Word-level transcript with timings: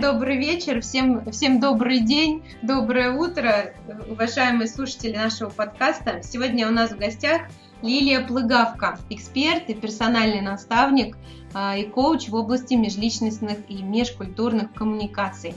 добрый 0.00 0.38
вечер, 0.38 0.80
всем, 0.80 1.30
всем 1.30 1.60
добрый 1.60 2.00
день, 2.00 2.42
доброе 2.62 3.12
утро, 3.12 3.74
уважаемые 4.08 4.66
слушатели 4.66 5.14
нашего 5.14 5.50
подкаста. 5.50 6.22
Сегодня 6.22 6.66
у 6.68 6.70
нас 6.70 6.90
в 6.90 6.96
гостях 6.96 7.42
Лилия 7.82 8.26
Плыгавка, 8.26 8.98
эксперт 9.10 9.68
и 9.68 9.74
персональный 9.74 10.40
наставник 10.40 11.18
а, 11.52 11.76
и 11.76 11.84
коуч 11.84 12.28
в 12.28 12.34
области 12.34 12.74
межличностных 12.74 13.58
и 13.68 13.82
межкультурных 13.82 14.72
коммуникаций. 14.72 15.54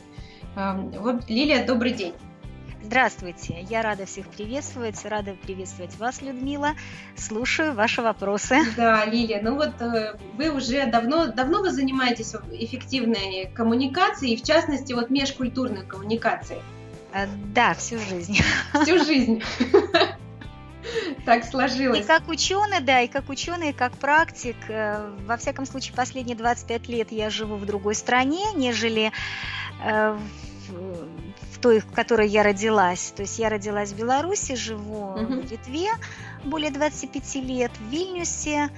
А, 0.58 0.76
вот, 1.00 1.30
Лилия, 1.30 1.66
добрый 1.66 1.94
день. 1.94 2.14
Здравствуйте, 2.84 3.66
я 3.70 3.82
рада 3.82 4.06
всех 4.06 4.28
приветствовать, 4.28 5.04
рада 5.06 5.36
приветствовать 5.42 5.98
вас, 5.98 6.22
Людмила. 6.22 6.74
Слушаю 7.16 7.74
ваши 7.74 8.02
вопросы. 8.02 8.58
Да, 8.76 9.06
Лилия, 9.06 9.42
ну 9.42 9.56
вот 9.56 9.82
э, 9.82 10.18
вы 10.38 10.50
уже 10.52 10.86
давно, 10.88 11.28
давно 11.28 11.62
вы 11.62 11.72
занимаетесь 11.72 12.36
эффективной 12.52 13.50
коммуникацией, 13.56 14.36
в 14.36 14.44
частности 14.44 14.92
вот 14.92 15.10
межкультурной 15.10 15.86
коммуникацией. 15.86 16.62
Э, 17.14 17.26
да, 17.56 17.74
всю 17.74 18.00
жизнь. 18.00 18.40
Всю 18.84 19.04
жизнь. 19.04 19.42
Так 21.26 21.46
сложилось. 21.46 22.02
И 22.02 22.04
как 22.04 22.28
ученый, 22.28 22.82
да, 22.82 23.00
и 23.00 23.08
как 23.08 23.30
ученый, 23.30 23.70
и 23.70 23.74
как 23.74 23.94
практик, 23.94 24.58
э, 24.68 25.10
во 25.26 25.38
всяком 25.38 25.66
случае, 25.66 25.96
последние 25.96 26.36
25 26.36 26.90
лет 26.90 27.14
я 27.14 27.30
живу 27.30 27.56
в 27.56 27.66
другой 27.66 27.96
стране, 27.96 28.44
нежели 28.54 29.14
той, 31.64 31.80
в 31.80 31.90
которой 31.94 32.28
я 32.28 32.44
родилась. 32.44 33.14
То 33.16 33.22
есть 33.22 33.40
я 33.40 33.48
родилась 33.48 33.94
в 33.94 33.98
Беларуси, 33.98 34.56
живу 34.56 35.14
угу. 35.14 35.42
в 35.42 35.50
Литве 35.50 35.92
более 36.44 36.72
25 36.72 37.36
лет, 37.36 37.72
в 37.80 37.90
Вильнюсе. 37.90 38.70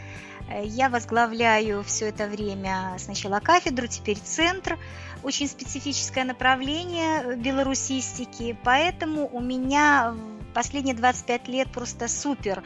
Э, 0.48 0.64
я 0.64 0.90
возглавляю 0.90 1.84
все 1.84 2.10
это 2.10 2.28
время 2.28 2.96
сначала 3.00 3.40
кафедру, 3.40 3.88
теперь 3.88 4.20
центр. 4.20 4.78
Очень 5.24 5.48
специфическое 5.48 6.26
направление 6.26 7.36
белорусистики, 7.38 8.56
поэтому 8.64 9.28
у 9.34 9.40
меня 9.40 10.14
последние 10.54 10.94
25 10.94 11.48
лет 11.48 11.72
просто 11.72 12.08
супер 12.08 12.62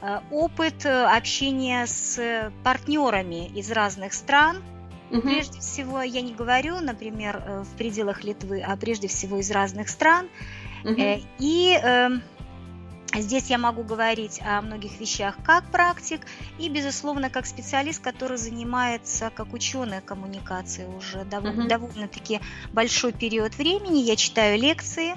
э, 0.00 0.20
опыт 0.30 0.86
общения 0.86 1.86
с 1.86 2.50
партнерами 2.64 3.46
из 3.48 3.70
разных 3.70 4.14
стран, 4.14 4.62
Угу. 5.10 5.22
Прежде 5.22 5.60
всего, 5.60 6.02
я 6.02 6.20
не 6.20 6.34
говорю, 6.34 6.80
например, 6.80 7.42
э, 7.44 7.62
в 7.62 7.76
пределах 7.76 8.24
Литвы, 8.24 8.60
а 8.60 8.76
прежде 8.76 9.08
всего 9.08 9.38
из 9.38 9.50
разных 9.50 9.88
стран. 9.88 10.28
Угу. 10.84 11.22
И 11.38 11.78
эм, 11.82 12.22
Здесь 13.12 13.50
я 13.50 13.58
могу 13.58 13.82
говорить 13.82 14.40
о 14.44 14.62
многих 14.62 15.00
вещах 15.00 15.36
как 15.44 15.64
практик 15.72 16.20
и, 16.58 16.68
безусловно, 16.68 17.28
как 17.28 17.44
специалист, 17.44 18.00
который 18.00 18.36
занимается 18.36 19.32
как 19.34 19.52
ученая 19.52 20.00
коммуникацией 20.00 20.88
уже 20.96 21.18
дов- 21.22 21.42
uh-huh. 21.42 21.66
довольно-таки 21.66 22.40
большой 22.72 23.12
период 23.12 23.56
времени. 23.56 23.98
Я 23.98 24.14
читаю 24.14 24.60
лекции, 24.60 25.14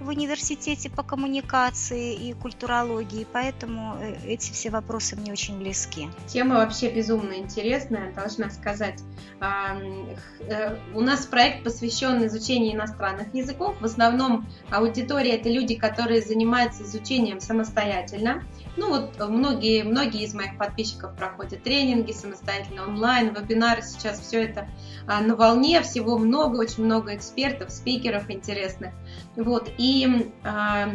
в 0.00 0.08
университете 0.08 0.90
по 0.90 1.02
коммуникации 1.02 2.14
и 2.14 2.32
культурологии, 2.32 3.26
поэтому 3.32 3.96
э, 4.00 4.16
эти 4.26 4.52
все 4.52 4.70
вопросы 4.70 5.16
мне 5.16 5.32
очень 5.32 5.58
близки. 5.58 6.08
Тема 6.26 6.56
вообще 6.56 6.90
безумно 6.90 7.34
интересная, 7.34 8.12
должна 8.12 8.50
сказать. 8.50 9.00
Э, 9.40 10.76
у 10.94 11.00
нас 11.00 11.26
проект 11.26 11.64
посвящен 11.64 12.24
изучению 12.26 12.74
иностранных 12.74 13.34
языков. 13.34 13.76
В 13.80 13.84
основном 13.84 14.46
аудитория 14.70 15.36
это 15.36 15.48
люди, 15.48 15.74
которые 15.74 16.22
занимаются 16.22 16.84
изучением 16.84 17.40
самостоятельно. 17.40 18.44
Ну 18.78 18.90
вот 18.90 19.18
многие, 19.28 19.82
многие 19.82 20.22
из 20.22 20.34
моих 20.34 20.56
подписчиков 20.56 21.16
проходят 21.16 21.64
тренинги 21.64 22.12
самостоятельно, 22.12 22.84
онлайн, 22.84 23.34
вебинары. 23.34 23.82
Сейчас 23.82 24.20
все 24.20 24.44
это 24.44 24.68
а, 25.08 25.20
на 25.20 25.34
волне, 25.34 25.82
всего 25.82 26.16
много, 26.16 26.58
очень 26.58 26.84
много 26.84 27.16
экспертов, 27.16 27.72
спикеров 27.72 28.30
интересных. 28.30 28.94
Вот. 29.34 29.68
И 29.78 30.30
э, 30.44 30.86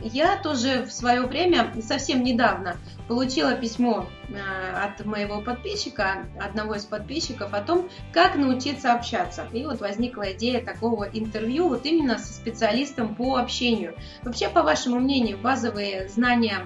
я 0.00 0.36
тоже 0.36 0.84
в 0.84 0.92
свое 0.92 1.22
время, 1.22 1.74
совсем 1.82 2.22
недавно, 2.22 2.76
получила 3.08 3.54
письмо 3.56 4.06
э, 4.28 4.34
от 4.70 5.04
моего 5.04 5.40
подписчика, 5.40 6.26
одного 6.40 6.76
из 6.76 6.84
подписчиков, 6.84 7.52
о 7.52 7.62
том, 7.62 7.90
как 8.12 8.36
научиться 8.36 8.92
общаться. 8.92 9.44
И 9.52 9.64
вот 9.64 9.80
возникла 9.80 10.32
идея 10.34 10.64
такого 10.64 11.02
интервью 11.04 11.68
вот 11.68 11.84
именно 11.84 12.16
со 12.18 12.32
специалистом 12.32 13.16
по 13.16 13.38
общению. 13.38 13.96
Вообще, 14.22 14.48
по 14.48 14.62
вашему 14.62 15.00
мнению, 15.00 15.38
базовые 15.38 16.08
знания 16.08 16.60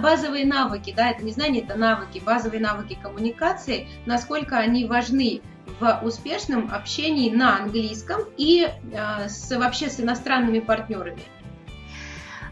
базовые 0.00 0.46
навыки, 0.46 0.92
да, 0.96 1.10
это 1.10 1.24
не 1.24 1.32
знание, 1.32 1.62
это 1.62 1.76
навыки, 1.76 2.20
базовые 2.24 2.60
навыки 2.60 2.98
коммуникации, 3.00 3.88
насколько 4.06 4.58
они 4.58 4.84
важны 4.84 5.40
в 5.80 6.00
успешном 6.02 6.72
общении 6.72 7.30
на 7.30 7.56
английском 7.56 8.22
и 8.36 8.68
э, 8.68 9.28
с, 9.28 9.56
вообще 9.56 9.88
с 9.88 10.00
иностранными 10.00 10.60
партнерами? 10.60 11.22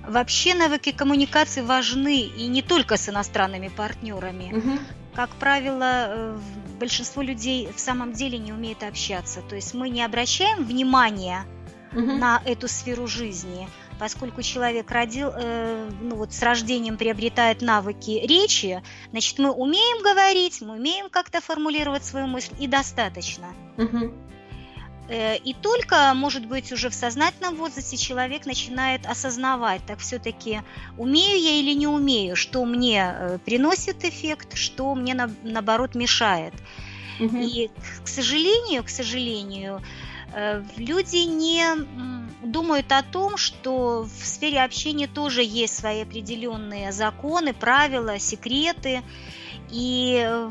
Вообще 0.06 0.54
навыки 0.54 0.92
коммуникации 0.92 1.62
важны 1.62 2.20
и 2.20 2.46
не 2.46 2.62
только 2.62 2.96
с 2.96 3.08
иностранными 3.08 3.68
партнерами. 3.68 4.54
Угу. 4.56 4.78
Как 5.14 5.30
правило, 5.30 6.06
э, 6.08 6.38
большинство 6.78 7.22
людей 7.22 7.68
в 7.74 7.80
самом 7.80 8.12
деле 8.12 8.38
не 8.38 8.52
умеет 8.52 8.82
общаться. 8.82 9.40
То 9.42 9.56
есть 9.56 9.74
мы 9.74 9.88
не 9.88 10.04
обращаем 10.04 10.64
внимания 10.64 11.44
угу. 11.92 12.12
на 12.12 12.40
эту 12.44 12.68
сферу 12.68 13.06
жизни, 13.08 13.68
поскольку 13.98 14.42
человек 14.42 14.90
родил, 14.90 15.30
э, 15.34 15.90
ну 16.00 16.16
вот 16.16 16.32
с 16.32 16.42
рождением 16.42 16.96
приобретает 16.96 17.62
навыки 17.62 18.22
речи, 18.24 18.82
значит, 19.10 19.38
мы 19.38 19.50
умеем 19.50 20.02
говорить, 20.02 20.60
мы 20.60 20.76
умеем 20.76 21.08
как-то 21.08 21.40
формулировать 21.40 22.04
свою 22.04 22.26
мысль, 22.26 22.52
и 22.58 22.66
достаточно. 22.66 23.46
Угу. 23.76 24.12
Э, 25.08 25.36
и 25.36 25.54
только, 25.54 26.12
может 26.14 26.46
быть, 26.46 26.72
уже 26.72 26.90
в 26.90 26.94
сознательном 26.94 27.56
возрасте 27.56 27.96
человек 27.96 28.46
начинает 28.46 29.06
осознавать, 29.06 29.82
так 29.86 29.98
все-таки 30.00 30.62
умею 30.98 31.40
я 31.40 31.60
или 31.60 31.74
не 31.74 31.86
умею, 31.86 32.36
что 32.36 32.64
мне 32.64 33.14
э, 33.14 33.38
приносит 33.44 34.04
эффект, 34.04 34.56
что 34.56 34.94
мне 34.94 35.14
на, 35.14 35.30
наоборот 35.42 35.94
мешает. 35.94 36.54
Угу. 37.20 37.36
И, 37.38 37.70
к 38.04 38.08
сожалению, 38.08 38.84
к 38.84 38.90
сожалению, 38.90 39.80
Э, 39.80 39.82
люди 40.76 41.24
не 41.24 41.64
думают 42.42 42.92
о 42.92 43.02
том, 43.02 43.36
что 43.36 44.02
в 44.02 44.26
сфере 44.26 44.62
общения 44.62 45.06
тоже 45.06 45.42
есть 45.42 45.76
свои 45.78 46.02
определенные 46.02 46.92
законы, 46.92 47.54
правила, 47.54 48.18
секреты. 48.18 49.02
И, 49.70 50.48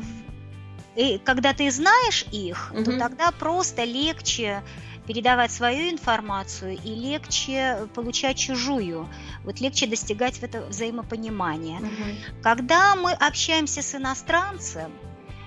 и 0.96 1.18
когда 1.18 1.52
ты 1.52 1.70
знаешь 1.70 2.26
их, 2.32 2.72
угу. 2.74 2.84
то 2.84 2.98
тогда 2.98 3.30
просто 3.30 3.84
легче 3.84 4.62
передавать 5.06 5.52
свою 5.52 5.90
информацию 5.90 6.76
и 6.82 6.88
легче 6.88 7.86
получать 7.94 8.38
чужую. 8.38 9.08
Вот 9.44 9.60
легче 9.60 9.86
достигать 9.86 10.38
это 10.42 10.62
взаимопонимания. 10.66 11.78
Угу. 11.78 12.42
Когда 12.42 12.96
мы 12.96 13.12
общаемся 13.12 13.82
с 13.82 13.94
иностранцем, 13.94 14.92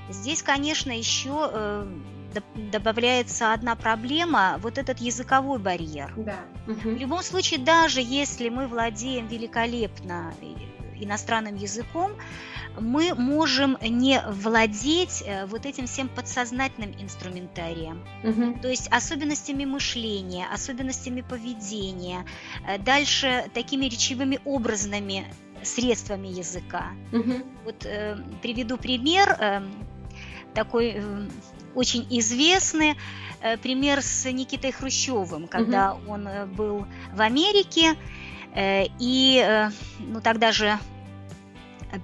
здесь, 0.10 0.42
конечно, 0.42 0.98
еще 0.98 1.50
э, 1.52 1.94
добавляется 2.72 3.54
одна 3.54 3.76
проблема, 3.76 4.60
вот 4.62 4.78
этот 4.78 5.00
языковой 5.00 5.60
барьер. 5.60 6.14
Да. 6.18 6.40
Угу. 6.68 6.90
В 6.90 6.98
любом 6.98 7.24
случае, 7.24 7.60
даже 7.60 8.02
если 8.02 8.50
мы 8.50 8.68
владеем 8.68 9.28
великолепно 9.28 10.34
иностранным 11.00 11.56
языком, 11.56 12.12
мы 12.80 13.14
можем 13.16 13.78
не 13.82 14.22
владеть 14.28 15.24
э, 15.26 15.46
вот 15.46 15.66
этим 15.66 15.88
всем 15.88 16.08
подсознательным 16.08 16.94
инструментарием, 17.00 18.04
угу. 18.24 18.60
то 18.62 18.68
есть 18.68 18.88
особенностями 18.92 19.66
мышления, 19.66 20.46
особенностями 20.54 21.22
поведения, 21.22 22.26
э, 22.68 22.78
дальше 22.78 23.46
такими 23.54 23.86
речевыми 23.86 24.40
образными 24.46 25.26
средствами 25.64 26.28
языка. 26.28 26.92
Угу. 27.12 27.34
Вот 27.66 27.86
э, 27.86 28.18
приведу 28.42 28.78
пример 28.78 29.36
э, 29.40 29.62
такой 30.54 30.94
э, 30.96 31.28
очень 31.76 32.06
известный 32.10 32.96
э, 33.42 33.58
пример 33.58 34.02
с 34.02 34.26
Никитой 34.32 34.72
Хрущевым, 34.72 35.48
когда 35.48 35.94
угу. 35.94 36.12
он 36.12 36.28
э, 36.28 36.46
был 36.46 36.86
в 37.14 37.22
Америке, 37.22 37.96
э, 38.56 38.86
и 39.00 39.70
ну, 40.00 40.22
тогда 40.22 40.52
же 40.52 40.78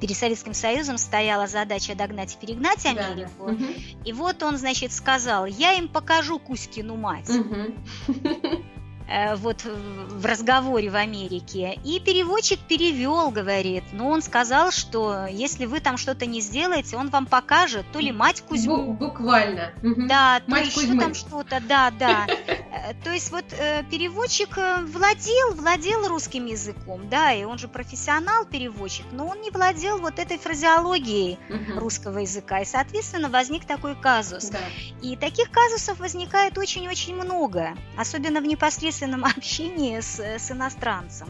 перед 0.01 0.18
Советским 0.18 0.54
Союзом 0.54 0.98
стояла 0.98 1.48
задача 1.48 1.95
догнать 1.95 2.36
и 2.36 2.38
перегнать 2.38 2.86
Америку. 2.86 3.45
Да. 3.48 3.54
Угу. 3.54 3.66
И 4.06 4.13
вот 4.13 4.44
он, 4.44 4.57
значит, 4.57 4.92
сказал, 4.92 5.45
я 5.45 5.74
им 5.74 5.88
покажу 5.88 6.40
Кузькину 6.40 6.95
мать. 6.95 7.30
Угу. 7.30 8.63
Э, 9.07 9.36
вот 9.36 9.63
в 9.63 10.25
разговоре 10.25 10.90
в 10.90 10.96
Америке. 10.96 11.80
И 11.84 12.00
переводчик 12.00 12.60
перевел, 12.60 13.30
говорит, 13.30 13.84
но 13.92 14.10
он 14.10 14.22
сказал, 14.22 14.72
что 14.72 15.28
если 15.30 15.66
вы 15.66 15.80
там 15.80 15.98
что-то 15.98 16.25
не 16.25 16.42
сделаете, 16.42 16.98
он 16.98 17.10
вам 17.10 17.28
покажет 17.28 17.86
то 17.92 18.00
ли 18.00 18.12
мать 18.12 18.42
Кузьму. 18.42 18.94
Буквально. 18.94 19.74
Да, 19.81 20.40
то 20.40 20.52
мать 20.52 20.68
еще 20.68 20.81
Кузьмы. 20.81 21.02
там 21.02 21.13
что-то, 21.13 21.62
да, 21.68 21.92
да. 21.92 22.25
Э, 22.75 22.94
то 23.06 23.12
есть 23.12 23.31
вот 23.31 23.46
э, 23.57 23.84
переводчик 23.90 24.57
владел, 24.57 25.56
владел 25.56 26.07
русским 26.10 26.46
языком, 26.46 27.07
да, 27.10 27.31
и 27.31 27.46
он 27.46 27.57
же 27.57 27.69
профессионал-переводчик, 27.69 29.06
но 29.12 29.28
он 29.28 29.40
не 29.42 29.50
владел 29.50 29.98
вот 30.00 30.19
этой 30.19 30.38
фразеологией 30.38 31.40
угу. 31.50 31.80
русского 31.80 32.19
языка, 32.19 32.60
и, 32.60 32.66
соответственно, 32.66 33.30
возник 33.30 33.66
такой 33.66 33.96
казус. 33.96 34.50
Да. 34.50 34.60
И 35.02 35.16
таких 35.16 35.52
казусов 35.52 36.00
возникает 36.00 36.57
очень-очень 36.57 37.16
много, 37.16 37.69
особенно 37.98 38.42
в 38.42 38.46
непосредственном 38.95 39.25
общении 39.38 40.00
с, 40.00 40.19
с 40.19 40.51
иностранцем. 40.51 41.30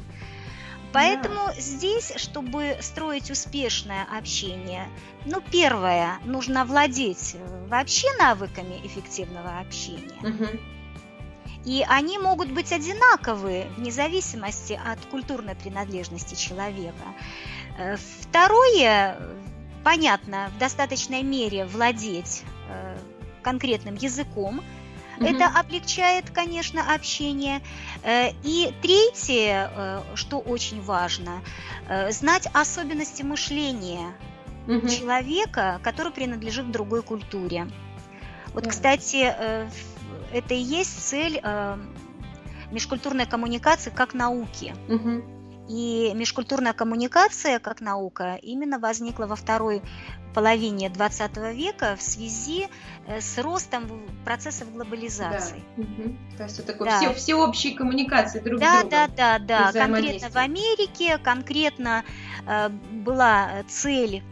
Поэтому 0.93 1.47
да. 1.47 1.53
здесь, 1.59 2.13
чтобы 2.15 2.77
строить 2.79 3.29
успешное 3.29 4.05
общение, 4.17 4.87
ну, 5.25 5.41
первое, 5.41 6.19
нужно 6.23 6.63
владеть 6.63 7.35
вообще 7.67 8.07
навыками 8.17 8.79
эффективного 8.85 9.59
общения. 9.59 10.17
Угу. 10.21 10.47
И 11.65 11.83
они 11.89 12.17
могут 12.17 12.49
быть 12.51 12.71
одинаковые 12.71 13.67
вне 13.75 13.91
зависимости 13.91 14.79
от 14.85 15.03
культурной 15.07 15.55
принадлежности 15.55 16.35
человека. 16.35 17.03
Э, 17.77 17.97
второе, 18.21 19.17
понятно, 19.83 20.49
в 20.55 20.59
достаточной 20.59 21.23
мере 21.23 21.65
владеть 21.65 22.43
э, 22.69 22.97
конкретным 23.41 23.95
языком, 23.95 24.61
Угу. 25.17 25.25
Это 25.25 25.47
облегчает, 25.47 26.29
конечно, 26.29 26.93
общение. 26.93 27.61
Э, 28.03 28.31
и 28.43 28.73
третье, 28.81 30.03
что 30.15 30.39
очень 30.39 30.81
важно, 30.81 31.41
знать 32.09 32.47
особенности 32.53 33.23
мышления 33.23 34.13
угу. 34.67 34.87
человека, 34.87 35.79
который 35.83 36.11
принадлежит 36.11 36.71
другой 36.71 37.03
культуре. 37.03 37.67
Вот, 38.53 38.63
да. 38.63 38.69
кстати, 38.69 39.33
это 40.31 40.53
и 40.53 40.59
есть 40.59 41.07
цель 41.07 41.39
э, 41.41 41.77
межкультурной 42.71 43.25
коммуникации 43.25 43.89
как 43.89 44.13
науки. 44.13 44.75
Угу. 44.87 45.34
И 45.67 46.11
межкультурная 46.13 46.73
коммуникация 46.73 47.59
как 47.59 47.81
наука 47.81 48.37
именно 48.41 48.79
возникла 48.79 49.25
во 49.25 49.35
второй 49.35 49.81
половине 50.35 50.89
20 50.89 51.37
века 51.53 51.95
в 51.95 52.01
связи 52.01 52.67
э, 53.07 53.21
с 53.21 53.37
ростом 53.37 53.89
процессов 54.25 54.71
глобализации. 54.73 55.63
Да. 55.77 55.83
Угу. 55.83 56.15
То 56.37 56.43
есть 56.43 56.59
это 56.59 56.73
такое 56.73 56.89
да. 56.89 56.99
все, 56.99 57.13
всеобщие 57.13 57.73
коммуникации 57.73 58.39
друг 58.39 58.59
да, 58.59 58.65
с 58.65 58.81
другом. 58.81 58.89
Да, 58.89 59.07
да, 59.07 59.39
да, 59.39 59.71
да. 59.71 59.87
Конкретно 59.87 60.29
в 60.29 60.35
Америке, 60.35 61.17
конкретно 61.17 62.03
э, 62.45 62.69
была 62.69 63.63
цель 63.69 64.23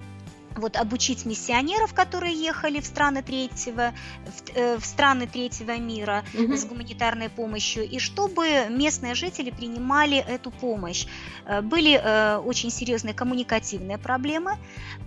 вот 0.56 0.78
обучить 0.78 1.26
миссионеров, 1.26 1.94
которые 1.94 2.34
ехали 2.34 2.80
в 2.80 2.86
страны 2.86 3.24
третьего, 3.24 3.94
в, 4.26 4.58
э, 4.58 4.78
в 4.78 4.86
страны 4.86 5.28
третьего 5.28 5.78
мира 5.78 6.24
угу. 6.34 6.56
с 6.56 6.66
гуманитарной 6.66 7.30
помощью, 7.30 7.88
и 7.88 8.00
чтобы 8.00 8.68
местные 8.70 9.16
жители 9.16 9.50
принимали 9.52 10.18
эту 10.18 10.52
помощь. 10.52 11.06
Э, 11.46 11.62
были 11.62 12.00
э, 12.02 12.38
очень 12.38 12.72
серьезные 12.72 13.14
коммуникативные 13.14 13.98
проблемы, 13.98 14.58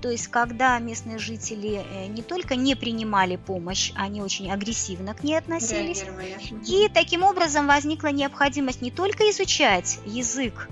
то 0.03 0.11
есть 0.11 0.29
когда 0.29 0.79
местные 0.79 1.19
жители 1.19 1.85
э, 1.91 2.07
не 2.07 2.23
только 2.23 2.57
не 2.57 2.75
принимали 2.75 3.37
помощь, 3.37 3.93
они 3.95 4.23
очень 4.23 4.51
агрессивно 4.51 5.15
к 5.15 5.23
ней 5.23 5.39
относились, 5.39 6.05
и 6.69 6.89
таким 6.89 7.23
образом 7.23 7.67
возникла 7.67 8.09
необходимость 8.09 8.83
не 8.83 8.91
только 8.91 9.31
изучать 9.31 9.99
язык 10.05 10.69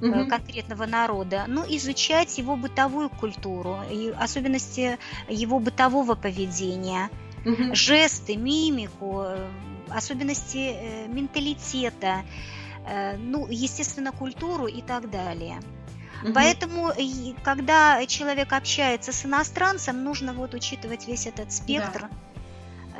угу. 0.00 0.28
конкретного 0.28 0.86
народа, 0.86 1.44
но 1.48 1.64
изучать 1.68 2.38
его 2.38 2.56
бытовую 2.56 3.10
культуру, 3.10 3.78
и 3.90 4.10
особенности 4.10 4.98
его 5.28 5.58
бытового 5.58 6.14
поведения, 6.14 7.10
угу. 7.44 7.74
жесты, 7.74 8.36
мимику, 8.36 9.22
э, 9.24 9.48
особенности 9.90 10.74
э, 10.74 11.06
менталитета, 11.08 12.22
ну, 13.18 13.46
естественно, 13.48 14.12
культуру 14.12 14.66
и 14.66 14.82
так 14.82 15.10
далее. 15.10 15.62
Угу. 16.22 16.34
Поэтому, 16.34 16.92
когда 17.42 18.04
человек 18.04 18.52
общается 18.52 19.10
с 19.10 19.24
иностранцем, 19.24 20.04
нужно 20.04 20.34
вот 20.34 20.52
учитывать 20.52 21.08
весь 21.08 21.26
этот 21.26 21.50
спектр. 21.50 22.08
Да 22.10 22.16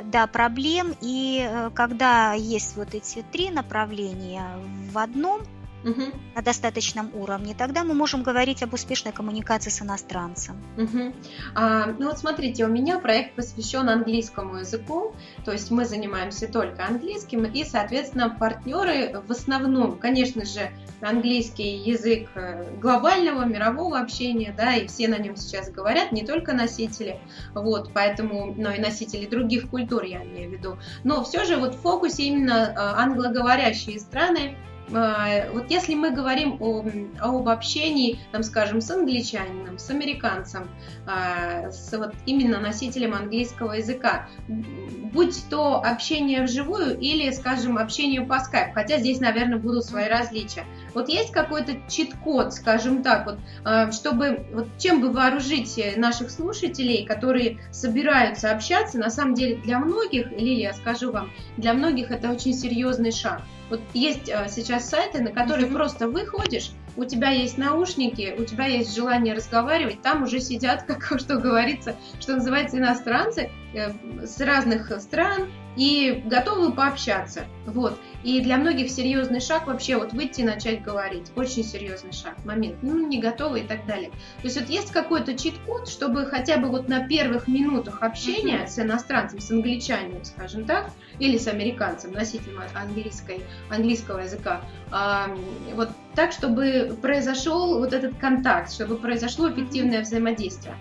да, 0.03 0.27
проблем. 0.27 0.93
И 1.01 1.49
когда 1.73 2.33
есть 2.33 2.75
вот 2.75 2.93
эти 2.93 3.23
три 3.31 3.49
направления 3.49 4.45
в 4.91 4.97
одном, 4.97 5.41
угу. 5.85 6.01
на 6.35 6.41
достаточном 6.41 7.11
уровне, 7.13 7.55
тогда 7.57 7.83
мы 7.83 7.93
можем 7.93 8.23
говорить 8.23 8.63
об 8.63 8.73
успешной 8.73 9.13
коммуникации 9.13 9.69
с 9.69 9.81
иностранцем. 9.81 10.55
Угу. 10.77 11.13
А, 11.55 11.85
ну 11.97 12.07
вот 12.07 12.17
смотрите, 12.17 12.65
у 12.65 12.67
меня 12.67 12.99
проект 12.99 13.35
посвящен 13.35 13.87
английскому 13.87 14.57
языку, 14.57 15.15
то 15.45 15.51
есть 15.51 15.71
мы 15.71 15.85
занимаемся 15.85 16.47
только 16.47 16.85
английским, 16.85 17.45
и, 17.45 17.63
соответственно, 17.63 18.29
партнеры 18.29 19.21
в 19.25 19.31
основном, 19.31 19.97
конечно 19.97 20.43
же, 20.43 20.71
английский 21.01 21.77
язык 21.77 22.29
э, 22.35 22.77
глобального, 22.79 23.45
мирового 23.45 23.99
общения, 23.99 24.53
да, 24.57 24.75
и 24.75 24.87
все 24.87 25.07
на 25.07 25.17
нем 25.17 25.35
сейчас 25.35 25.69
говорят, 25.69 26.11
не 26.11 26.25
только 26.25 26.53
носители, 26.53 27.19
вот, 27.53 27.91
поэтому, 27.93 28.53
но 28.57 28.71
и 28.71 28.79
носители 28.79 29.27
других 29.27 29.69
культур, 29.69 30.03
я 30.03 30.23
имею 30.23 30.49
в 30.49 30.53
виду. 30.53 30.77
Но 31.03 31.23
все 31.23 31.45
же 31.45 31.57
вот 31.57 31.75
в 31.75 31.81
фокусе 31.81 32.23
именно 32.23 32.73
э, 32.73 32.73
англоговорящие 32.75 33.99
страны, 33.99 34.57
вот 34.89 35.69
если 35.69 35.95
мы 35.95 36.11
говорим 36.11 36.57
о, 36.59 36.85
об 37.19 37.49
общении, 37.49 38.19
там, 38.31 38.43
скажем, 38.43 38.81
с 38.81 38.91
англичанином, 38.91 39.79
с 39.79 39.89
американцем, 39.89 40.69
а, 41.07 41.71
с 41.71 41.91
вот 41.97 42.13
именно 42.25 42.59
носителем 42.59 43.13
английского 43.13 43.73
языка, 43.73 44.27
будь 44.47 45.43
то 45.49 45.81
общение 45.83 46.43
вживую 46.43 46.99
или, 46.99 47.31
скажем, 47.31 47.77
общение 47.77 48.21
по 48.21 48.39
скайпу, 48.39 48.73
хотя 48.75 48.99
здесь, 48.99 49.19
наверное, 49.19 49.57
будут 49.57 49.85
свои 49.85 50.07
различия. 50.07 50.65
Вот 50.95 51.09
есть 51.09 51.31
какой-то 51.31 51.73
чит-код, 51.89 52.53
скажем 52.53 53.03
так, 53.03 53.25
вот, 53.25 53.37
а, 53.63 53.91
чтобы, 53.91 54.45
вот 54.53 54.67
чем 54.79 55.01
бы 55.01 55.11
вооружить 55.11 55.79
наших 55.97 56.31
слушателей, 56.31 57.05
которые 57.05 57.59
собираются 57.71 58.51
общаться, 58.51 58.97
на 58.97 59.09
самом 59.09 59.35
деле 59.35 59.57
для 59.57 59.77
многих, 59.77 60.31
или 60.31 60.55
я 60.55 60.73
скажу 60.73 61.11
вам, 61.11 61.31
для 61.57 61.73
многих 61.73 62.11
это 62.11 62.31
очень 62.31 62.53
серьезный 62.53 63.11
шаг. 63.11 63.41
Вот 63.69 63.81
есть 63.93 64.29
а, 64.29 64.47
сейчас 64.47 64.89
сайты, 64.89 65.21
на 65.21 65.31
которые 65.31 65.67
mm-hmm. 65.67 65.73
просто 65.73 66.07
выходишь, 66.07 66.71
у 66.95 67.03
тебя 67.03 67.29
есть 67.29 67.57
наушники, 67.57 68.33
у 68.37 68.45
тебя 68.45 68.65
есть 68.65 68.95
желание 68.95 69.33
разговаривать, 69.33 70.01
там 70.01 70.23
уже 70.23 70.39
сидят, 70.39 70.83
как 70.87 71.19
что 71.19 71.37
говорится, 71.37 71.95
что 72.19 72.35
называется, 72.35 72.77
иностранцы 72.77 73.51
э, 73.73 73.91
с 74.25 74.39
разных 74.39 74.91
стран 75.01 75.49
и 75.75 76.23
готовы 76.25 76.71
пообщаться. 76.71 77.45
Вот. 77.65 77.99
И 78.23 78.41
для 78.41 78.57
многих 78.57 78.89
серьезный 78.89 79.39
шаг 79.39 79.67
вообще 79.67 79.97
вот 79.97 80.13
выйти 80.13 80.41
и 80.41 80.43
начать 80.43 80.81
говорить. 80.81 81.31
Очень 81.35 81.63
серьезный 81.63 82.11
шаг, 82.11 82.43
момент. 82.43 82.77
Ну, 82.81 83.07
не 83.07 83.19
готовы 83.19 83.59
и 83.59 83.63
так 83.63 83.85
далее. 83.85 84.09
То 84.09 84.45
есть 84.45 84.59
вот 84.59 84.69
есть 84.69 84.91
какой-то 84.91 85.37
чит-код, 85.37 85.87
чтобы 85.87 86.25
хотя 86.25 86.57
бы 86.57 86.69
вот 86.69 86.87
на 86.87 87.07
первых 87.07 87.47
минутах 87.47 88.01
общения 88.01 88.63
mm-hmm. 88.63 88.67
с 88.67 88.79
иностранцем, 88.79 89.39
с 89.39 89.51
англичанином, 89.51 90.23
скажем 90.25 90.65
так, 90.65 90.91
или 91.19 91.37
с 91.37 91.47
американцем, 91.47 92.13
носителем 92.13 92.61
английской, 92.73 93.41
английского 93.69 94.19
языка, 94.19 94.61
а, 94.91 95.29
вот 95.75 95.89
так, 96.15 96.31
чтобы 96.31 96.97
произошел 97.01 97.79
вот 97.79 97.93
этот 97.93 98.17
контакт, 98.17 98.71
чтобы 98.71 98.97
произошло 98.97 99.51
эффективное 99.51 100.01
взаимодействие. 100.01 100.75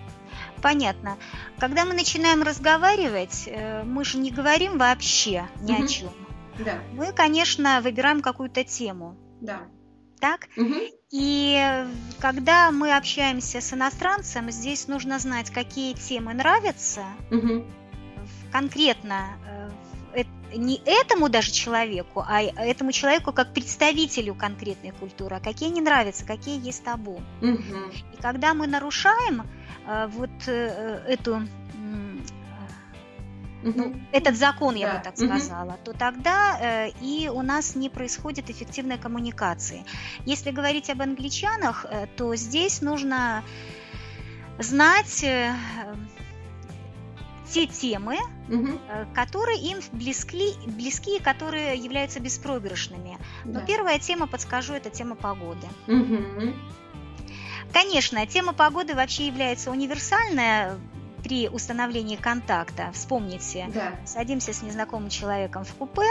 Понятно. 0.65 1.19
Когда 1.59 1.85
мы 1.85 1.93
начинаем 1.93 2.43
разговаривать, 2.43 3.45
э, 3.49 3.83
мы 3.83 4.03
же 4.03 4.17
не 4.17 4.31
говорим 4.31 4.79
вообще 4.79 5.47
ни 5.61 5.75
угу. 5.75 5.85
о 5.85 5.87
чем. 5.87 6.11
Да. 6.59 6.79
Мы, 6.95 7.13
конечно, 7.13 7.83
выбираем 7.83 8.23
какую-то 8.23 8.65
тему. 8.65 9.15
Да. 9.43 9.61
Так? 10.21 10.49
Угу. 10.57 10.75
И 11.11 11.87
когда 12.19 12.71
мы 12.71 12.97
общаемся 12.97 13.61
с 13.61 13.75
иностранцем, 13.75 14.51
здесь 14.51 14.89
нужно 14.89 15.19
знать, 15.19 15.51
какие 15.51 15.93
темы 15.93 16.33
нравятся 16.33 17.05
угу. 17.31 17.67
конкретно 18.51 19.37
э, 19.47 20.25
не 20.57 20.81
этому 20.87 21.29
даже 21.29 21.51
человеку, 21.51 22.25
а 22.27 22.41
этому 22.41 22.93
человеку 22.93 23.33
как 23.33 23.53
представителю 23.53 24.35
конкретной 24.35 24.93
культуры, 24.93 25.37
а 25.37 25.41
какие 25.41 25.69
не 25.69 25.81
нравятся, 25.81 26.25
какие 26.25 26.65
есть 26.65 26.85
табу. 26.85 27.21
Угу. 27.43 27.77
И 28.15 28.23
когда 28.23 28.55
мы 28.55 28.67
нарушаем 28.67 29.43
э, 29.43 29.45
вот 29.87 30.31
э, 30.47 31.05
эту 31.09 31.43
ну, 33.65 33.95
этот 34.13 34.37
закон, 34.37 34.75
я 34.75 34.89
да. 34.89 34.99
бы 34.99 35.05
так 35.05 35.17
сказала, 35.17 35.71
угу. 35.71 35.79
то 35.85 35.93
тогда 35.93 36.59
э, 36.61 36.91
и 37.01 37.31
у 37.33 37.43
нас 37.43 37.75
не 37.75 37.89
происходит 37.89 38.51
эффективной 38.51 38.99
коммуникации. 38.99 39.85
Если 40.27 40.51
говорить 40.51 40.91
об 40.91 41.01
англичанах, 41.01 41.87
э, 41.89 42.07
то 42.17 42.35
здесь 42.37 42.83
нужно 42.83 43.43
знать 44.59 45.25
э, 45.25 45.55
те 47.49 47.67
темы, 47.67 48.19
угу. 48.49 48.79
которые 49.15 49.59
им 49.61 49.79
близки, 49.93 50.55
близки, 50.67 51.19
которые 51.19 51.77
являются 51.77 52.21
беспроигрышными. 52.21 53.19
Да. 53.45 53.61
Но 53.61 53.67
первая 53.67 53.99
тема, 53.99 54.27
подскажу, 54.27 54.75
это 54.75 54.91
тема 54.91 55.15
погоды. 55.15 55.67
Угу. 55.87 56.55
Конечно, 57.73 58.27
тема 58.27 58.53
погоды 58.53 58.95
вообще 58.95 59.27
является 59.27 59.71
универсальная 59.71 60.79
при 61.25 61.49
установлении 61.49 62.17
контакта, 62.17 62.91
вспомните, 62.93 63.71
да. 63.73 63.93
садимся 64.05 64.53
с 64.53 64.63
незнакомым 64.63 65.09
человеком 65.09 65.65
в 65.65 65.73
купе, 65.75 66.07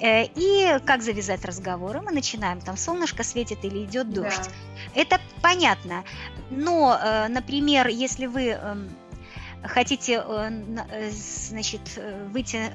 э, 0.00 0.24
и 0.34 0.80
как 0.84 1.02
завязать 1.02 1.44
разговоры, 1.44 2.00
мы 2.00 2.10
начинаем, 2.10 2.60
там 2.60 2.76
солнышко 2.76 3.22
светит 3.22 3.64
или 3.64 3.84
идет 3.84 4.10
дождь. 4.10 4.50
Да. 4.94 5.00
Это 5.00 5.20
понятно, 5.42 6.02
но, 6.50 6.98
э, 7.00 7.28
например, 7.28 7.86
если 7.86 8.26
вы 8.26 8.48
эм, 8.48 8.90
хотите, 9.64 10.24
э, 10.26 10.50
э, 10.90 11.10
значит, 11.10 11.80
э, 11.96 12.28
выйти 12.28 12.72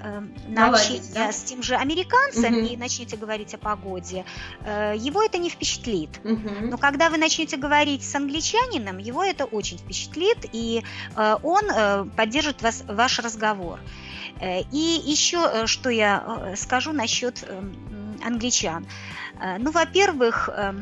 на 0.47 0.69
общение 0.69 1.01
да? 1.13 1.31
с 1.31 1.43
тем 1.43 1.61
же 1.63 1.75
американцем 1.75 2.57
угу. 2.57 2.65
и 2.65 2.77
начнете 2.77 3.17
говорить 3.17 3.53
о 3.53 3.57
погоде, 3.57 4.25
его 4.65 5.23
это 5.23 5.37
не 5.37 5.49
впечатлит. 5.49 6.09
Угу. 6.23 6.67
Но 6.69 6.77
когда 6.77 7.09
вы 7.09 7.17
начнете 7.17 7.57
говорить 7.57 8.03
с 8.03 8.15
англичанином, 8.15 8.97
его 8.97 9.23
это 9.23 9.45
очень 9.45 9.77
впечатлит, 9.77 10.45
и 10.51 10.83
он 11.15 12.09
поддержит 12.15 12.61
вас, 12.61 12.83
ваш 12.87 13.19
разговор. 13.19 13.79
И 14.41 15.01
еще, 15.05 15.65
что 15.67 15.89
я 15.89 16.53
скажу 16.55 16.93
насчет 16.93 17.43
англичан. 18.23 18.85
Ну, 19.59 19.71
во-первых, 19.71 20.49
Э, 20.49 20.73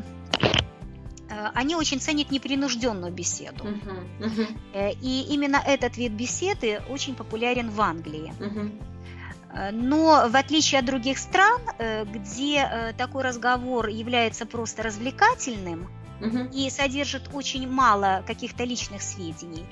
они 1.54 1.76
очень 1.76 2.00
ценят 2.00 2.30
непринужденную 2.30 3.12
беседу. 3.12 3.64
Uh-huh, 3.64 4.06
uh-huh. 4.20 4.98
И 5.00 5.26
именно 5.30 5.56
этот 5.56 5.96
вид 5.96 6.12
беседы 6.12 6.82
очень 6.88 7.14
популярен 7.14 7.70
в 7.70 7.80
Англии. 7.80 8.32
Uh-huh. 8.38 9.72
Но 9.72 10.28
в 10.28 10.36
отличие 10.36 10.80
от 10.80 10.84
других 10.84 11.18
стран, 11.18 11.60
где 12.12 12.94
такой 12.98 13.22
разговор 13.22 13.88
является 13.88 14.44
просто 14.44 14.82
развлекательным, 14.82 15.88
угу. 16.20 16.48
и 16.52 16.70
содержит 16.70 17.30
очень 17.32 17.68
мало 17.68 18.22
каких-то 18.26 18.64
личных 18.64 19.02
сведений, 19.02 19.64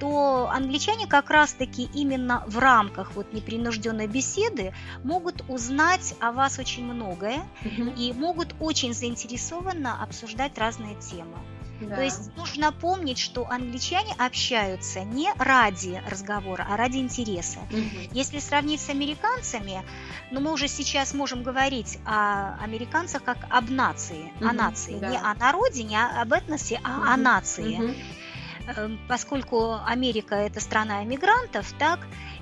то 0.00 0.50
англичане 0.52 1.06
как 1.06 1.30
раз-таки 1.30 1.88
именно 1.94 2.44
в 2.46 2.58
рамках 2.58 3.12
вот 3.14 3.32
непринужденной 3.32 4.06
беседы 4.06 4.74
могут 5.04 5.44
узнать 5.48 6.14
о 6.20 6.32
вас 6.32 6.58
очень 6.58 6.84
многое 6.84 7.42
угу. 7.64 7.90
и 7.96 8.12
могут 8.12 8.54
очень 8.60 8.92
заинтересованно 8.92 10.02
обсуждать 10.02 10.58
разные 10.58 10.94
темы. 10.96 11.36
Да. 11.80 11.96
То 11.96 12.02
есть 12.02 12.34
нужно 12.36 12.72
помнить, 12.72 13.18
что 13.18 13.46
англичане 13.48 14.14
общаются 14.18 15.00
не 15.04 15.30
ради 15.38 16.02
разговора, 16.08 16.66
а 16.68 16.76
ради 16.76 16.98
интереса. 16.98 17.58
Угу. 17.70 18.12
Если 18.12 18.38
сравнить 18.38 18.80
с 18.80 18.88
американцами, 18.88 19.82
ну 20.30 20.40
мы 20.40 20.52
уже 20.52 20.68
сейчас 20.68 21.14
можем 21.14 21.42
говорить 21.42 21.98
о 22.04 22.56
американцах 22.62 23.22
как 23.22 23.38
об 23.50 23.70
нации, 23.70 24.32
угу. 24.40 24.48
о 24.48 24.52
нации, 24.52 24.98
да. 24.98 25.10
не 25.10 25.18
о 25.18 25.34
народе, 25.34 25.82
не 25.82 26.00
об 26.00 26.32
этносе, 26.32 26.80
а 26.82 26.98
угу. 26.98 27.08
о 27.08 27.16
нации. 27.16 27.80
Угу. 27.80 28.98
Поскольку 29.06 29.76
Америка 29.86 30.34
это 30.34 30.60
страна 30.60 31.04
эмигрантов, 31.04 31.72
так 31.78 32.00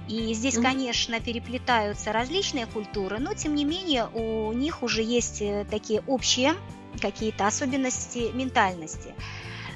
и 0.09 0.33
здесь, 0.35 0.57
конечно, 0.59 1.21
переплетаются 1.21 2.13
различные 2.13 2.67
культуры, 2.67 3.19
но 3.19 3.35
тем 3.35 3.55
не 3.55 3.65
менее 3.65 4.07
у 4.07 4.53
них 4.53 4.83
уже 4.83 5.03
есть 5.03 5.41
э, 5.41 5.67
такие 5.71 6.03
общие 6.07 6.55
какие-то 7.01 7.47
особенности 7.47 8.31
ментальности. 8.35 9.15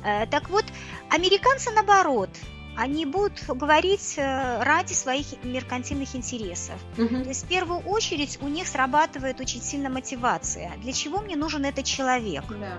Э, 0.05 0.27
так 0.27 0.51
вот, 0.51 0.65
американцы 1.11 1.71
наоборот, 1.71 2.31
они 2.77 3.07
будут 3.07 3.45
говорить 3.49 4.15
э, 4.19 4.63
ради 4.63 4.93
своих 4.93 5.27
меркантильных 5.43 6.15
интересов. 6.15 6.77
Угу. 6.97 7.09
То 7.09 7.29
есть 7.29 7.45
в 7.45 7.49
первую 7.49 7.81
очередь 7.81 8.39
у 8.41 8.49
них 8.49 8.69
срабатывает 8.69 9.41
очень 9.41 9.61
сильно 9.61 9.91
мотивация. 9.91 10.73
Для 10.79 10.93
чего 10.93 11.21
мне 11.21 11.35
нужен 11.35 11.65
этот 11.65 11.85
человек? 11.85 12.45
Да. 12.49 12.79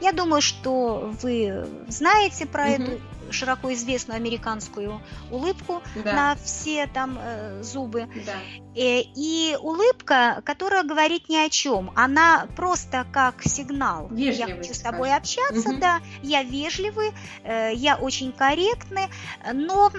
Я 0.00 0.12
думаю, 0.12 0.42
что 0.42 1.12
вы 1.22 1.66
знаете 1.88 2.46
про 2.46 2.64
угу. 2.64 2.70
эту 2.70 3.00
широко 3.30 3.72
известную 3.72 4.16
американскую 4.16 5.00
улыбку 5.30 5.82
да. 6.04 6.12
на 6.12 6.36
все 6.36 6.86
там 6.86 7.18
э, 7.20 7.62
зубы. 7.62 8.08
Да. 8.26 8.34
И, 8.74 8.80
э, 8.80 9.02
и 9.14 9.56
улыбка, 9.60 10.42
которая 10.44 10.82
говорит 10.82 11.28
ни 11.28 11.36
о 11.36 11.48
чем, 11.48 11.92
она 11.94 12.46
просто 12.56 13.06
как 13.12 13.42
сигнал. 13.42 14.08
Вежливый, 14.08 14.50
я 14.50 14.56
хочу 14.56 14.74
с 14.74 14.80
тобой 14.80 15.14
общаться, 15.14 15.70
угу. 15.70 15.78
да, 15.78 16.00
я 16.22 16.42
вежливый, 16.42 17.12
э, 17.44 17.72
я 17.74 17.96
очень 17.96 18.32
корректный, 18.32 19.08
но 19.52 19.90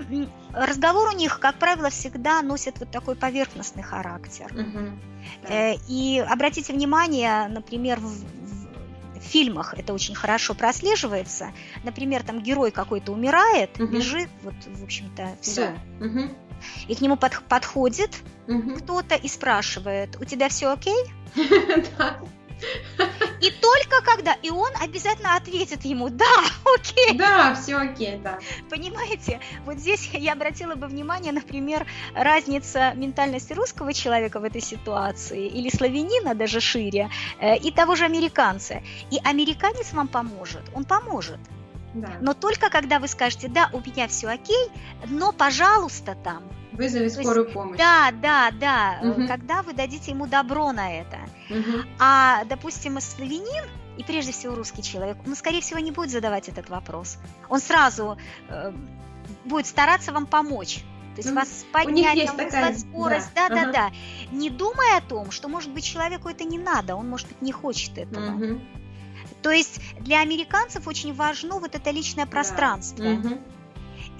разговор 0.53 1.09
у 1.09 1.15
них, 1.15 1.39
как 1.39 1.55
правило, 1.55 1.89
всегда 1.89 2.41
носит 2.41 2.79
вот 2.79 2.89
такой 2.91 3.15
поверхностный 3.15 3.83
характер. 3.83 4.47
Угу. 4.51 4.89
Да. 5.47 5.73
И 5.87 6.19
обратите 6.19 6.73
внимание, 6.73 7.47
например, 7.47 7.99
в, 7.99 8.23
в 9.19 9.23
фильмах 9.23 9.73
это 9.73 9.93
очень 9.93 10.15
хорошо 10.15 10.53
прослеживается. 10.53 11.51
Например, 11.83 12.23
там 12.23 12.41
герой 12.41 12.71
какой-то 12.71 13.11
умирает, 13.11 13.79
угу. 13.79 13.91
лежит, 13.91 14.29
вот, 14.43 14.55
в 14.67 14.83
общем-то, 14.83 15.29
все. 15.41 15.75
Да. 15.99 16.05
Угу. 16.05 16.19
И 16.87 16.95
к 16.95 17.01
нему 17.01 17.15
под, 17.15 17.41
подходит 17.43 18.11
угу. 18.47 18.75
кто-то 18.75 19.15
и 19.15 19.27
спрашивает, 19.27 20.17
у 20.19 20.25
тебя 20.25 20.49
все 20.49 20.71
окей? 20.71 21.05
И 23.41 23.51
только 23.51 24.01
когда, 24.03 24.33
и 24.33 24.49
он 24.49 24.71
обязательно 24.81 25.35
ответит 25.35 25.85
ему, 25.85 26.09
да, 26.09 26.25
окей. 26.75 27.17
Да, 27.17 27.55
все 27.55 27.77
окей, 27.77 28.17
да. 28.17 28.39
Понимаете, 28.69 29.39
вот 29.65 29.77
здесь 29.77 30.09
я 30.13 30.33
обратила 30.33 30.75
бы 30.75 30.87
внимание, 30.87 31.31
например, 31.31 31.87
разница 32.13 32.93
ментальности 32.95 33.53
русского 33.53 33.93
человека 33.93 34.39
в 34.39 34.43
этой 34.43 34.61
ситуации, 34.61 35.47
или 35.47 35.69
славянина 35.69 36.35
даже 36.35 36.59
шире, 36.59 37.09
э, 37.39 37.57
и 37.57 37.71
того 37.71 37.95
же 37.95 38.05
американца. 38.05 38.81
И 39.11 39.19
американец 39.23 39.93
вам 39.93 40.07
поможет, 40.07 40.63
он 40.73 40.83
поможет. 40.83 41.39
Да. 41.93 42.09
Но 42.21 42.33
только 42.33 42.69
когда 42.69 42.99
вы 42.99 43.07
скажете, 43.07 43.47
да, 43.47 43.69
у 43.73 43.79
меня 43.79 44.07
все 44.07 44.27
окей, 44.27 44.69
но, 45.07 45.31
пожалуйста, 45.31 46.15
там. 46.23 46.43
Вызови 46.79 47.09
скорую 47.09 47.43
есть, 47.43 47.53
помощь. 47.53 47.77
Да, 47.77 48.11
да, 48.21 48.51
да. 48.51 48.99
Угу. 49.03 49.27
Когда 49.27 49.61
вы 49.63 49.73
дадите 49.73 50.11
ему 50.11 50.27
добро 50.27 50.71
на 50.71 51.01
это. 51.01 51.17
Угу. 51.49 51.83
А, 51.99 52.45
допустим, 52.45 53.01
славянин, 53.01 53.65
и 53.97 54.03
прежде 54.03 54.31
всего 54.31 54.55
русский 54.55 54.81
человек, 54.81 55.17
он, 55.27 55.35
скорее 55.35 55.59
всего, 55.59 55.79
не 55.79 55.91
будет 55.91 56.09
задавать 56.09 56.47
этот 56.47 56.69
вопрос. 56.69 57.17
Он 57.49 57.59
сразу 57.59 58.17
э, 58.47 58.71
будет 59.43 59.67
стараться 59.67 60.13
вам 60.13 60.25
помочь. 60.25 60.75
То 61.15 61.17
есть 61.17 61.29
ну, 61.29 61.35
вас 61.35 61.65
поднять, 61.73 62.27
там, 62.27 62.37
такая... 62.37 62.77
скорость, 62.77 63.31
да, 63.35 63.49
да, 63.49 63.55
ага. 63.55 63.65
да, 63.65 63.71
да. 63.71 63.91
Не 64.31 64.49
думая 64.49 64.99
о 64.99 65.01
том, 65.01 65.31
что, 65.31 65.49
может 65.49 65.71
быть, 65.71 65.83
человеку 65.83 66.29
это 66.29 66.45
не 66.45 66.57
надо, 66.57 66.95
он, 66.95 67.09
может 67.09 67.27
быть, 67.27 67.41
не 67.41 67.51
хочет 67.51 67.97
этого. 67.97 68.35
Угу. 68.35 68.61
То 69.41 69.51
есть 69.51 69.81
для 69.99 70.21
американцев 70.21 70.87
очень 70.87 71.13
важно 71.13 71.59
вот 71.59 71.75
это 71.75 71.91
личное 71.91 72.25
пространство. 72.25 73.03
Да. 73.03 73.11
Угу. 73.11 73.37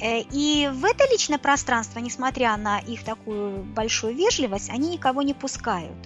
И 0.01 0.70
в 0.72 0.86
это 0.86 1.03
личное 1.12 1.38
пространство, 1.38 2.00
несмотря 2.00 2.56
на 2.58 2.79
их 2.79 3.03
такую 3.03 3.63
большую 3.63 4.15
вежливость, 4.15 4.70
они 4.70 4.89
никого 4.89 5.22
не 5.22 5.34
пускают. 5.34 5.98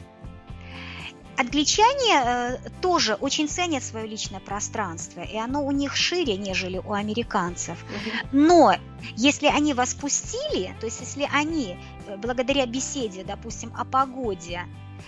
Англичане 1.36 2.22
э, 2.24 2.58
тоже 2.82 3.16
очень 3.16 3.48
ценят 3.50 3.84
свое 3.84 4.06
личное 4.06 4.40
пространство, 4.40 5.22
и 5.22 5.36
оно 5.36 5.66
у 5.66 5.72
них 5.72 5.96
шире, 5.96 6.38
нежели 6.38 6.78
у 6.78 6.94
американцев. 6.94 7.84
Но 8.32 8.76
если 9.16 9.48
они 9.48 9.74
вас 9.74 9.96
пустили, 9.96 10.76
то 10.80 10.86
есть 10.86 11.00
если 11.00 11.28
они 11.34 11.76
э, 12.08 12.18
благодаря 12.18 12.68
беседе, 12.68 13.24
допустим, 13.24 13.74
о 13.76 13.84
погоде, 13.84 14.62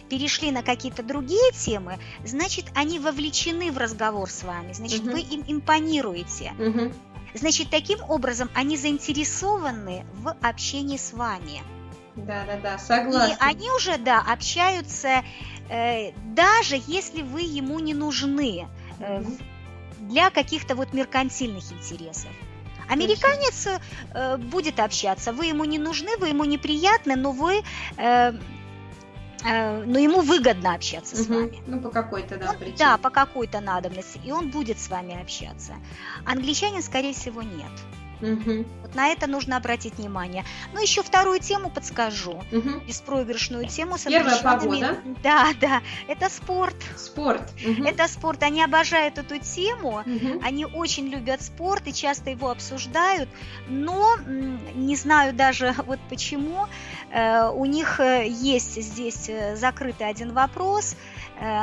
перешли 0.09 0.51
на 0.51 0.63
какие-то 0.63 1.03
другие 1.03 1.51
темы, 1.51 1.99
значит, 2.23 2.65
они 2.73 2.99
вовлечены 2.99 3.71
в 3.71 3.77
разговор 3.77 4.29
с 4.29 4.43
вами, 4.43 4.73
значит, 4.73 5.01
угу. 5.01 5.11
вы 5.11 5.19
им 5.19 5.43
импонируете. 5.47 6.53
Угу. 6.57 6.91
Значит, 7.35 7.69
таким 7.69 7.99
образом 8.09 8.49
они 8.55 8.77
заинтересованы 8.77 10.05
в 10.13 10.35
общении 10.41 10.97
с 10.97 11.13
вами. 11.13 11.61
Да, 12.15 12.45
да, 12.45 12.57
да, 12.57 12.77
согласна. 12.77 13.33
И 13.33 13.35
они 13.39 13.69
уже, 13.71 13.97
да, 13.97 14.21
общаются, 14.21 15.23
э, 15.69 16.11
даже 16.33 16.81
если 16.87 17.21
вы 17.21 17.41
ему 17.41 17.79
не 17.79 17.93
нужны 17.93 18.67
э, 18.99 19.23
для 19.99 20.29
каких-то 20.29 20.75
вот 20.75 20.93
меркантильных 20.93 21.71
интересов. 21.73 22.31
Американец 22.87 23.67
э, 24.13 24.37
будет 24.37 24.79
общаться, 24.79 25.33
вы 25.33 25.47
ему 25.47 25.65
не 25.65 25.79
нужны, 25.79 26.15
вы 26.17 26.29
ему 26.29 26.45
неприятны, 26.45 27.15
но 27.17 27.31
вы 27.31 27.63
э, 27.97 28.31
Э, 28.31 28.33
но 29.45 29.99
ему 29.99 30.21
выгодно 30.21 30.73
общаться 30.73 31.15
угу. 31.15 31.23
с 31.23 31.27
вами. 31.27 31.63
Ну, 31.67 31.79
по 31.79 31.89
какой-то, 31.89 32.37
да, 32.37 32.51
он, 32.51 32.57
причине. 32.57 32.77
Да, 32.77 32.97
по 32.97 33.09
какой-то 33.09 33.61
надобности, 33.61 34.19
и 34.23 34.31
он 34.31 34.49
будет 34.49 34.79
с 34.79 34.89
вами 34.89 35.21
общаться. 35.21 35.73
Англичанин, 36.25 36.81
скорее 36.81 37.13
всего, 37.13 37.41
нет. 37.41 37.71
Угу. 38.21 38.65
Вот 38.81 38.95
на 38.95 39.09
это 39.09 39.27
нужно 39.27 39.57
обратить 39.57 39.97
внимание. 39.97 40.45
Ну, 40.73 40.81
еще 40.81 41.03
вторую 41.03 41.39
тему 41.39 41.69
подскажу. 41.69 42.43
Угу. 42.51 42.81
Беспроигрышную 42.87 43.67
тему 43.67 43.97
с 43.97 44.03
Первая 44.03 44.41
погода. 44.41 44.97
Да, 45.23 45.49
да. 45.59 45.81
Это 46.07 46.29
спорт. 46.29 46.75
Спорт. 46.95 47.43
Угу. 47.65 47.83
Это 47.83 48.07
спорт. 48.07 48.43
Они 48.43 48.63
обожают 48.63 49.17
эту 49.17 49.37
тему. 49.39 50.03
Угу. 50.05 50.41
Они 50.43 50.65
очень 50.65 51.07
любят 51.07 51.41
спорт 51.41 51.87
и 51.87 51.93
часто 51.93 52.29
его 52.29 52.49
обсуждают. 52.49 53.29
Но 53.67 54.17
не 54.73 54.95
знаю 54.95 55.33
даже 55.33 55.75
вот 55.85 55.99
почему. 56.09 56.67
Э, 57.15 57.49
у 57.49 57.63
них 57.65 58.01
э, 58.01 58.27
есть 58.27 58.81
здесь 58.81 59.29
э, 59.29 59.55
закрытый 59.55 60.07
один 60.07 60.33
вопрос– 60.33 60.95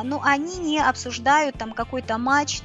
но 0.04 0.20
они 0.22 0.58
не 0.58 0.80
обсуждают 0.80 1.56
там 1.56 1.72
какой-то 1.72 2.18
матч 2.18 2.60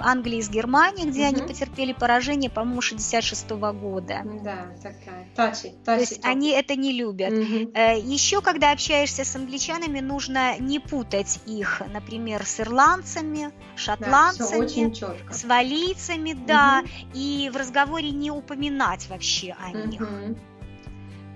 Англии 0.00 0.40
с 0.40 0.50
Германией, 0.50 1.08
где 1.08 1.20
угу. 1.20 1.28
они 1.28 1.42
потерпели 1.42 1.92
поражение, 1.92 2.50
по-моему, 2.50 2.80
66 2.80 3.48
года. 3.50 4.22
Да, 4.42 4.66
такая. 4.82 5.28
Тачи, 5.36 5.74
тачи. 5.84 5.84
То 5.84 5.94
есть 5.94 6.24
они 6.24 6.50
это 6.50 6.74
не 6.74 6.92
любят. 6.92 7.32
Угу. 7.32 7.72
Еще, 8.02 8.40
когда 8.40 8.72
общаешься 8.72 9.24
с 9.24 9.36
англичанами, 9.36 10.00
нужно 10.00 10.58
не 10.58 10.80
путать 10.80 11.38
их, 11.46 11.82
например, 11.92 12.44
с 12.44 12.58
ирландцами, 12.58 13.52
шотландцами, 13.76 14.92
да, 15.00 15.32
с 15.32 15.44
валийцами, 15.44 16.32
да, 16.32 16.82
угу. 16.82 17.10
и 17.14 17.48
в 17.52 17.56
разговоре 17.56 18.10
не 18.10 18.32
упоминать 18.32 19.08
вообще 19.08 19.54
о 19.60 19.70
них. 19.70 20.02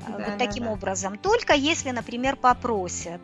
Угу. 0.09 0.13
Вот 0.13 0.27
да, 0.27 0.37
таким 0.39 0.65
да. 0.65 0.73
образом. 0.73 1.19
Только 1.19 1.55
если, 1.55 1.91
например, 1.91 2.37
попросят. 2.37 3.21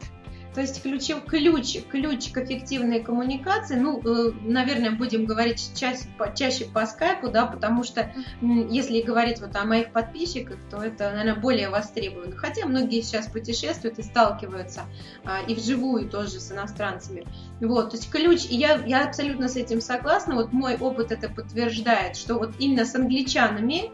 То 0.55 0.63
есть 0.63 0.83
ключ, 0.83 1.11
ключ, 1.29 1.77
ключ 1.89 2.33
к 2.33 2.39
эффективной 2.39 3.01
коммуникации, 3.01 3.77
ну, 3.77 4.01
э, 4.01 4.33
наверное, 4.43 4.91
будем 4.91 5.25
говорить 5.25 5.71
чаще, 5.77 6.05
чаще 6.35 6.65
по 6.65 6.85
скайпу, 6.87 7.29
да, 7.29 7.47
потому 7.47 7.85
что 7.85 8.13
если 8.41 9.03
говорить 9.03 9.41
вот 9.41 9.55
о 9.55 9.65
моих 9.65 9.93
подписчиках, 9.93 10.57
то 10.69 10.79
это, 10.79 11.11
наверное, 11.11 11.41
более 11.41 11.69
востребовано. 11.69 12.35
Хотя 12.35 12.67
многие 12.67 13.03
сейчас 13.03 13.29
путешествуют 13.29 14.01
и 14.01 14.03
сталкиваются 14.03 14.83
а, 15.25 15.43
и 15.47 15.55
вживую 15.55 16.09
тоже 16.09 16.41
с 16.41 16.51
иностранцами. 16.51 17.25
Вот, 17.61 17.91
то 17.91 17.97
есть 17.97 18.11
ключ, 18.11 18.47
и 18.47 18.57
я, 18.57 18.83
я 18.85 19.05
абсолютно 19.05 19.49
с 19.49 19.55
этим 19.55 19.81
согласна, 19.81 20.35
вот 20.35 20.53
мой 20.53 20.77
опыт 20.77 21.13
это 21.13 21.29
подтверждает, 21.29 22.17
что 22.17 22.35
вот 22.35 22.55
именно 22.59 22.85
с 22.85 22.97
англичанами 22.97 23.93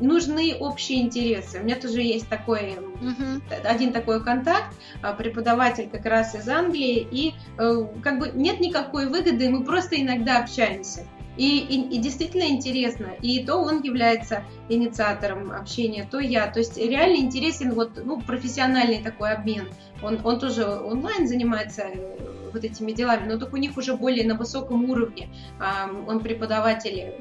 нужны 0.00 0.56
общие 0.58 1.02
интересы. 1.02 1.60
У 1.60 1.64
меня 1.64 1.76
тоже 1.76 2.02
есть 2.02 2.28
такой, 2.28 2.76
uh-huh. 3.00 3.40
один 3.64 3.92
такой 3.92 4.22
контакт, 4.22 4.74
э, 5.02 5.14
преподаватель 5.16 5.88
как 5.88 6.04
раз 6.06 6.34
из 6.34 6.48
Англии, 6.48 7.06
и 7.10 7.34
э, 7.58 7.86
как 8.02 8.18
бы 8.18 8.30
нет 8.34 8.60
никакой 8.60 9.06
выгоды, 9.08 9.48
мы 9.48 9.64
просто 9.64 10.00
иногда 10.00 10.38
общаемся. 10.38 11.06
И, 11.36 11.60
и, 11.60 11.96
и 11.96 11.98
действительно 11.98 12.44
интересно. 12.44 13.06
И 13.22 13.42
то 13.44 13.56
он 13.56 13.80
является 13.82 14.44
инициатором 14.68 15.50
общения, 15.50 16.06
то 16.10 16.18
я. 16.18 16.46
То 16.48 16.58
есть 16.58 16.76
реально 16.76 17.16
интересен 17.16 17.72
вот, 17.72 17.92
ну, 18.04 18.20
профессиональный 18.20 19.02
такой 19.02 19.32
обмен. 19.32 19.68
Он, 20.02 20.20
он 20.24 20.38
тоже 20.38 20.66
онлайн 20.66 21.26
занимается 21.26 21.86
вот 22.52 22.64
этими 22.64 22.92
делами, 22.92 23.32
но 23.32 23.38
только 23.38 23.54
у 23.54 23.58
них 23.58 23.78
уже 23.78 23.96
более 23.96 24.26
на 24.26 24.34
высоком 24.34 24.90
уровне. 24.90 25.30
Он 26.06 26.20
преподаватель 26.20 27.14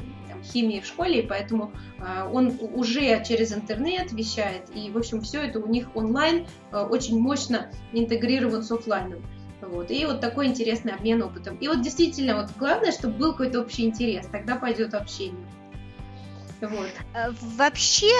химии 0.44 0.80
в 0.80 0.86
школе, 0.86 1.22
и 1.22 1.28
поэтому 1.28 1.72
а, 2.00 2.30
он 2.32 2.58
уже 2.60 3.24
через 3.24 3.54
интернет 3.54 4.12
вещает, 4.12 4.70
и, 4.76 4.90
в 4.90 4.98
общем, 4.98 5.22
все 5.22 5.42
это 5.42 5.60
у 5.60 5.68
них 5.68 5.88
онлайн 5.96 6.48
а, 6.72 6.86
очень 6.86 7.20
мощно 7.20 7.72
интегрирован 7.94 8.64
с 8.64 8.72
офлайном. 8.72 9.24
Вот. 9.62 9.92
И 9.92 10.06
вот 10.06 10.22
такой 10.22 10.48
интересный 10.48 10.94
обмен 10.94 11.22
опытом. 11.22 11.56
И 11.58 11.68
вот 11.68 11.82
действительно, 11.82 12.36
вот 12.36 12.50
главное, 12.58 12.92
чтобы 12.92 13.16
был 13.16 13.32
какой-то 13.32 13.62
общий 13.62 13.86
интерес, 13.86 14.26
тогда 14.26 14.56
пойдет 14.56 14.94
общение. 14.94 15.46
Вот. 16.62 16.90
Э, 17.14 17.32
вообще, 17.42 18.12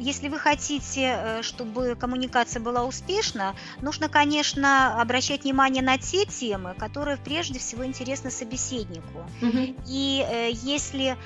если 0.00 0.28
вы 0.28 0.38
хотите, 0.38 1.14
э, 1.16 1.42
чтобы 1.42 1.94
коммуникация 1.94 2.60
была 2.60 2.84
успешна, 2.84 3.54
нужно, 3.82 4.08
конечно, 4.08 5.00
обращать 5.00 5.44
внимание 5.44 5.82
на 5.82 5.98
те 5.98 6.24
темы, 6.24 6.74
которые 6.74 7.18
прежде 7.18 7.58
всего 7.58 7.84
интересны 7.84 8.30
собеседнику. 8.30 9.26
Угу. 9.42 9.76
И 9.86 10.26
э, 10.26 10.50
если 10.52 11.16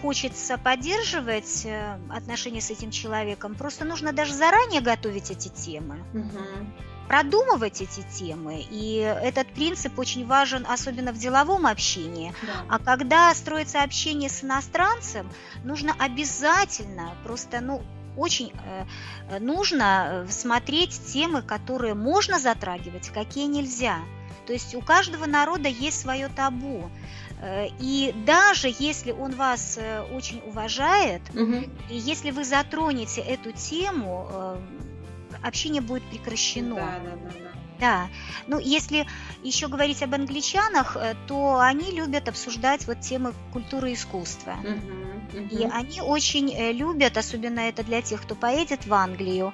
хочется 0.00 0.58
поддерживать 0.58 1.64
э, 1.64 1.98
отношения 2.10 2.60
с 2.60 2.70
этим 2.70 2.90
человеком, 2.90 3.54
просто 3.54 3.84
нужно 3.84 4.12
даже 4.12 4.34
заранее 4.34 4.80
готовить 4.80 5.30
эти 5.30 5.48
темы. 5.48 6.04
Угу 6.12 6.91
продумывать 7.12 7.82
эти 7.82 8.00
темы. 8.18 8.64
И 8.70 8.96
этот 8.96 9.46
принцип 9.48 9.98
очень 9.98 10.26
важен, 10.26 10.64
особенно 10.66 11.12
в 11.12 11.18
деловом 11.18 11.66
общении. 11.66 12.32
Да. 12.40 12.64
А 12.70 12.78
когда 12.78 13.34
строится 13.34 13.82
общение 13.82 14.30
с 14.30 14.42
иностранцем, 14.42 15.30
нужно 15.62 15.94
обязательно 15.98 17.12
просто, 17.22 17.60
ну, 17.60 17.82
очень 18.16 18.50
э, 19.28 19.38
нужно 19.40 20.26
смотреть 20.30 20.98
темы, 21.12 21.42
которые 21.42 21.92
можно 21.92 22.38
затрагивать, 22.38 23.10
какие 23.10 23.44
нельзя. 23.44 23.98
То 24.46 24.54
есть 24.54 24.74
у 24.74 24.80
каждого 24.80 25.26
народа 25.26 25.68
есть 25.68 26.00
свое 26.00 26.28
табу. 26.28 26.90
Э, 27.42 27.66
и 27.78 28.14
даже 28.24 28.74
если 28.78 29.12
он 29.12 29.32
вас 29.32 29.76
э, 29.78 30.00
очень 30.14 30.40
уважает, 30.46 31.20
угу. 31.34 31.64
и 31.90 31.96
если 31.98 32.30
вы 32.30 32.44
затронете 32.44 33.20
эту 33.20 33.52
тему, 33.52 34.28
э, 34.30 34.56
общение 35.42 35.82
будет 35.82 36.02
прекращено. 36.04 36.76
Да, 36.76 36.98
да, 37.04 37.16
да, 37.16 37.30
да. 37.30 37.52
Да, 37.82 38.08
ну 38.46 38.60
если 38.60 39.08
еще 39.42 39.66
говорить 39.66 40.04
об 40.04 40.14
англичанах, 40.14 40.96
э, 40.96 41.16
то 41.26 41.58
они 41.58 41.90
любят 41.90 42.28
обсуждать 42.28 42.86
вот 42.86 43.00
темы 43.00 43.34
культуры 43.52 43.90
и 43.90 43.94
искусства. 43.94 44.56
Uh-huh, 44.62 45.28
uh-huh. 45.32 45.48
И 45.58 45.64
они 45.64 46.00
очень 46.00 46.54
э, 46.54 46.70
любят, 46.70 47.16
особенно 47.16 47.58
это 47.58 47.82
для 47.82 48.00
тех, 48.00 48.22
кто 48.22 48.36
поедет 48.36 48.86
в 48.86 48.94
Англию, 48.94 49.52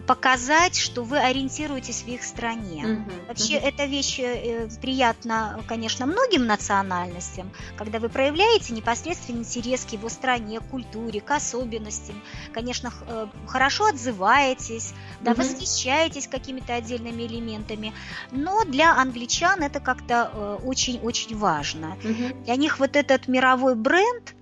показать, 0.00 0.76
что 0.76 1.02
вы 1.02 1.18
ориентируетесь 1.18 2.02
в 2.02 2.08
их 2.08 2.22
стране. 2.22 2.86
Угу, 2.86 3.12
Вообще 3.28 3.58
угу. 3.58 3.66
эта 3.66 3.84
вещь 3.84 4.18
э, 4.18 4.68
приятна, 4.80 5.62
конечно, 5.66 6.06
многим 6.06 6.46
национальностям, 6.46 7.50
когда 7.76 7.98
вы 7.98 8.08
проявляете 8.08 8.72
непосредственный 8.72 9.40
интерес 9.40 9.84
к 9.84 9.90
его 9.90 10.08
стране, 10.08 10.60
культуре, 10.60 11.20
к 11.20 11.30
особенностям. 11.30 12.22
Конечно, 12.52 12.92
э, 13.06 13.26
хорошо 13.46 13.86
отзываетесь, 13.86 14.94
да, 15.20 15.32
угу. 15.32 15.42
восхищаетесь 15.42 16.26
какими-то 16.26 16.74
отдельными 16.74 17.22
элементами, 17.22 17.92
но 18.30 18.64
для 18.64 18.94
англичан 18.94 19.62
это 19.62 19.80
как-то 19.80 20.58
очень-очень 20.64 21.36
важно. 21.36 21.96
Угу. 22.04 22.44
Для 22.44 22.56
них 22.56 22.78
вот 22.78 22.96
этот 22.96 23.28
мировой 23.28 23.74
бренд– 23.74 24.34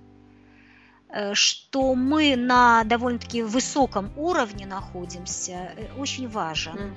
что 1.33 1.95
мы 1.95 2.35
на 2.35 2.83
довольно-таки 2.83 3.43
высоком 3.43 4.11
уровне 4.15 4.65
находимся, 4.65 5.73
э, 5.75 5.87
очень 5.97 6.29
важен. 6.29 6.93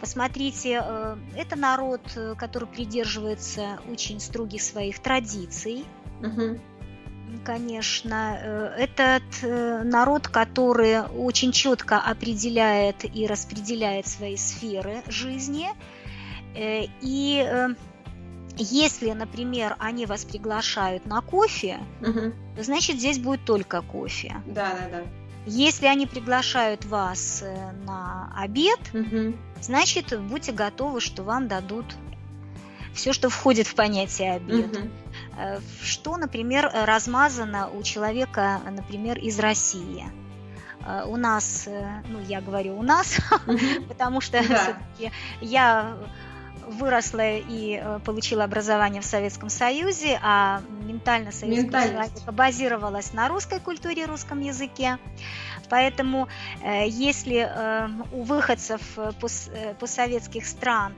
Посмотрите, 0.00 0.82
э, 0.82 1.16
это 1.36 1.56
народ, 1.56 2.00
который 2.38 2.68
придерживается 2.68 3.78
очень 3.90 4.20
строгих 4.20 4.62
своих 4.62 5.00
традиций. 5.00 5.84
Конечно, 7.44 8.72
этот 8.78 9.24
народ, 9.42 10.28
который 10.28 11.02
очень 11.02 11.52
четко 11.52 11.98
определяет 11.98 13.04
и 13.04 13.26
распределяет 13.26 14.06
свои 14.06 14.36
сферы 14.36 15.02
жизни. 15.08 15.68
И 16.54 17.74
если, 18.56 19.12
например, 19.12 19.76
они 19.78 20.06
вас 20.06 20.24
приглашают 20.24 21.06
на 21.06 21.20
кофе, 21.20 21.78
угу. 22.00 22.32
значит 22.58 22.96
здесь 22.96 23.18
будет 23.18 23.44
только 23.44 23.82
кофе. 23.82 24.36
Да, 24.46 24.70
да, 24.70 24.88
да. 24.90 25.02
Если 25.46 25.86
они 25.86 26.06
приглашают 26.06 26.84
вас 26.84 27.42
э, 27.42 27.72
на 27.84 28.32
обед, 28.36 28.80
угу. 28.92 29.36
значит 29.60 30.18
будьте 30.20 30.52
готовы, 30.52 31.00
что 31.00 31.22
вам 31.22 31.48
дадут 31.48 31.84
все, 32.94 33.12
что 33.12 33.28
входит 33.28 33.66
в 33.66 33.74
понятие 33.74 34.32
обед. 34.32 34.76
Угу. 34.76 34.88
Что, 35.82 36.16
например, 36.16 36.70
размазано 36.72 37.68
у 37.68 37.82
человека, 37.82 38.60
например, 38.70 39.18
из 39.18 39.38
России 39.38 40.06
э, 40.84 41.04
у 41.06 41.16
нас, 41.16 41.68
ну 42.08 42.20
я 42.26 42.40
говорю 42.40 42.78
у 42.78 42.82
нас, 42.82 43.18
потому 43.88 44.20
что 44.22 44.42
все-таки 44.42 45.12
я 45.42 45.96
выросла 46.66 47.36
и 47.36 47.80
э, 47.82 48.00
получила 48.04 48.44
образование 48.44 49.00
в 49.00 49.04
Советском 49.04 49.48
Союзе, 49.48 50.18
а 50.22 50.62
ментальность 50.82 51.40
советского 51.40 51.82
человека 51.82 52.32
базировалась 52.32 53.12
на 53.12 53.28
русской 53.28 53.60
культуре, 53.60 54.06
русском 54.06 54.40
языке. 54.40 54.98
Поэтому 55.68 56.28
э, 56.62 56.88
если 56.88 57.48
э, 57.48 57.88
у 58.12 58.22
выходцев 58.22 58.80
постсоветских 59.78 60.46
стран 60.46 60.94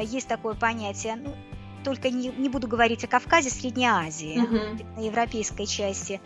есть 0.00 0.28
такое 0.28 0.54
понятие, 0.54 1.16
ну, 1.16 1.34
только 1.82 2.10
не, 2.10 2.28
не 2.28 2.48
буду 2.48 2.68
говорить 2.68 3.04
о 3.04 3.06
Кавказе, 3.06 3.50
Средней 3.50 3.86
Азии, 3.86 4.38
угу. 4.38 4.84
на 4.96 5.04
европейской 5.04 5.66
части. 5.66 6.20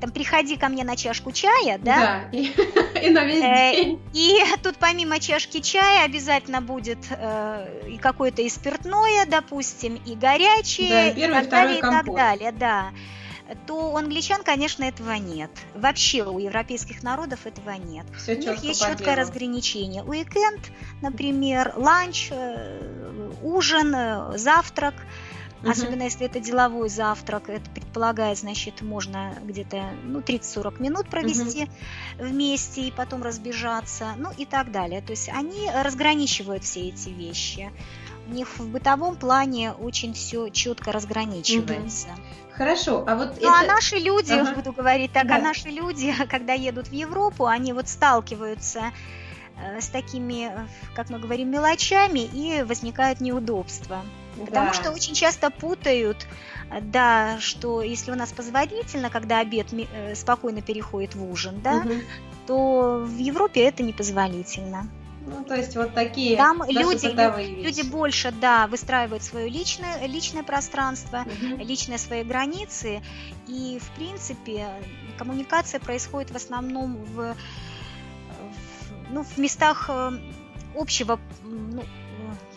Там 0.00 0.10
приходи 0.10 0.56
ко 0.56 0.68
мне 0.68 0.84
на 0.84 0.96
чашку 0.96 1.32
чая, 1.32 1.78
да? 1.78 2.28
Да, 2.30 2.38
и, 2.38 2.52
и 3.02 3.10
на 3.10 3.24
весь 3.24 3.42
э, 3.42 3.74
день. 3.74 4.00
И 4.14 4.38
тут 4.62 4.76
помимо 4.78 5.18
чашки 5.18 5.60
чая 5.60 6.04
обязательно 6.04 6.60
будет 6.60 6.98
э, 7.10 7.88
и 7.88 7.98
какое-то 7.98 8.42
и 8.42 8.48
спиртное, 8.48 9.26
допустим, 9.26 10.00
и 10.06 10.14
горячее, 10.14 10.88
да, 10.88 11.08
и, 11.08 11.14
первый, 11.14 11.38
и 11.38 11.40
так 11.40 11.48
далее, 11.48 11.80
компот. 11.80 12.02
и 12.02 12.06
так 12.06 12.14
далее, 12.16 12.52
да 12.52 12.90
то 13.66 13.92
у 13.92 13.96
англичан, 13.96 14.42
конечно, 14.42 14.84
этого 14.84 15.12
нет. 15.12 15.50
Вообще 15.74 16.24
у 16.24 16.38
европейских 16.38 17.02
народов 17.02 17.46
этого 17.46 17.70
нет. 17.70 18.06
Все 18.16 18.34
у 18.34 18.38
них 18.38 18.62
есть 18.64 18.82
четкое 18.84 19.16
разграничение. 19.16 20.02
Уикенд, 20.02 20.70
например, 21.00 21.72
ланч, 21.76 22.28
э, 22.30 23.32
ужин, 23.42 23.94
э, 23.94 24.38
завтрак. 24.38 24.94
Угу. 25.62 25.70
Особенно 25.70 26.02
если 26.02 26.26
это 26.26 26.40
деловой 26.40 26.88
завтрак, 26.88 27.48
это 27.48 27.70
предполагает, 27.70 28.38
значит, 28.38 28.82
можно 28.82 29.34
где-то 29.44 29.90
ну, 30.04 30.18
30-40 30.20 30.82
минут 30.82 31.08
провести 31.08 31.64
угу. 31.64 32.28
вместе 32.28 32.88
и 32.88 32.90
потом 32.90 33.22
разбежаться, 33.22 34.14
ну 34.18 34.30
и 34.36 34.44
так 34.44 34.72
далее. 34.72 35.02
То 35.02 35.12
есть 35.12 35.28
они 35.28 35.70
разграничивают 35.72 36.64
все 36.64 36.88
эти 36.88 37.10
вещи. 37.10 37.70
У 38.28 38.32
них 38.32 38.58
в 38.58 38.68
бытовом 38.68 39.16
плане 39.16 39.72
очень 39.72 40.14
все 40.14 40.48
четко 40.48 40.92
разграничивается. 40.92 42.08
Угу. 42.08 42.20
Хорошо, 42.56 43.04
а 43.06 43.16
вот 43.16 43.40
ну, 43.40 43.50
а 43.50 43.62
это... 43.62 43.72
а 43.72 43.74
наши 43.74 43.96
люди, 43.96 44.32
ага. 44.32 44.52
буду 44.52 44.72
говорить 44.72 45.12
так, 45.12 45.24
а 45.24 45.28
да. 45.28 45.36
а 45.36 45.38
наши 45.40 45.68
люди, 45.68 46.14
когда 46.30 46.52
едут 46.52 46.88
в 46.88 46.92
Европу, 46.92 47.46
они 47.46 47.72
вот 47.72 47.88
сталкиваются 47.88 48.92
э, 49.62 49.80
с 49.80 49.88
такими, 49.88 50.50
как 50.94 51.08
мы 51.10 51.18
говорим, 51.18 51.50
мелочами 51.50 52.20
и 52.20 52.62
возникают 52.62 53.20
неудобства. 53.20 54.02
Да. 54.36 54.44
Потому 54.46 54.72
что 54.72 54.92
очень 54.92 55.14
часто 55.14 55.50
путают, 55.50 56.26
да, 56.80 57.38
что 57.38 57.82
если 57.82 58.10
у 58.10 58.14
нас 58.14 58.32
позволительно, 58.32 59.10
когда 59.10 59.40
обед 59.40 59.68
э, 59.72 60.14
спокойно 60.14 60.62
переходит 60.62 61.14
в 61.14 61.30
ужин, 61.30 61.60
да, 61.62 61.78
угу. 61.78 61.94
то 62.46 63.04
в 63.04 63.16
Европе 63.18 63.62
это 63.62 63.82
непозволительно. 63.82 64.88
Ну, 65.32 65.44
то 65.44 65.54
есть 65.54 65.76
вот 65.76 65.94
такие 65.94 66.36
Там 66.36 66.62
люди, 66.68 67.06
люди 67.62 67.82
больше, 67.82 68.32
да, 68.32 68.66
выстраивают 68.66 69.22
свое 69.22 69.48
личное, 69.48 70.06
личное 70.06 70.42
пространство, 70.42 71.24
угу. 71.26 71.62
личные 71.62 71.98
свои 71.98 72.22
границы. 72.22 73.02
И, 73.46 73.78
в 73.80 73.90
принципе, 73.96 74.68
коммуникация 75.18 75.80
происходит 75.80 76.30
в 76.30 76.36
основном 76.36 76.96
в, 76.96 77.16
в, 77.16 77.34
ну, 79.10 79.24
в 79.24 79.38
местах 79.38 79.86
э, 79.88 80.12
общего, 80.74 81.18
ну, 81.42 81.82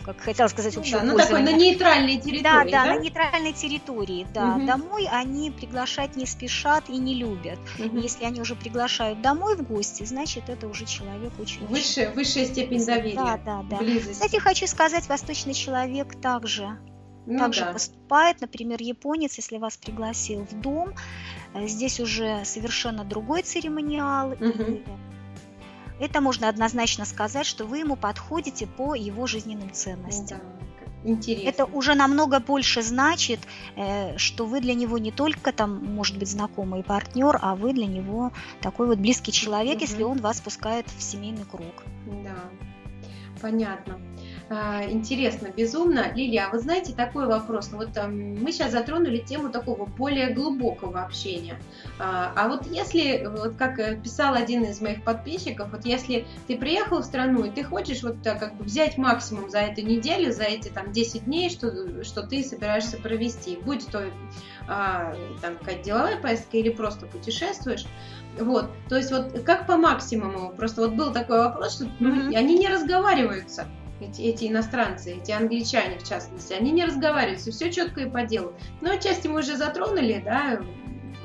как 0.06 0.22
хотела 0.22 0.48
сказать, 0.48 0.78
общего 0.78 1.00
да, 1.00 1.06
ну, 1.06 1.18
такой, 1.18 1.42
на 1.42 1.52
нейтральной 1.52 2.18
территории, 2.18 2.44
да? 2.44 2.64
Да, 2.64 2.70
да, 2.70 2.86
на 2.86 3.00
нейтральной 3.00 3.54
территории, 3.54 4.28
да. 4.34 4.56
Угу. 4.56 4.66
Домой 4.68 5.08
они 5.12 5.50
приглашать 5.50 6.16
не 6.16 6.28
спешат 6.28 6.90
и 6.90 6.98
не 6.98 7.16
любят. 7.16 7.58
Угу. 7.80 7.98
Если 7.98 8.24
они 8.24 8.40
уже 8.40 8.56
приглашают 8.56 9.22
домой 9.22 9.56
в 9.56 9.64
гости, 9.64 10.04
значит, 10.04 10.48
это 10.48 10.68
уже 10.68 10.86
человек 10.86 11.34
очень... 11.40 11.66
Высшая, 11.66 12.12
высшая 12.12 12.46
степень 12.46 12.86
доверия. 12.86 13.16
Да, 13.16 13.38
да, 13.44 13.64
да. 13.68 13.78
Близость. 13.78 14.22
Кстати, 14.22 14.40
хочу 14.40 14.68
сказать, 14.68 15.10
восточный 15.10 15.56
человек 15.56 16.22
также 16.22 16.78
ну, 17.26 17.40
также 17.40 17.62
да. 17.62 17.74
поступает, 17.74 18.42
например, 18.42 18.80
японец, 18.82 19.38
если 19.38 19.58
вас 19.58 19.78
пригласил 19.78 20.46
в 20.46 20.62
дом, 20.62 20.94
э, 21.56 21.68
здесь 21.68 22.00
уже 22.00 22.46
совершенно 22.46 23.04
другой 23.04 23.42
церемониал, 23.42 24.34
угу. 24.34 24.44
и 24.44 24.84
это 26.00 26.22
можно 26.22 26.50
однозначно 26.50 27.06
сказать, 27.06 27.46
что 27.46 27.66
вы 27.66 27.80
ему 27.80 27.96
подходите 27.96 28.68
по 28.68 28.96
его 28.96 29.28
жизненным 29.28 29.72
ценностям. 29.72 30.40
Да. 30.40 30.66
Интересно. 31.06 31.50
Это 31.50 31.66
уже 31.66 31.94
намного 31.94 32.40
больше 32.40 32.82
значит, 32.82 33.40
э, 33.76 34.18
что 34.18 34.48
вы 34.48 34.60
для 34.60 34.74
него 34.74 34.98
не 34.98 35.12
только 35.12 35.52
там, 35.52 35.86
может 35.86 36.18
быть, 36.18 36.30
знакомый 36.30 36.84
партнер, 36.84 37.38
а 37.42 37.56
вы 37.56 37.74
для 37.74 37.86
него 37.86 38.32
такой 38.60 38.88
вот 38.88 38.98
близкий 38.98 39.32
человек, 39.32 39.76
угу. 39.76 39.82
если 39.82 40.02
он 40.02 40.18
вас 40.18 40.42
пускает 40.42 40.88
в 40.90 41.02
семейный 41.02 41.46
круг. 41.46 41.84
Да, 42.24 42.36
понятно. 43.40 44.00
А, 44.48 44.84
интересно, 44.88 45.48
безумно. 45.56 46.14
Лилия, 46.14 46.48
а 46.48 46.50
вы 46.52 46.60
знаете 46.60 46.94
такой 46.94 47.26
вопрос? 47.26 47.72
Ну, 47.72 47.78
вот 47.78 47.90
мы 48.08 48.52
сейчас 48.52 48.72
затронули 48.72 49.18
тему 49.18 49.50
такого 49.50 49.86
более 49.86 50.34
глубокого 50.34 51.02
общения. 51.02 51.60
А, 51.98 52.32
а 52.36 52.48
вот 52.48 52.68
если, 52.68 53.26
вот 53.26 53.56
как 53.56 53.80
э, 53.80 54.00
писал 54.00 54.36
один 54.36 54.64
из 54.64 54.82
моих 54.82 55.04
подписчиков, 55.04 55.72
вот 55.72 55.86
если 55.86 56.28
ты 56.48 56.58
приехал 56.58 57.00
в 57.00 57.06
страну 57.06 57.44
и 57.44 57.50
ты 57.50 57.64
хочешь 57.64 58.04
вот 58.04 58.18
как 58.24 58.56
бы 58.56 58.66
взять 58.66 58.98
максимум 58.98 59.50
за 59.50 59.60
эту 59.60 59.82
неделю, 59.82 60.32
за 60.32 60.44
эти 60.44 60.70
там 60.70 60.92
10 60.92 61.26
дней, 61.26 61.50
что, 61.50 62.04
что 62.04 62.22
ты 62.22 62.44
собираешься 62.44 62.98
провести, 62.98 63.58
будь 63.58 63.88
то 63.88 64.04
а, 64.68 65.16
там 65.42 65.58
какая-то 65.58 65.84
деловая 65.84 66.18
поездка 66.18 66.58
или 66.58 66.70
просто 66.70 67.08
путешествуешь, 67.08 67.86
вот, 68.40 68.70
то 68.90 68.96
есть 68.96 69.12
вот 69.12 69.42
как 69.44 69.66
по 69.66 69.78
максимуму, 69.78 70.54
просто 70.56 70.82
вот 70.82 70.92
был 70.92 71.12
такой 71.12 71.40
вопрос, 71.40 71.76
что 71.76 71.86
mm-hmm. 71.86 72.36
они 72.36 72.60
не 72.60 72.68
разговариваются 72.68 73.68
эти, 74.02 74.22
эти 74.22 74.46
иностранцы, 74.46 75.16
эти 75.16 75.32
англичане 75.32 76.00
в 76.00 76.04
частности, 76.08 76.54
они 76.54 76.72
не 76.72 76.86
разговаривают, 76.86 77.42
все 77.42 77.72
четко 77.72 78.02
и 78.02 78.10
по 78.10 78.24
делу. 78.24 78.54
Но 78.82 78.92
отчасти 78.92 79.28
мы 79.28 79.40
уже 79.40 79.56
затронули, 79.58 80.22
да, 80.24 80.60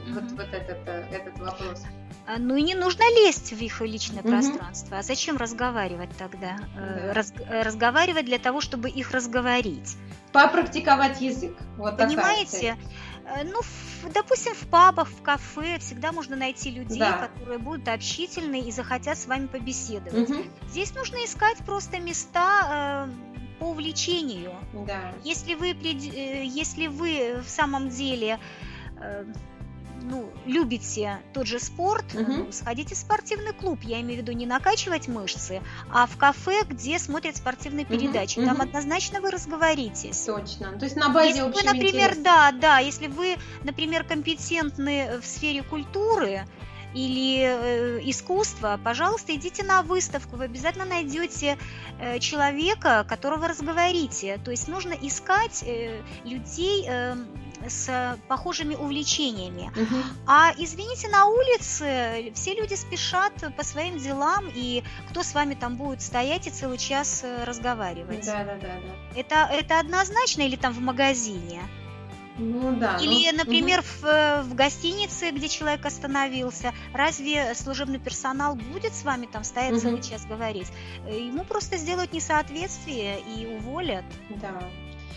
вот, 0.09 0.31
вот 0.33 0.49
этот, 0.53 0.79
э, 0.87 1.05
этот 1.11 1.39
вопрос. 1.39 1.83
А, 2.27 2.39
ну 2.39 2.55
и 2.55 2.63
не 2.63 2.75
нужно 2.75 3.03
лезть 3.17 3.53
в 3.53 3.61
их 3.61 3.81
личное 3.81 4.21
угу. 4.21 4.29
пространство. 4.29 4.99
А 4.99 5.03
зачем 5.03 5.37
разговаривать 5.37 6.11
тогда? 6.17 6.59
Э, 6.77 7.07
да. 7.07 7.15
Раз, 7.15 7.33
э, 7.37 7.63
разговаривать 7.63 8.27
для 8.27 8.39
того, 8.39 8.61
чтобы 8.61 8.89
их 8.89 9.11
разговорить. 9.11 9.97
Попрактиковать 10.33 11.21
язык. 11.21 11.57
Вот 11.77 11.97
Понимаете? 11.99 12.77
Ну, 13.45 13.61
допустим, 14.13 14.55
в 14.55 14.67
пабах, 14.69 15.09
в 15.09 15.23
кафе 15.23 15.79
всегда 15.79 16.13
можно 16.13 16.37
найти 16.37 16.71
людей, 16.71 16.99
да. 16.99 17.29
которые 17.29 17.59
будут 17.59 17.89
общительны 17.89 18.61
и 18.61 18.71
захотят 18.71 19.19
с 19.19 19.27
вами 19.27 19.47
побеседовать. 19.47 20.29
Угу. 20.29 20.43
Здесь 20.69 20.95
нужно 20.95 21.17
искать 21.25 21.59
просто 21.59 21.99
места 21.99 23.07
э, 23.09 23.59
по 23.61 23.67
увлечению. 23.67 24.53
Да. 24.87 25.13
Если 25.23 25.55
вы, 25.55 25.71
э, 25.71 26.45
если 26.45 26.87
вы 26.89 27.41
в 27.45 27.49
самом 27.49 27.89
деле 27.89 28.39
э, 28.97 29.25
ну, 30.03 30.31
любите 30.47 31.19
тот 31.33 31.47
же 31.47 31.59
спорт, 31.59 32.05
угу. 32.15 32.53
сходите 32.53 32.95
в 32.95 32.99
спортивный 32.99 33.53
клуб. 33.53 33.81
Я 33.83 34.01
имею 34.01 34.21
в 34.21 34.23
виду 34.23 34.33
не 34.33 34.47
накачивать 34.47 35.09
мышцы, 35.09 35.63
а 35.93 36.07
в 36.07 36.17
кафе, 36.17 36.63
где 36.69 36.99
смотрят 36.99 37.37
спортивные 37.37 37.85
передачи. 37.85 38.39
Угу. 38.39 38.47
Там 38.47 38.57
угу. 38.57 38.65
однозначно 38.65 39.21
вы 39.21 39.31
разговоритесь. 39.31 40.25
Точно. 40.25 40.79
То 40.79 40.85
есть 40.85 40.97
на 40.97 41.09
базе 41.11 41.29
Если 41.29 41.43
вы, 41.43 41.63
например, 41.63 42.11
интереса. 42.11 42.23
да, 42.23 42.53
да, 42.53 42.79
если 42.79 43.07
вы, 43.07 43.37
например, 43.65 44.05
компетентны 44.05 45.19
в 45.21 45.27
сфере 45.27 45.63
культуры, 45.63 46.47
или 46.95 47.43
э, 47.43 48.01
искусства, 48.03 48.81
пожалуйста, 48.83 49.35
идите 49.35 49.63
на 49.63 49.83
выставку, 49.83 50.37
вы 50.37 50.45
обязательно 50.45 50.85
найдете 50.85 51.57
э, 52.01 52.19
человека, 52.19 53.07
которого 53.09 53.49
разговорите. 53.49 54.41
То 54.45 54.51
есть 54.51 54.67
нужно 54.67 54.95
искать 54.95 55.65
людей, 56.25 56.87
э, 56.89 57.15
с 57.69 58.19
похожими 58.29 58.75
увлечениями. 58.75 59.71
Угу. 59.77 59.97
А 60.27 60.53
извините, 60.57 61.09
на 61.09 61.27
улице 61.27 62.33
все 62.35 62.55
люди 62.55 62.75
спешат 62.75 63.33
по 63.57 63.65
своим 63.65 63.99
делам, 63.99 64.51
и 64.55 64.83
кто 65.11 65.23
с 65.23 65.35
вами 65.35 65.55
там 65.55 65.77
будет 65.77 66.03
стоять 66.03 66.47
и 66.47 66.51
целый 66.51 66.79
час 66.79 67.21
э, 67.25 67.45
разговаривать? 67.45 68.25
Да, 68.27 68.45
да, 68.45 68.57
да, 68.57 68.69
да. 68.69 69.19
Это, 69.21 69.53
это 69.53 69.79
однозначно 69.79 70.43
или 70.43 70.57
там 70.57 70.73
в 70.73 70.81
магазине? 70.81 71.63
Ну 72.41 72.75
да. 72.77 72.97
Или, 72.97 73.31
ну, 73.31 73.39
например, 73.39 73.81
угу. 73.81 73.87
в, 73.87 74.05
э, 74.07 74.43
в 74.43 74.55
гостинице, 74.55 75.31
где 75.31 75.49
человек 75.49 75.85
остановился, 75.85 76.73
разве 76.95 77.55
служебный 77.55 77.99
персонал 77.99 78.55
будет 78.55 78.95
с 78.95 79.05
вами 79.05 79.27
там 79.27 79.45
стоять 79.45 79.73
угу. 79.73 79.81
целый 79.81 80.03
час 80.03 80.25
говорить? 80.25 80.69
Э, 81.07 81.19
ему 81.19 81.45
просто 81.45 81.77
сделают 81.77 82.13
несоответствие 82.13 83.21
и 83.21 83.47
уволят. 83.47 84.05
Да. 84.41 84.63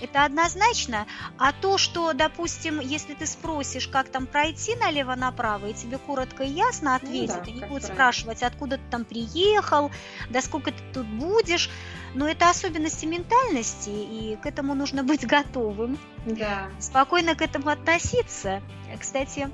Это 0.01 0.25
однозначно. 0.25 1.05
А 1.37 1.51
то, 1.51 1.77
что, 1.77 2.13
допустим, 2.13 2.79
если 2.79 3.13
ты 3.13 3.25
спросишь, 3.25 3.87
как 3.87 4.09
там 4.09 4.27
пройти 4.27 4.75
налево-направо, 4.75 5.67
и 5.67 5.73
тебе 5.73 5.97
коротко 5.97 6.43
и 6.43 6.49
ясно 6.49 6.95
ответят, 6.95 7.37
ну, 7.37 7.45
да, 7.45 7.51
и 7.51 7.53
не 7.53 7.59
будут 7.61 7.69
правильно. 7.69 7.93
спрашивать, 7.93 8.43
откуда 8.43 8.77
ты 8.77 8.83
там 8.89 9.05
приехал, 9.05 9.91
да 10.29 10.41
сколько 10.41 10.71
ты 10.71 10.83
тут 10.93 11.07
будешь, 11.07 11.69
но 12.13 12.27
это 12.27 12.49
особенности 12.49 13.05
ментальности, 13.05 13.89
и 13.89 14.37
к 14.41 14.45
этому 14.45 14.75
нужно 14.75 15.03
быть 15.03 15.25
готовым. 15.27 15.97
Да. 16.25 16.69
Спокойно 16.79 17.35
к 17.35 17.41
этому 17.41 17.69
относиться. 17.69 18.61
Кстати, 18.99 19.49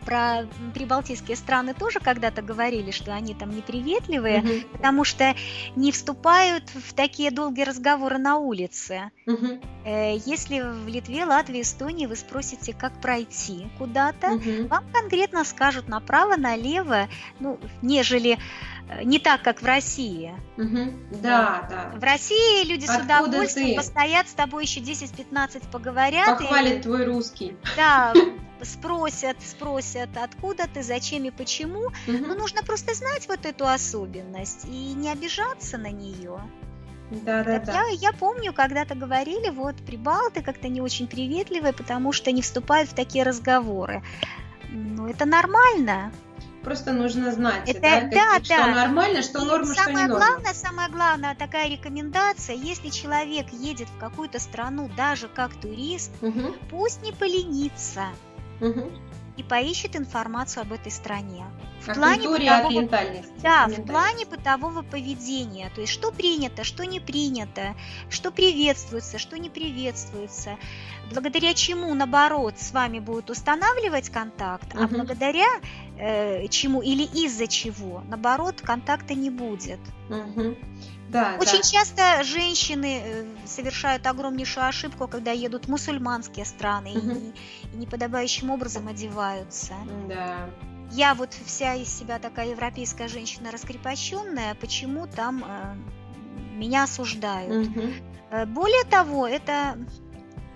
про 0.00 0.46
прибалтийские 0.74 1.36
страны 1.36 1.74
тоже 1.74 2.00
когда-то 2.00 2.42
говорили, 2.42 2.90
что 2.90 3.12
они 3.12 3.34
там 3.34 3.50
неприветливые, 3.50 4.40
угу. 4.40 4.68
потому 4.72 5.04
что 5.04 5.34
не 5.76 5.92
вступают 5.92 6.64
в 6.70 6.94
такие 6.94 7.30
долгие 7.30 7.62
разговоры 7.62 8.18
на 8.18 8.36
улице. 8.36 9.10
Угу. 9.26 9.60
Если 10.26 10.60
в 10.60 10.88
Литве, 10.88 11.24
Латвии, 11.24 11.62
Эстонии 11.62 12.06
вы 12.06 12.16
спросите, 12.16 12.72
как 12.72 13.00
пройти 13.00 13.68
куда-то, 13.78 14.32
угу. 14.32 14.68
вам 14.68 14.84
конкретно 14.92 15.44
скажут 15.44 15.88
направо, 15.88 16.36
налево, 16.36 17.08
ну, 17.38 17.58
нежели 17.82 18.38
э, 18.88 19.04
не 19.04 19.18
так, 19.18 19.42
как 19.42 19.62
в 19.62 19.64
России. 19.66 20.34
Угу. 20.56 21.18
Да, 21.22 21.66
да. 21.70 21.92
В 21.96 22.02
России 22.02 22.64
люди 22.64 22.84
Откуда 22.84 23.18
с 23.18 23.28
удовольствием 23.28 23.68
ты? 23.70 23.76
постоят 23.76 24.28
с 24.28 24.32
тобой 24.32 24.64
еще 24.64 24.80
10-15 24.80 25.70
поговорят. 25.70 26.38
Похвалят 26.38 26.78
и... 26.78 26.82
твой 26.82 27.04
русский. 27.04 27.56
Да, 27.76 28.12
спросят, 28.64 29.36
спросят, 29.42 30.10
откуда 30.16 30.66
ты, 30.72 30.82
зачем 30.82 31.24
и 31.24 31.30
почему. 31.30 31.86
Угу. 31.86 32.18
Но 32.26 32.34
нужно 32.34 32.62
просто 32.62 32.94
знать 32.94 33.28
вот 33.28 33.46
эту 33.46 33.66
особенность 33.66 34.64
и 34.66 34.92
не 34.94 35.10
обижаться 35.10 35.78
на 35.78 35.90
нее. 35.90 36.40
Да, 37.10 37.42
да, 37.42 37.58
да. 37.58 37.72
Я, 37.72 38.10
я 38.10 38.12
помню, 38.12 38.52
когда-то 38.52 38.94
говорили, 38.94 39.50
вот 39.50 39.76
прибалты 39.84 40.42
как-то 40.42 40.68
не 40.68 40.80
очень 40.80 41.08
приветливые, 41.08 41.72
потому 41.72 42.12
что 42.12 42.30
не 42.30 42.40
вступают 42.40 42.90
в 42.90 42.94
такие 42.94 43.24
разговоры. 43.24 44.02
Ну, 44.70 45.08
это 45.08 45.24
нормально. 45.24 46.12
Просто 46.62 46.92
нужно 46.92 47.32
знать, 47.32 47.68
это, 47.70 47.80
да, 47.80 48.00
да, 48.02 48.34
как, 48.34 48.42
да. 48.46 48.54
что 48.54 48.66
нормально, 48.66 49.22
что 49.22 49.44
норма, 49.44 49.74
что 49.74 49.90
не 49.90 50.06
норма. 50.06 50.26
Главное, 50.26 50.52
самое 50.52 50.90
главное, 50.90 51.34
такая 51.34 51.70
рекомендация, 51.70 52.54
если 52.54 52.90
человек 52.90 53.46
едет 53.50 53.88
в 53.88 53.98
какую-то 53.98 54.38
страну, 54.38 54.90
даже 54.94 55.28
как 55.28 55.54
турист, 55.54 56.12
угу. 56.20 56.54
пусть 56.70 57.02
не 57.02 57.12
поленится. 57.12 58.08
Угу. 58.60 58.90
и 59.36 59.42
поищет 59.42 59.96
информацию 59.96 60.62
об 60.62 60.72
этой 60.72 60.92
стране. 60.92 61.44
В 61.80 61.88
о 61.88 61.94
плане 61.94 62.28
бытового, 62.28 63.24
да, 63.42 63.66
в 63.68 63.86
плане 63.86 64.26
бытового 64.26 64.82
поведения, 64.82 65.70
то 65.74 65.80
есть 65.80 65.92
что 65.92 66.12
принято, 66.12 66.62
что 66.62 66.84
не 66.84 67.00
принято, 67.00 67.74
что 68.10 68.30
приветствуется, 68.30 69.18
что 69.18 69.38
не 69.38 69.48
приветствуется, 69.48 70.58
благодаря 71.10 71.54
чему, 71.54 71.94
наоборот, 71.94 72.58
с 72.58 72.72
вами 72.72 72.98
будут 72.98 73.30
устанавливать 73.30 74.10
контакт, 74.10 74.74
угу. 74.74 74.84
а 74.84 74.88
благодаря 74.88 75.48
э, 75.98 76.46
чему 76.48 76.82
или 76.82 77.04
из-за 77.04 77.46
чего, 77.46 78.02
наоборот, 78.08 78.60
контакта 78.60 79.14
не 79.14 79.30
будет. 79.30 79.80
Угу. 80.10 80.56
Да, 81.10 81.36
Очень 81.40 81.58
да. 81.58 81.62
часто 81.62 82.22
женщины 82.22 83.02
э, 83.04 83.24
совершают 83.44 84.06
огромнейшую 84.06 84.66
ошибку, 84.66 85.08
когда 85.08 85.32
едут 85.32 85.66
в 85.66 85.68
мусульманские 85.68 86.44
страны 86.44 86.90
угу. 86.90 87.10
и, 87.10 87.32
и 87.74 87.76
неподобающим 87.76 88.50
образом 88.50 88.86
одеваются. 88.86 89.74
Да. 90.08 90.48
Я 90.92 91.14
вот 91.14 91.34
вся 91.44 91.74
из 91.74 91.88
себя 91.88 92.18
такая 92.18 92.50
европейская 92.50 93.08
женщина 93.08 93.50
раскрепощенная, 93.50 94.54
почему 94.54 95.08
там 95.08 95.44
э, 95.44 95.74
меня 96.56 96.84
осуждают? 96.84 97.68
Угу. 97.68 98.46
Более 98.46 98.84
того, 98.84 99.26
это 99.26 99.76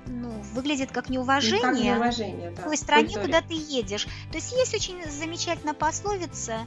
ну, 0.06 0.30
выглядит 0.52 0.92
как 0.92 1.08
неуважение, 1.08 1.62
как 1.62 1.74
неуважение 1.74 2.50
да, 2.50 2.62
в 2.62 2.64
той 2.64 2.76
стране, 2.76 3.06
культуре. 3.06 3.26
куда 3.26 3.40
ты 3.40 3.54
едешь. 3.54 4.04
То 4.30 4.36
есть 4.36 4.52
есть 4.52 4.74
очень 4.74 5.02
замечательная 5.10 5.74
пословица 5.74 6.60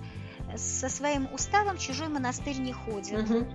со 0.56 0.90
своим 0.90 1.30
уставом 1.34 1.78
чужой 1.78 2.10
монастырь 2.10 2.58
не 2.60 2.74
ходит. 2.74 3.30
Угу. 3.30 3.48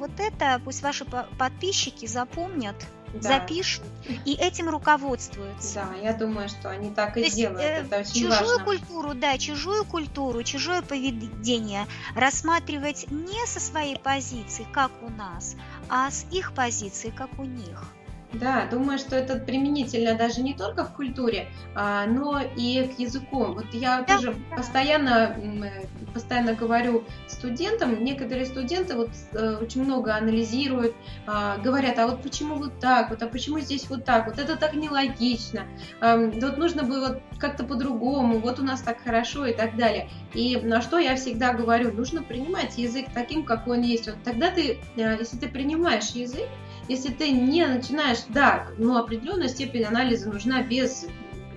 Вот 0.00 0.12
это 0.18 0.58
пусть 0.64 0.82
ваши 0.82 1.04
подписчики 1.04 2.06
запомнят, 2.06 2.74
да. 3.12 3.20
запишут 3.20 3.84
и 4.24 4.32
этим 4.32 4.70
руководствуются. 4.70 5.86
Да, 5.92 5.96
я 6.02 6.14
думаю, 6.14 6.48
что 6.48 6.70
они 6.70 6.88
так 6.88 7.18
и 7.18 7.24
То 7.24 7.36
делают. 7.36 7.60
Есть, 7.60 7.86
это 7.86 7.98
очень 7.98 8.22
чужую 8.22 8.58
важно. 8.58 8.64
культуру, 8.64 9.14
да, 9.14 9.36
чужую 9.36 9.84
культуру, 9.84 10.42
чужое 10.42 10.80
поведение 10.80 11.86
рассматривать 12.14 13.10
не 13.10 13.46
со 13.46 13.60
своей 13.60 13.98
позиции, 13.98 14.66
как 14.72 14.90
у 15.02 15.10
нас, 15.10 15.54
а 15.90 16.10
с 16.10 16.24
их 16.30 16.54
позиции, 16.54 17.12
как 17.14 17.38
у 17.38 17.44
них. 17.44 17.84
Да, 18.32 18.66
думаю, 18.70 18.98
что 18.98 19.16
это 19.16 19.36
применительно 19.36 20.14
даже 20.14 20.40
не 20.42 20.54
только 20.54 20.84
в 20.84 20.92
культуре, 20.94 21.48
а, 21.74 22.06
но 22.06 22.40
и 22.40 22.84
к 22.84 22.98
языку. 22.98 23.44
Вот 23.44 23.66
я 23.72 24.04
да, 24.06 24.16
тоже 24.16 24.36
постоянно, 24.56 25.36
постоянно 26.14 26.54
говорю 26.54 27.04
студентам, 27.26 28.04
некоторые 28.04 28.46
студенты 28.46 28.94
вот 28.94 29.10
э, 29.32 29.56
очень 29.60 29.82
много 29.82 30.14
анализируют, 30.14 30.94
а, 31.26 31.56
говорят, 31.58 31.98
а 31.98 32.06
вот 32.06 32.22
почему 32.22 32.54
вот 32.56 32.78
так, 32.78 33.10
вот, 33.10 33.20
а 33.22 33.26
почему 33.26 33.58
здесь 33.58 33.90
вот 33.90 34.04
так, 34.04 34.26
вот 34.26 34.38
это 34.38 34.56
так 34.56 34.74
нелогично, 34.74 35.62
вот 36.00 36.56
нужно 36.56 36.84
было 36.84 37.20
как-то 37.38 37.64
по-другому, 37.64 38.38
вот 38.38 38.60
у 38.60 38.62
нас 38.62 38.80
так 38.82 39.02
хорошо 39.02 39.46
и 39.46 39.52
так 39.52 39.76
далее. 39.76 40.08
И 40.34 40.56
на 40.56 40.80
что 40.80 40.98
я 40.98 41.16
всегда 41.16 41.52
говорю, 41.52 41.92
нужно 41.92 42.22
принимать 42.22 42.78
язык 42.78 43.06
таким, 43.12 43.44
какой 43.44 43.78
он 43.78 43.84
есть. 43.84 44.06
Вот 44.06 44.22
тогда 44.22 44.50
ты, 44.50 44.78
э, 44.96 45.16
если 45.18 45.36
ты 45.36 45.48
принимаешь 45.48 46.10
язык, 46.10 46.46
если 46.90 47.12
ты 47.12 47.30
не 47.30 47.64
начинаешь, 47.66 48.18
да, 48.30 48.66
ну, 48.76 48.96
определенная 48.96 49.46
степень 49.46 49.84
анализа 49.84 50.28
нужна 50.28 50.60
без, 50.60 51.06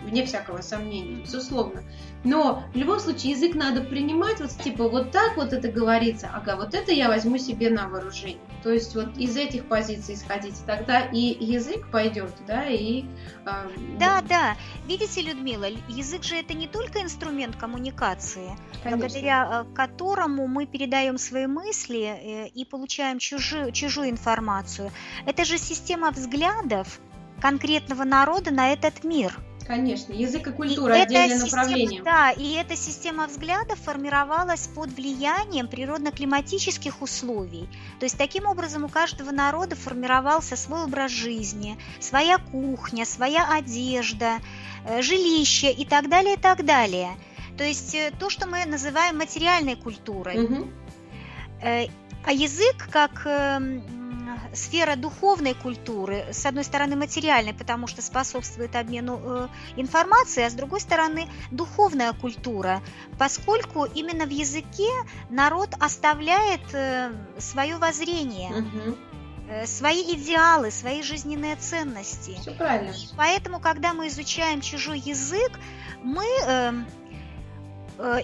вне 0.04 0.24
всякого 0.28 0.62
сомнения, 0.62 1.24
безусловно. 1.24 1.82
Но 2.24 2.64
в 2.74 2.78
любом 2.78 3.00
случае 3.00 3.34
язык 3.34 3.56
надо 3.56 3.82
принимать, 3.82 4.40
вот 4.40 4.52
типа 4.52 4.88
вот 4.88 5.12
так 5.12 5.36
вот 5.36 5.52
это 5.52 5.70
говорится, 5.70 6.30
ага, 6.34 6.56
вот 6.56 6.74
это 6.74 6.92
я 6.92 7.10
возьму 7.10 7.38
себе 7.38 7.70
на 7.70 7.88
вооружение. 7.88 8.40
То 8.64 8.72
есть 8.72 8.96
вот 8.96 9.18
из 9.18 9.36
этих 9.36 9.66
позиций 9.66 10.16
исходить, 10.16 10.56
тогда 10.66 11.02
и 11.02 11.20
язык 11.44 11.90
пойдет, 11.92 12.34
да, 12.48 12.66
и... 12.66 13.04
Э, 13.46 13.68
да, 14.00 14.22
вот. 14.22 14.28
да. 14.30 14.56
Видите, 14.88 15.22
Людмила, 15.22 15.66
язык 15.90 16.24
же 16.24 16.36
это 16.36 16.54
не 16.54 16.68
только 16.68 17.02
инструмент 17.02 17.58
коммуникации, 17.58 18.52
Конечно. 18.84 18.98
благодаря 18.98 19.66
э, 19.70 19.76
которому 19.76 20.48
мы 20.48 20.66
передаем 20.66 21.18
свои 21.18 21.46
мысли 21.46 22.04
э, 22.04 22.48
и 22.48 22.64
получаем 22.64 23.20
чужую, 23.20 23.74
чужую 23.74 24.10
информацию. 24.10 24.92
Это 25.26 25.44
же 25.44 25.58
система 25.58 26.12
взглядов 26.12 27.02
конкретного 27.42 28.06
народа 28.06 28.52
на 28.52 28.72
этот 28.72 29.04
мир– 29.04 29.38
Конечно, 29.66 30.14
язык 30.14 30.48
и 30.48 30.52
культура 30.52 30.98
и 30.98 31.02
отдельное 31.02 31.40
направление. 31.40 32.04
Да, 32.04 32.32
и 32.32 32.54
эта 32.54 32.76
система 32.76 33.28
взглядов 33.28 33.80
формировалась 33.80 34.68
под 34.68 34.92
влиянием 34.92 35.68
природно-климатических 35.68 37.02
условий. 37.02 37.70
То 38.00 38.06
есть 38.06 38.18
таким 38.18 38.46
образом 38.46 38.84
у 38.84 38.90
каждого 38.90 39.32
народа 39.32 39.76
формировался 39.76 40.56
свой 40.56 40.84
образ 40.84 41.12
жизни, 41.12 41.78
своя 42.00 42.38
кухня, 42.38 43.06
своя 43.06 43.48
одежда, 43.50 44.40
э, 44.86 45.02
жилище 45.02 45.72
и 45.72 45.86
так 45.86 46.10
далее, 46.10 46.36
и 46.36 46.40
так 46.40 46.66
далее. 46.66 47.12
То 47.58 47.64
есть 47.64 47.96
э, 47.96 48.12
то, 48.20 48.30
что 48.30 48.48
мы 48.48 48.66
называем 48.66 49.18
материальной 49.18 49.76
культурой. 49.76 50.44
Угу. 50.44 50.70
А 52.26 52.32
язык 52.32 52.90
как 52.90 53.24
эм, 53.26 54.03
сфера 54.54 54.96
духовной 54.96 55.54
культуры, 55.54 56.26
с 56.32 56.46
одной 56.46 56.64
стороны 56.64 56.96
материальной, 56.96 57.54
потому 57.54 57.88
что 57.88 58.02
способствует 58.02 58.76
обмену 58.76 59.20
э, 59.24 59.48
информацией, 59.78 60.46
а 60.46 60.50
с 60.50 60.54
другой 60.54 60.80
стороны 60.82 61.28
духовная 61.52 62.14
культура, 62.14 62.82
поскольку 63.18 63.86
именно 63.86 64.26
в 64.26 64.32
языке 64.32 64.90
народ 65.30 65.70
оставляет 65.80 66.62
э, 66.74 67.12
свое 67.40 67.78
воззрение. 67.78 68.52
Угу 68.52 68.98
свои 69.66 70.02
идеалы, 70.16 70.72
свои 70.72 71.02
жизненные 71.04 71.58
ценности. 71.58 72.38
Все 72.40 72.52
правильно. 72.52 72.92
И 72.92 73.10
поэтому, 73.18 73.60
когда 73.60 73.94
мы 73.94 74.08
изучаем 74.08 74.62
чужой 74.62 75.00
язык, 75.00 75.52
мы 76.02 76.26
э, 76.26 76.46
э, 76.48 76.74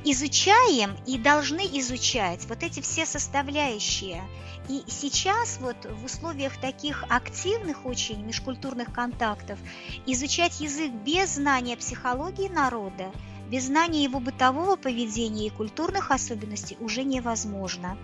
изучаем 0.03 0.95
и 1.05 1.17
должны 1.17 1.61
изучать 1.61 2.45
вот 2.47 2.63
эти 2.63 2.81
все 2.81 3.05
составляющие. 3.05 4.23
И 4.67 4.83
сейчас 4.87 5.57
вот 5.59 5.77
в 5.85 6.05
условиях 6.05 6.57
таких 6.57 7.03
активных 7.09 7.85
очень 7.85 8.23
межкультурных 8.23 8.93
контактов 8.93 9.57
изучать 10.05 10.59
язык 10.59 10.91
без 10.91 11.35
знания 11.35 11.75
психологии 11.75 12.47
народа, 12.47 13.11
без 13.49 13.65
знания 13.65 14.03
его 14.03 14.19
бытового 14.19 14.75
поведения 14.75 15.47
и 15.47 15.49
культурных 15.49 16.11
особенностей 16.11 16.77
уже 16.79 17.03
невозможно. 17.03 17.97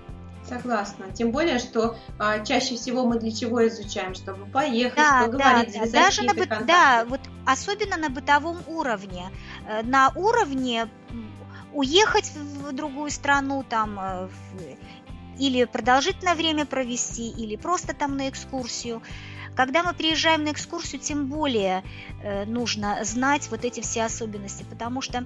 Согласна. 0.48 1.06
Тем 1.14 1.32
более, 1.32 1.58
что 1.58 1.98
а, 2.20 2.40
чаще 2.40 2.76
всего 2.76 3.06
мы 3.06 3.20
для 3.20 3.32
чего 3.32 3.68
изучаем, 3.68 4.14
чтобы 4.14 4.46
поехать, 4.46 4.98
да, 4.98 5.24
поговорить, 5.26 5.74
да, 5.74 5.86
да. 5.86 5.92
Даже 5.92 6.24
на 6.24 6.34
бы... 6.34 6.46
Да, 6.46 7.06
вот 7.08 7.22
особенно 7.46 7.98
на 7.98 8.10
бытовом 8.10 8.58
уровне. 8.68 9.30
Э, 9.68 9.82
на 9.82 10.12
уровне 10.16 10.88
уехать 11.76 12.32
в 12.34 12.72
другую 12.72 13.12
страну, 13.12 13.64
там, 13.64 14.00
э, 14.00 14.30
или 15.38 15.66
продолжительное 15.66 16.36
время 16.36 16.66
провести, 16.66 17.30
или 17.30 17.56
просто 17.58 17.94
там 17.94 18.18
на 18.18 18.30
экскурсию. 18.30 19.02
Когда 19.56 19.84
мы 19.84 19.94
приезжаем 19.94 20.44
на 20.44 20.52
экскурсию, 20.52 21.02
тем 21.02 21.28
более 21.28 21.84
э, 22.24 22.46
нужно 22.46 23.04
знать 23.04 23.50
вот 23.52 23.66
эти 23.66 23.82
все 23.82 24.04
особенности, 24.04 24.64
потому 24.64 25.02
что 25.02 25.26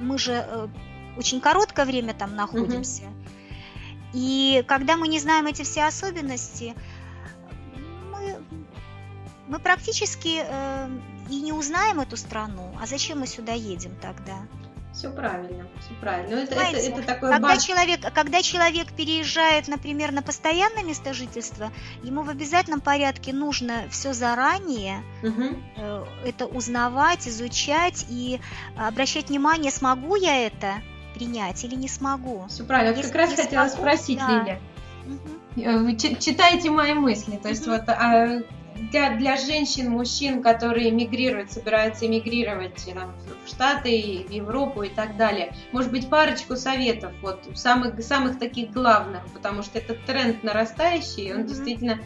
мы 0.00 0.18
же 0.18 0.32
э, 0.32 0.68
очень 1.16 1.40
короткое 1.40 1.86
время 1.86 2.14
там 2.14 2.34
находимся. 2.36 3.02
Угу. 3.02 3.12
И 4.14 4.64
когда 4.66 4.96
мы 4.96 5.08
не 5.08 5.18
знаем 5.18 5.46
эти 5.46 5.62
все 5.62 5.84
особенности, 5.84 6.74
мы, 8.10 8.36
мы 9.48 9.58
практически 9.58 10.42
э, 10.44 10.88
и 11.30 11.40
не 11.40 11.52
узнаем 11.52 12.00
эту 12.00 12.16
страну. 12.16 12.74
А 12.80 12.86
зачем 12.86 13.20
мы 13.20 13.26
сюда 13.26 13.52
едем 13.52 13.96
тогда? 14.00 14.46
Все 14.92 15.10
правильно, 15.10 15.66
все 15.80 15.94
правильно. 16.00 16.34
это, 16.34 16.54
это, 16.54 16.76
это 16.76 17.02
такой 17.02 17.30
когда, 17.30 17.48
баз... 17.48 17.64
человек, 17.64 18.00
когда 18.12 18.42
человек 18.42 18.92
переезжает, 18.92 19.66
например, 19.66 20.12
на 20.12 20.22
постоянное 20.22 20.84
место 20.84 21.14
жительства, 21.14 21.72
ему 22.02 22.22
в 22.22 22.28
обязательном 22.28 22.82
порядке 22.82 23.32
нужно 23.32 23.84
все 23.90 24.12
заранее 24.12 25.02
угу. 25.22 26.06
это 26.26 26.46
узнавать, 26.46 27.26
изучать 27.26 28.04
и 28.10 28.38
обращать 28.76 29.30
внимание, 29.30 29.72
смогу 29.72 30.16
я 30.16 30.46
это 30.46 30.74
принять 31.14 31.64
или 31.64 31.74
не 31.74 31.88
смогу. 31.88 32.46
Все 32.48 32.64
правильно. 32.64 32.94
Если 32.94 33.10
как 33.10 33.16
раз 33.16 33.34
хотела 33.34 33.68
смогу, 33.68 33.82
спросить, 33.82 34.18
да. 34.18 34.28
Лиля. 34.28 34.60
Угу. 35.06 35.84
Вы 35.84 35.96
читаете 35.96 36.70
мои 36.70 36.92
мысли, 36.92 37.38
то 37.42 37.48
есть 37.48 37.66
угу. 37.66 37.76
вот 37.76 37.88
а, 37.88 38.42
для, 38.90 39.16
для 39.16 39.36
женщин, 39.36 39.90
мужчин, 39.90 40.42
которые 40.42 40.90
эмигрируют, 40.90 41.52
собираются 41.52 42.06
эмигрировать 42.06 42.84
там, 42.92 43.14
в 43.44 43.48
Штаты, 43.48 44.26
в 44.28 44.30
Европу 44.30 44.82
и 44.82 44.88
так 44.88 45.16
далее. 45.16 45.54
Может 45.72 45.90
быть, 45.90 46.08
парочку 46.08 46.56
советов, 46.56 47.12
вот 47.22 47.46
самых, 47.54 48.02
самых 48.02 48.38
таких 48.38 48.70
главных, 48.70 49.22
потому 49.32 49.62
что 49.62 49.78
этот 49.78 50.04
тренд 50.04 50.42
нарастающий, 50.42 51.32
он 51.32 51.40
mm-hmm. 51.40 51.48
действительно 51.48 51.98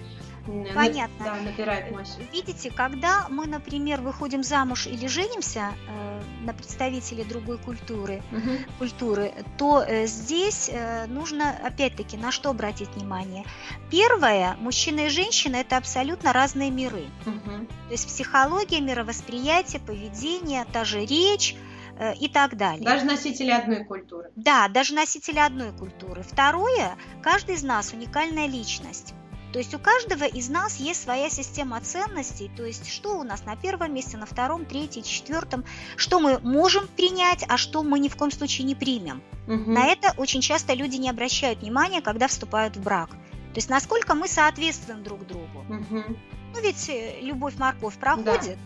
Понятно. 0.75 1.25
Да, 1.25 1.35
набирает 1.37 1.91
мощь. 1.91 2.09
Видите, 2.33 2.71
когда 2.71 3.27
мы, 3.29 3.47
например, 3.47 4.01
выходим 4.01 4.43
замуж 4.43 4.87
или 4.87 5.07
женимся 5.07 5.73
э, 5.89 6.23
на 6.45 6.53
представителей 6.53 7.25
другой 7.25 7.59
культуры, 7.59 8.23
угу. 8.33 8.51
культуры, 8.79 9.33
то 9.59 9.83
э, 9.83 10.07
здесь 10.07 10.71
э, 10.73 11.07
нужно, 11.07 11.51
опять-таки, 11.51 12.17
на 12.17 12.33
что 12.33 12.51
обратить 12.51 12.89
внимание? 12.91 13.45
Первое, 13.91 14.57
мужчина 14.61 15.07
и 15.07 15.09
женщина– 15.09 15.57
это 15.57 15.77
абсолютно 15.77 16.33
разные 16.33 16.71
миры. 16.71 17.07
Угу. 17.27 17.67
То 17.87 17.93
есть 17.93 18.07
психология, 18.07 18.81
мировосприятие, 18.81 19.81
поведение, 19.81 20.65
та 20.73 20.85
же 20.85 21.05
речь– 21.05 21.57
э, 21.99 22.15
и 22.15 22.29
так 22.29 22.57
далее. 22.57 22.85
Даже 22.85 23.05
носители 23.05 23.51
одной 23.51 23.85
культуры. 23.85 24.31
Да, 24.37 24.69
даже 24.69 24.95
носители 24.95 25.39
одной 25.39 25.73
культуры. 25.73 26.23
Второе, 26.23 26.97
каждый 27.23 27.57
из 27.57 27.63
нас 27.63 27.93
уникальная 27.93 28.47
личность. 28.47 29.15
То 29.57 29.61
есть 29.61 29.73
у 29.73 29.79
каждого 29.79 30.25
из 30.25 30.51
нас 30.51 30.77
есть 30.77 31.03
своя 31.03 31.31
система 31.31 31.81
ценностей, 31.81 32.51
то 32.55 32.63
есть 32.63 32.93
что 32.93 33.19
у 33.19 33.23
нас 33.23 33.47
на 33.47 33.57
первом 33.57 33.95
месте, 33.95 34.19
на 34.19 34.27
втором, 34.27 34.67
третьем, 34.67 35.03
четвертом, 35.03 35.65
что 35.97 36.21
мы 36.21 36.39
можем 36.41 36.87
принять, 36.87 37.43
а 37.49 37.57
что 37.57 37.83
мы 37.83 37.99
ни 37.99 38.11
в 38.11 38.17
коем 38.17 38.31
случае 38.31 38.67
не 38.67 38.75
примем. 38.75 39.23
Угу. 39.47 39.71
На 39.71 39.87
это 39.87 40.13
очень 40.19 40.43
часто 40.43 40.75
люди 40.75 40.97
не 40.97 41.09
обращают 41.09 41.61
внимания, 41.61 42.03
когда 42.03 42.29
вступают 42.29 42.77
в 42.77 42.83
брак. 42.83 43.09
То 43.09 43.55
есть 43.55 43.71
насколько 43.71 44.15
мы 44.15 44.29
соответствуем 44.29 45.03
друг 45.03 45.27
другу. 45.27 45.61
Угу. 45.71 46.05
Ну 46.53 46.61
ведь 46.61 46.91
э, 46.91 47.23
любовь-морковь 47.23 47.97
проходит, 47.97 48.59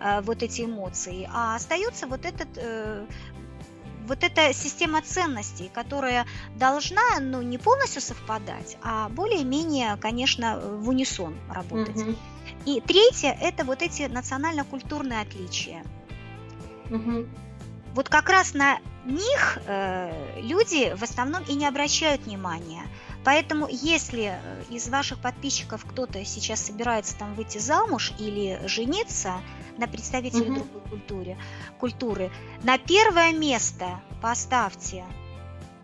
да. 0.00 0.18
Э, 0.18 0.20
вот 0.22 0.42
эти 0.42 0.62
эмоции, 0.62 1.30
а 1.32 1.54
остается 1.54 2.08
вот 2.08 2.24
этот 2.24 2.48
э, 2.56 3.06
вот 4.06 4.22
эта 4.22 4.52
система 4.52 5.02
ценностей, 5.02 5.70
которая 5.72 6.26
должна, 6.56 7.20
ну, 7.20 7.42
не 7.42 7.58
полностью 7.58 8.02
совпадать, 8.02 8.76
а 8.82 9.08
более-менее, 9.08 9.96
конечно, 9.96 10.60
в 10.60 10.88
унисон 10.88 11.36
работать. 11.50 11.96
Угу. 11.96 12.16
И 12.66 12.80
третье– 12.80 13.36
это 13.40 13.64
вот 13.64 13.82
эти 13.82 14.02
национально-культурные 14.02 15.20
отличия. 15.20 15.84
Угу. 16.90 17.26
Вот 17.94 18.08
как 18.08 18.28
раз 18.28 18.54
на 18.54 18.78
них 19.04 19.58
э, 19.66 20.40
люди 20.40 20.94
в 20.96 21.02
основном 21.02 21.42
и 21.44 21.54
не 21.54 21.66
обращают 21.66 22.22
внимания. 22.22 22.82
Поэтому, 23.24 23.68
если 23.70 24.38
э, 24.38 24.62
из 24.70 24.88
ваших 24.88 25.18
подписчиков 25.18 25.84
кто-то 25.84 26.24
сейчас 26.24 26.60
собирается 26.60 27.16
там 27.16 27.34
выйти 27.34 27.58
замуж 27.58 28.12
или 28.18 28.60
жениться 28.66 29.40
на 29.78 29.86
представителя 29.86 30.42
угу. 30.42 30.54
другой 30.54 30.80
культуре, 30.90 31.38
культуры, 31.78 32.30
на 32.62 32.78
первое 32.78 33.32
место 33.32 34.00
поставьте 34.22 35.04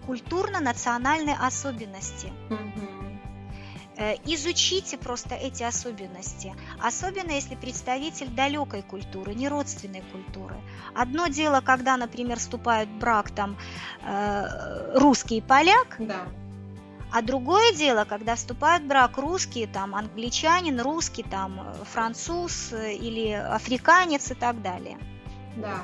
культурно-национальные 0.07 1.37
особенности. 1.37 2.33
Угу. 2.49 3.11
Изучите 4.25 4.97
просто 4.97 5.35
эти 5.35 5.63
особенности, 5.63 6.55
особенно 6.81 7.33
если 7.33 7.55
представитель 7.55 8.29
далекой 8.29 8.81
культуры, 8.81 9.35
не 9.35 9.47
родственной 9.47 10.03
культуры. 10.11 10.57
Одно 10.95 11.27
дело, 11.27 11.61
когда, 11.61 11.99
например, 11.99 12.39
вступают 12.39 12.89
в 12.89 12.97
брак 12.99 13.31
там 13.31 13.59
э, 14.03 14.99
русский 14.99 15.37
и 15.37 15.41
поляк, 15.43 15.97
да. 15.99 16.25
А 17.13 17.23
другое 17.23 17.73
дело, 17.73 18.05
когда 18.05 18.37
вступают 18.37 18.85
в 18.85 18.87
брак 18.87 19.19
русские, 19.19 19.67
там, 19.67 19.95
англичанин, 19.95 20.81
русский, 20.81 21.23
там, 21.23 21.75
француз 21.93 22.73
или 22.73 23.33
африканец 23.33 24.31
и 24.31 24.35
так 24.35 24.63
далее. 24.63 24.99
Да, 25.57 25.83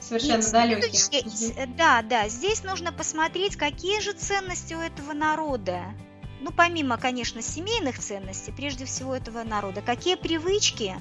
совершенно 0.00 0.42
и 0.42 0.50
далекие. 0.50 0.92
Здесь, 0.92 1.52
да, 1.76 2.02
да, 2.02 2.28
здесь 2.28 2.64
нужно 2.64 2.92
посмотреть, 2.92 3.56
какие 3.56 4.00
же 4.00 4.12
ценности 4.12 4.74
у 4.74 4.80
этого 4.80 5.12
народа. 5.12 5.82
Ну, 6.40 6.50
помимо, 6.50 6.96
конечно, 6.96 7.40
семейных 7.40 7.98
ценностей, 7.98 8.52
прежде 8.52 8.84
всего 8.84 9.14
этого 9.14 9.44
народа, 9.44 9.80
какие 9.80 10.16
привычки 10.16 10.96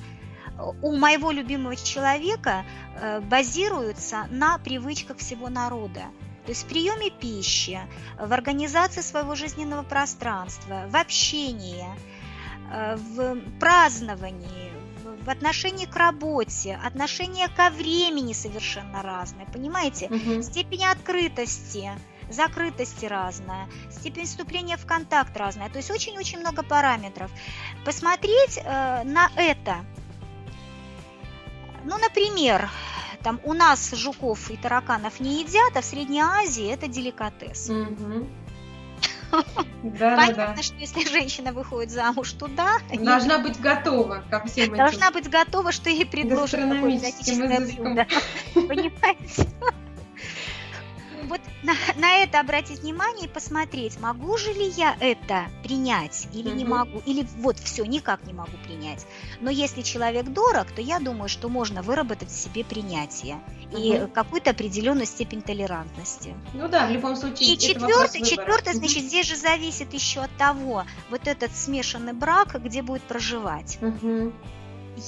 у 0.82 0.96
моего 0.96 1.32
любимого 1.32 1.76
человека 1.76 2.64
э, 2.96 3.20
базируются 3.22 4.28
на 4.30 4.60
привычках 4.60 5.18
всего 5.18 5.50
народа. 5.50 6.04
То 6.46 6.50
есть 6.50 6.64
в 6.64 6.68
приеме 6.68 7.10
пищи, 7.12 7.80
в 8.20 8.34
организации 8.34 9.02
своего 9.02 9.36
жизненного 9.36 9.84
пространства, 9.84 10.86
в 10.88 10.96
общении, 10.96 11.86
э, 12.72 12.96
в 12.96 13.40
праздновании, 13.60 14.72
в 15.24 15.30
отношении 15.30 15.86
к 15.86 15.96
работе, 15.96 16.80
отношение 16.84 17.48
ко 17.48 17.70
времени 17.70 18.34
совершенно 18.34 19.04
разное, 19.04 19.46
понимаете? 19.46 20.08
Угу. 20.08 20.42
Степень 20.42 20.86
открытости, 20.86 21.92
закрытости 22.30 23.06
разная, 23.06 23.68
степень 23.92 24.26
вступления 24.26 24.78
в 24.78 24.86
контакт 24.86 25.36
разная. 25.38 25.70
То 25.70 25.78
есть 25.78 25.92
очень-очень 25.92 26.40
много 26.40 26.64
параметров. 26.64 27.30
Посмотреть 27.86 28.58
э, 28.58 29.04
на 29.04 29.30
это. 29.36 29.86
Ну, 31.84 31.98
например, 31.98 32.70
там 33.24 33.40
у 33.44 33.54
нас 33.54 33.94
жуков 33.94 34.50
и 34.52 34.58
тараканов 34.58 35.20
не 35.20 35.42
едят, 35.42 35.76
а 35.76 35.82
в 35.82 35.86
Средней 35.86 36.22
Азии 36.22 36.68
это 36.72 36.88
деликатес. 36.88 37.72
Да, 39.84 40.16
Понятно, 40.16 40.54
да. 40.58 40.62
что 40.62 40.76
если 40.76 41.08
женщина 41.10 41.54
выходит 41.54 41.90
замуж 41.90 42.34
туда... 42.34 42.80
Должна 42.94 43.36
ей... 43.36 43.44
быть 43.44 43.60
готова 43.60 44.24
ко 44.30 44.46
всем 44.46 44.66
этим. 44.66 44.76
Должна 44.76 45.10
быть 45.10 45.30
готова, 45.30 45.72
что 45.72 45.90
ей 45.90 46.06
предложат 46.06 46.60
какое-то 46.60 47.08
блюдо. 47.26 48.08
Понимаете? 48.54 49.48
Вот 51.32 51.42
на, 51.64 51.74
на 51.96 52.18
это 52.18 52.40
обратить 52.40 52.82
внимание 52.82 53.28
и 53.28 53.30
посмотреть, 53.30 54.00
могу 54.00 54.38
же 54.38 54.52
ли 54.52 54.68
я 54.68 54.96
это 55.00 55.46
принять 55.64 56.28
или 56.34 56.50
угу. 56.50 56.58
не 56.58 56.66
могу, 56.66 57.02
или 57.06 57.26
вот 57.38 57.58
все, 57.58 57.86
никак 57.86 58.24
не 58.26 58.34
могу 58.34 58.52
принять. 58.66 59.06
Но 59.40 59.50
если 59.50 59.82
человек 59.82 60.26
дорог, 60.28 60.68
то 60.72 60.82
я 60.82 61.00
думаю, 61.00 61.30
что 61.30 61.50
можно 61.50 61.82
выработать 61.82 62.30
в 62.30 62.36
себе 62.36 62.64
принятие 62.64 63.40
угу. 63.72 63.82
и 63.82 64.08
какую-то 64.14 64.52
определенную 64.52 65.06
степень 65.06 65.42
толерантности. 65.42 66.36
Ну 66.54 66.68
да, 66.68 66.88
в 66.88 66.92
любом 66.92 67.16
случае. 67.16 67.54
И 67.54 67.58
четвертое, 67.58 68.22
четвертое, 68.22 68.74
значит, 68.74 69.04
здесь 69.04 69.28
же 69.28 69.38
зависит 69.38 69.94
еще 69.94 70.22
от 70.22 70.38
того, 70.38 70.84
вот 71.10 71.28
этот 71.28 71.56
смешанный 71.56 72.14
брак, 72.14 72.62
где 72.62 72.82
будет 72.82 73.04
проживать. 73.04 73.78
Угу. 73.82 74.34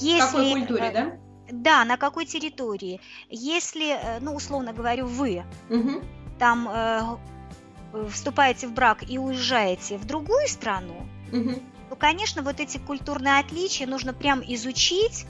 Если, 0.00 0.20
в 0.20 0.32
какой 0.32 0.52
культуре, 0.52 0.90
да? 0.90 1.23
Да, 1.62 1.84
на 1.84 1.96
какой 1.96 2.26
территории. 2.26 3.00
Если, 3.30 3.94
э, 3.94 4.18
ну, 4.20 4.34
условно 4.34 4.72
говорю, 4.72 5.06
вы 5.06 5.44
угу. 5.70 6.02
там 6.38 6.68
э, 6.68 7.00
вступаете 8.10 8.66
в 8.66 8.72
брак 8.72 9.08
и 9.08 9.18
уезжаете 9.18 9.96
в 9.96 10.04
другую 10.04 10.48
страну, 10.48 11.06
угу. 11.32 11.52
то, 11.90 11.96
конечно, 11.96 12.42
вот 12.42 12.58
эти 12.58 12.78
культурные 12.78 13.38
отличия 13.38 13.86
нужно 13.86 14.12
прям 14.12 14.42
изучить 14.44 15.26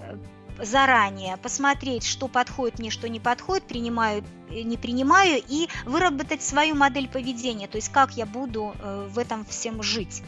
э, 0.00 0.16
заранее, 0.62 1.36
посмотреть, 1.38 2.04
что 2.04 2.28
подходит 2.28 2.78
мне, 2.78 2.90
что 2.90 3.08
не 3.08 3.18
подходит, 3.18 3.64
принимаю, 3.64 4.22
э, 4.48 4.62
не 4.62 4.76
принимаю, 4.76 5.42
и 5.44 5.68
выработать 5.86 6.42
свою 6.42 6.76
модель 6.76 7.08
поведения, 7.08 7.66
то 7.66 7.78
есть 7.78 7.90
как 7.90 8.16
я 8.16 8.26
буду 8.26 8.74
в 9.08 9.18
этом 9.18 9.44
всем 9.44 9.82
жить. 9.82 10.22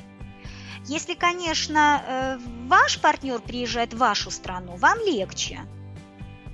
Если, 0.89 1.15
конечно, 1.15 2.03
э, 2.07 2.39
ваш 2.67 2.99
партнер 3.01 3.41
приезжает 3.41 3.93
в 3.93 3.99
вашу 3.99 4.31
страну, 4.31 4.77
вам 4.77 4.99
легче. 5.05 5.61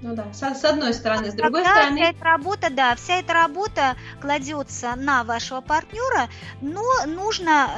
Ну 0.03 0.15
да, 0.15 0.27
с, 0.35 0.43
с 0.43 0.65
одной 0.65 0.93
стороны, 0.93 1.31
с 1.31 1.35
другой 1.35 1.63
Тогда 1.63 1.77
стороны. 1.77 1.97
Вся 1.97 2.11
эта 2.11 2.25
работа, 2.25 2.71
да, 2.71 2.95
вся 2.97 3.21
эта 3.21 3.33
работа 3.33 3.97
кладется 4.21 4.95
на 4.97 5.25
вашего 5.25 5.63
партнера, 5.63 6.29
но 6.61 6.85
нужно 7.07 7.71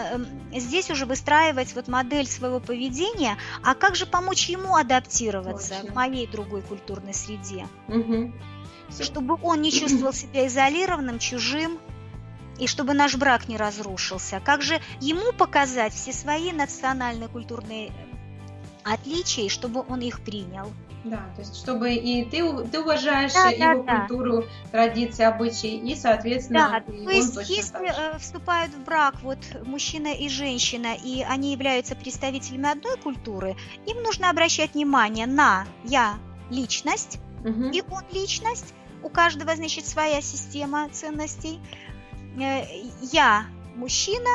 э, 0.52 0.58
здесь 0.58 0.90
уже 0.90 1.06
выстраивать 1.06 1.74
вот 1.74 1.86
модель 1.86 2.26
своего 2.26 2.58
поведения, 2.58 3.36
а 3.62 3.74
как 3.74 3.94
же 3.94 4.06
помочь 4.06 4.48
ему 4.48 4.74
адаптироваться 4.74 5.74
Точно. 5.74 5.92
к 5.92 5.94
моей 5.94 6.26
другой 6.26 6.62
культурной 6.62 7.14
среде, 7.14 7.68
угу. 7.86 8.32
чтобы 8.98 9.38
он 9.42 9.60
не 9.60 9.70
чувствовал 9.70 10.12
себя 10.14 10.48
изолированным, 10.48 11.20
чужим 11.20 11.78
и 12.58 12.66
чтобы 12.66 12.94
наш 12.94 13.16
брак 13.16 13.48
не 13.48 13.56
разрушился. 13.56 14.40
Как 14.44 14.62
же 14.62 14.80
ему 15.00 15.32
показать 15.32 15.92
все 15.92 16.12
свои 16.12 16.52
национальные 16.52 17.28
культурные 17.28 17.92
отличия, 18.84 19.46
и 19.46 19.48
чтобы 19.48 19.84
он 19.88 20.00
их 20.00 20.20
принял? 20.20 20.72
Да, 21.04 21.22
то 21.36 21.42
есть 21.42 21.56
чтобы 21.56 21.94
и 21.94 22.24
ты, 22.24 22.42
ты 22.64 22.80
уважаешь 22.80 23.32
да, 23.32 23.48
его 23.48 23.84
да, 23.84 24.00
культуру, 24.00 24.44
традиции, 24.72 25.22
обычаи, 25.22 25.76
и, 25.76 25.94
соответственно, 25.94 26.82
да, 26.84 26.92
и 26.92 27.04
то 27.04 27.10
есть 27.10 27.36
если 27.48 28.14
э, 28.14 28.18
вступают 28.18 28.72
в 28.72 28.82
брак 28.82 29.14
вот 29.22 29.38
мужчина 29.64 30.08
и 30.08 30.28
женщина, 30.28 30.96
и 30.96 31.22
они 31.22 31.52
являются 31.52 31.94
представителями 31.94 32.72
одной 32.72 32.96
культуры, 32.96 33.54
им 33.86 34.02
нужно 34.02 34.30
обращать 34.30 34.74
внимание 34.74 35.26
на 35.26 35.66
я 35.84 36.18
личность, 36.50 37.20
угу. 37.44 37.70
и 37.70 37.82
он 37.88 38.02
личность, 38.12 38.74
у 39.04 39.08
каждого, 39.08 39.54
значит, 39.54 39.86
своя 39.86 40.20
система 40.20 40.88
ценностей, 40.88 41.60
Э, 41.60 41.85
я 42.36 43.46
мужчина, 43.74 44.28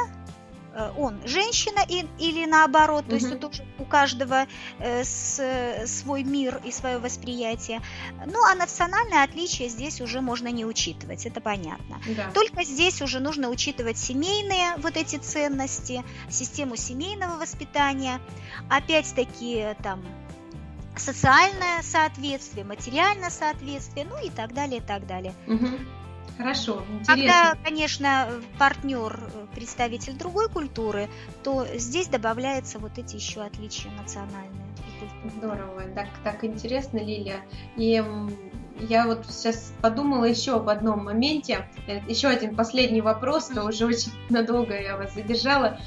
э, 0.73 0.91
он 0.97 1.19
женщина 1.25 1.81
и, 1.87 2.05
или 2.19 2.45
наоборот, 2.45 3.05
то 3.05 3.15
угу. 3.15 3.25
есть 3.25 3.39
тут 3.39 3.61
у 3.79 3.85
каждого 3.85 4.47
э, 4.79 5.03
с, 5.03 5.41
свой 5.85 6.23
мир 6.23 6.61
и 6.63 6.71
свое 6.71 6.97
восприятие. 6.97 7.81
Ну, 8.25 8.43
а 8.45 8.55
национальное 8.55 9.23
отличие 9.23 9.69
здесь 9.69 10.01
уже 10.01 10.21
можно 10.21 10.47
не 10.47 10.65
учитывать, 10.65 11.25
это 11.25 11.41
понятно. 11.41 12.01
Да. 12.15 12.31
Только 12.33 12.63
здесь 12.63 13.01
уже 13.01 13.19
нужно 13.19 13.49
учитывать 13.49 13.97
семейные 13.97 14.75
вот 14.77 14.97
эти 14.97 15.17
ценности, 15.17 16.03
систему 16.29 16.75
семейного 16.75 17.37
воспитания, 17.37 18.19
опять-таки 18.69 19.75
там 19.83 20.03
социальное 20.97 21.81
соответствие, 21.83 22.65
материальное 22.65 23.29
соответствие, 23.29 24.05
ну 24.09 24.23
и 24.23 24.29
так 24.29 24.53
далее, 24.53 24.79
и 24.79 24.83
так 24.83 25.07
далее. 25.07 25.33
Угу. 25.47 25.67
Хорошо, 26.41 26.83
интересно. 26.89 27.05
Когда, 27.15 27.55
конечно, 27.63 28.27
партнер 28.57 29.19
э, 29.21 29.45
представитель 29.53 30.13
другой 30.13 30.49
культуры, 30.49 31.07
то 31.43 31.67
здесь 31.75 32.07
добавляются 32.07 32.79
вот 32.79 32.97
эти 32.97 33.15
еще 33.15 33.41
отличия 33.41 33.91
национальные. 33.91 34.65
Здорово, 35.37 35.83
так, 35.93 36.07
так 36.23 36.43
интересно, 36.43 36.97
Лилия. 36.97 37.41
И 37.77 38.03
я 38.79 39.05
вот 39.05 39.25
сейчас 39.27 39.73
подумала 39.81 40.25
еще 40.25 40.55
об 40.55 40.69
одном 40.69 41.05
моменте, 41.05 41.67
э, 41.87 41.99
еще 42.07 42.27
один 42.27 42.55
последний 42.55 43.01
вопрос, 43.01 43.47
то 43.47 43.63
уже 43.63 43.85
очень 43.85 44.11
надолго 44.29 44.79
я 44.79 44.97
вас 44.97 45.13
задержала. 45.13 45.79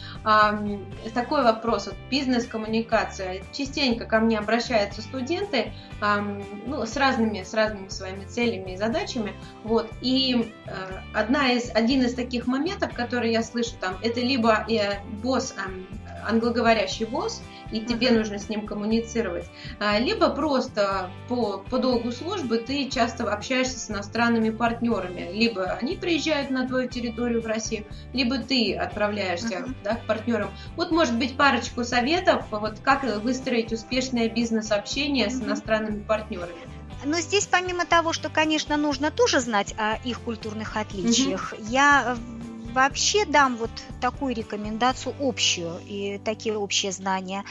Такой 1.14 1.42
вопрос, 1.42 1.86
вот 1.86 1.96
бизнес-коммуникация. 2.10 3.42
Частенько 3.52 4.06
ко 4.06 4.20
мне 4.20 4.38
обращаются 4.38 5.02
студенты 5.02 5.72
ну, 6.66 6.86
с 6.86 6.96
разными, 6.96 7.42
с 7.42 7.54
разными 7.54 7.88
своими 7.88 8.24
целями 8.24 8.72
и 8.72 8.76
задачами, 8.76 9.32
вот, 9.62 9.90
и 10.00 10.52
э, 10.66 10.72
одна 11.12 11.52
из, 11.52 11.70
один 11.74 12.02
из 12.02 12.14
таких 12.14 12.46
моментов, 12.46 12.92
которые 12.94 13.32
я 13.32 13.42
слышу 13.42 13.72
там, 13.80 13.96
это 14.02 14.20
либо 14.20 14.66
э, 14.68 15.00
босс, 15.22 15.54
англоговорящий 16.26 17.06
босс, 17.06 17.42
и 17.70 17.80
тебе 17.80 18.10
нужно 18.10 18.38
с 18.38 18.48
ним 18.48 18.66
коммуницировать. 18.66 19.46
А, 19.80 19.98
либо 19.98 20.30
просто 20.30 21.10
по, 21.28 21.58
по 21.58 21.78
долгу 21.78 22.12
службы 22.12 22.58
ты 22.58 22.83
часто 22.90 23.30
общаешься 23.32 23.78
с 23.78 23.90
иностранными 23.90 24.50
партнерами. 24.50 25.30
Либо 25.32 25.64
они 25.72 25.96
приезжают 25.96 26.50
на 26.50 26.66
твою 26.66 26.88
территорию 26.88 27.42
в 27.42 27.46
Россию, 27.46 27.84
либо 28.12 28.38
ты 28.38 28.74
отправляешься 28.74 29.58
uh-huh. 29.58 29.74
да, 29.82 29.96
к 29.96 30.06
партнерам. 30.06 30.50
Вот, 30.76 30.90
может 30.90 31.16
быть, 31.16 31.36
парочку 31.36 31.84
советов, 31.84 32.44
вот 32.50 32.78
как 32.80 33.04
выстроить 33.22 33.72
успешное 33.72 34.28
бизнес-общение 34.28 35.26
uh-huh. 35.26 35.30
с 35.30 35.42
иностранными 35.42 36.02
партнерами. 36.02 36.52
Но 37.04 37.20
здесь, 37.20 37.46
помимо 37.46 37.84
того, 37.84 38.12
что, 38.12 38.30
конечно, 38.30 38.76
нужно 38.76 39.10
тоже 39.10 39.40
знать 39.40 39.74
о 39.76 39.96
их 40.04 40.20
культурных 40.20 40.76
отличиях, 40.76 41.52
угу. 41.52 41.62
я 41.68 42.16
вообще 42.72 43.24
дам 43.26 43.56
вот 43.56 43.70
такую 44.00 44.34
рекомендацию 44.34 45.14
общую 45.20 45.80
и 45.86 46.18
такие 46.24 46.56
общие 46.56 46.92
знания. 46.92 47.44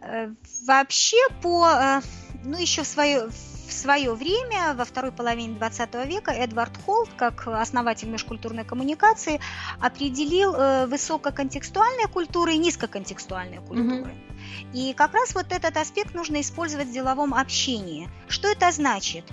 Э, 0.00 0.30
вообще 0.66 1.18
по, 1.42 1.68
э, 1.68 2.00
ну 2.44 2.58
еще 2.58 2.82
в 2.82 2.86
свое, 2.86 3.28
в 3.70 3.72
свое 3.72 4.12
время, 4.14 4.74
во 4.74 4.84
второй 4.84 5.12
половине 5.12 5.54
20 5.54 5.94
века, 6.06 6.32
Эдвард 6.32 6.76
Холт, 6.84 7.08
как 7.16 7.46
основатель 7.46 8.08
межкультурной 8.08 8.64
коммуникации, 8.64 9.40
определил 9.80 10.54
э, 10.54 10.86
высококонтекстуальные 10.86 12.08
культуры 12.08 12.54
и 12.54 12.58
низкоконтекстуальные 12.58 13.60
культуры. 13.60 14.10
mm 14.10 14.74
И 14.74 14.92
как 14.94 15.14
раз 15.14 15.34
вот 15.34 15.52
этот 15.52 15.76
аспект 15.76 16.14
нужно 16.14 16.40
использовать 16.40 16.88
в 16.88 16.92
деловом 16.92 17.32
общении. 17.32 18.08
Что 18.28 18.48
это 18.48 18.70
значит? 18.72 19.24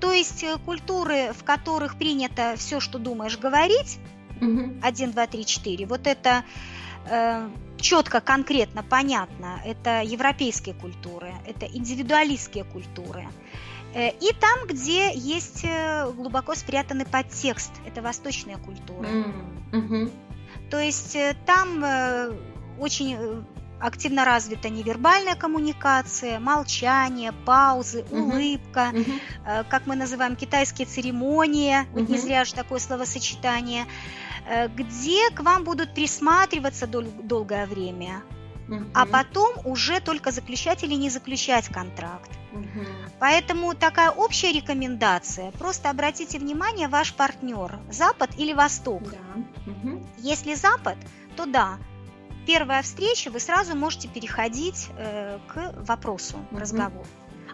То 0.00 0.12
есть 0.12 0.44
культуры, 0.64 1.32
в 1.32 1.44
которых 1.44 1.96
принято 1.96 2.54
все, 2.56 2.80
что 2.80 2.98
думаешь, 2.98 3.38
говорить, 3.38 3.98
Угу. 4.40 4.80
1, 4.82 5.12
2, 5.12 5.26
3, 5.26 5.46
4. 5.46 5.86
Вот 5.86 6.06
это 6.06 6.44
э, 7.08 7.48
четко, 7.78 8.20
конкретно, 8.20 8.82
понятно. 8.82 9.60
Это 9.64 10.02
европейские 10.02 10.74
культуры, 10.74 11.32
это 11.46 11.66
индивидуалистские 11.66 12.64
культуры. 12.64 13.28
Э, 13.96 14.10
и 14.10 14.32
там, 14.34 14.66
где 14.66 15.10
есть 15.14 15.64
э, 15.64 16.10
глубоко 16.12 16.54
спрятанный 16.54 17.06
подтекст, 17.06 17.72
это 17.86 18.02
восточная 18.02 18.58
культура. 18.58 19.08
Mm-hmm. 19.72 20.12
То 20.70 20.78
есть 20.78 21.16
э, 21.16 21.34
там 21.46 21.82
очень 22.78 23.46
активно 23.80 24.26
развита 24.26 24.68
невербальная 24.68 25.34
коммуникация, 25.34 26.38
молчание, 26.40 27.32
паузы, 27.32 28.00
uh-huh. 28.00 28.20
улыбка, 28.20 28.90
uh-huh. 28.92 29.66
как 29.68 29.86
мы 29.86 29.96
называем 29.96 30.34
китайские 30.34 30.86
церемонии, 30.86 31.82
uh-huh. 31.82 31.86
вот 31.92 32.08
не 32.08 32.18
зря 32.18 32.46
же 32.46 32.54
такое 32.54 32.78
словосочетание. 32.78 33.84
Где 34.76 35.30
к 35.30 35.40
вам 35.40 35.64
будут 35.64 35.92
присматриваться 35.92 36.86
дол- 36.86 37.12
долгое 37.22 37.66
время, 37.66 38.22
угу. 38.68 38.84
а 38.94 39.06
потом 39.06 39.54
уже 39.64 40.00
только 40.00 40.30
заключать 40.30 40.84
или 40.84 40.94
не 40.94 41.10
заключать 41.10 41.68
контракт. 41.68 42.30
Угу. 42.52 42.86
Поэтому 43.18 43.74
такая 43.74 44.10
общая 44.10 44.52
рекомендация, 44.52 45.50
просто 45.52 45.90
обратите 45.90 46.38
внимание, 46.38 46.88
ваш 46.88 47.14
партнер, 47.14 47.78
Запад 47.90 48.30
или 48.38 48.52
Восток. 48.52 49.02
Да. 49.10 49.70
Угу. 49.70 50.06
Если 50.18 50.54
Запад, 50.54 50.96
то 51.36 51.46
да, 51.46 51.78
первая 52.46 52.82
встреча, 52.82 53.30
вы 53.30 53.40
сразу 53.40 53.76
можете 53.76 54.08
переходить 54.08 54.88
э, 54.96 55.38
к 55.48 55.74
вопросу, 55.86 56.36
угу. 56.50 56.60
разговору. 56.60 57.06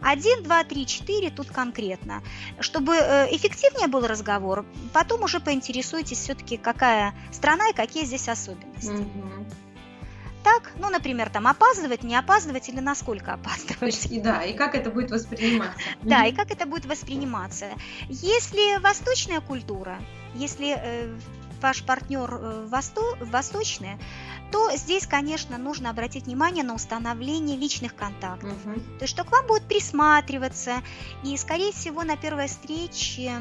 1, 0.02 0.42
2, 0.42 0.64
3, 0.64 0.86
4 0.86 1.30
тут 1.30 1.48
конкретно. 1.48 2.22
Чтобы 2.58 2.94
э, 2.96 3.34
эффективнее 3.34 3.86
был 3.86 4.06
разговор, 4.06 4.64
потом 4.92 5.22
уже 5.22 5.40
поинтересуйтесь 5.40 6.18
все-таки, 6.18 6.56
какая 6.56 7.14
страна 7.30 7.68
и 7.68 7.72
какие 7.72 8.04
здесь 8.04 8.28
особенности. 8.28 8.90
Угу. 8.90 9.46
Так, 10.42 10.72
ну, 10.78 10.90
например, 10.90 11.30
там 11.30 11.46
опаздывать, 11.46 12.02
не 12.02 12.16
опаздывать 12.16 12.68
или 12.68 12.80
насколько 12.80 13.34
опаздывать. 13.34 14.06
И, 14.10 14.20
да, 14.20 14.42
и 14.42 14.54
как 14.54 14.74
это 14.74 14.90
будет 14.90 15.10
восприниматься. 15.10 15.78
Да, 16.02 16.26
и 16.26 16.32
как 16.32 16.50
это 16.50 16.66
будет 16.66 16.84
восприниматься. 16.86 17.66
Если 18.08 18.78
восточная 18.80 19.40
культура, 19.40 19.98
если 20.34 20.74
э, 20.76 21.14
ваш 21.60 21.84
партнер 21.84 22.28
э, 22.32 22.66
восто, 22.68 23.16
восточный, 23.20 23.98
то 24.50 24.70
здесь, 24.76 25.06
конечно, 25.06 25.56
нужно 25.56 25.90
обратить 25.90 26.26
внимание 26.26 26.64
на 26.64 26.74
установление 26.74 27.56
личных 27.56 27.94
контактов. 27.94 28.54
Угу. 28.64 28.80
То 28.98 29.02
есть, 29.02 29.14
что 29.14 29.24
к 29.24 29.30
вам 29.30 29.46
будут 29.46 29.66
присматриваться, 29.66 30.82
и, 31.24 31.36
скорее 31.36 31.72
всего, 31.72 32.02
на 32.02 32.16
первой 32.16 32.48
встрече 32.48 33.40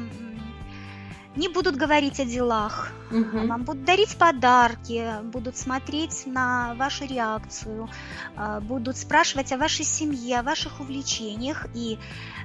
не 1.34 1.48
будут 1.48 1.76
говорить 1.76 2.20
о 2.20 2.24
делах, 2.24 2.92
угу. 3.10 3.46
вам 3.46 3.62
будут 3.62 3.84
дарить 3.84 4.16
подарки, 4.16 5.22
будут 5.24 5.56
смотреть 5.56 6.26
на 6.26 6.74
вашу 6.74 7.06
реакцию, 7.06 7.88
а, 8.36 8.60
будут 8.60 8.96
спрашивать 8.96 9.52
о 9.52 9.56
вашей 9.56 9.84
семье, 9.84 10.40
о 10.40 10.42
ваших 10.42 10.80
увлечениях. 10.80 11.66
И 11.74 11.98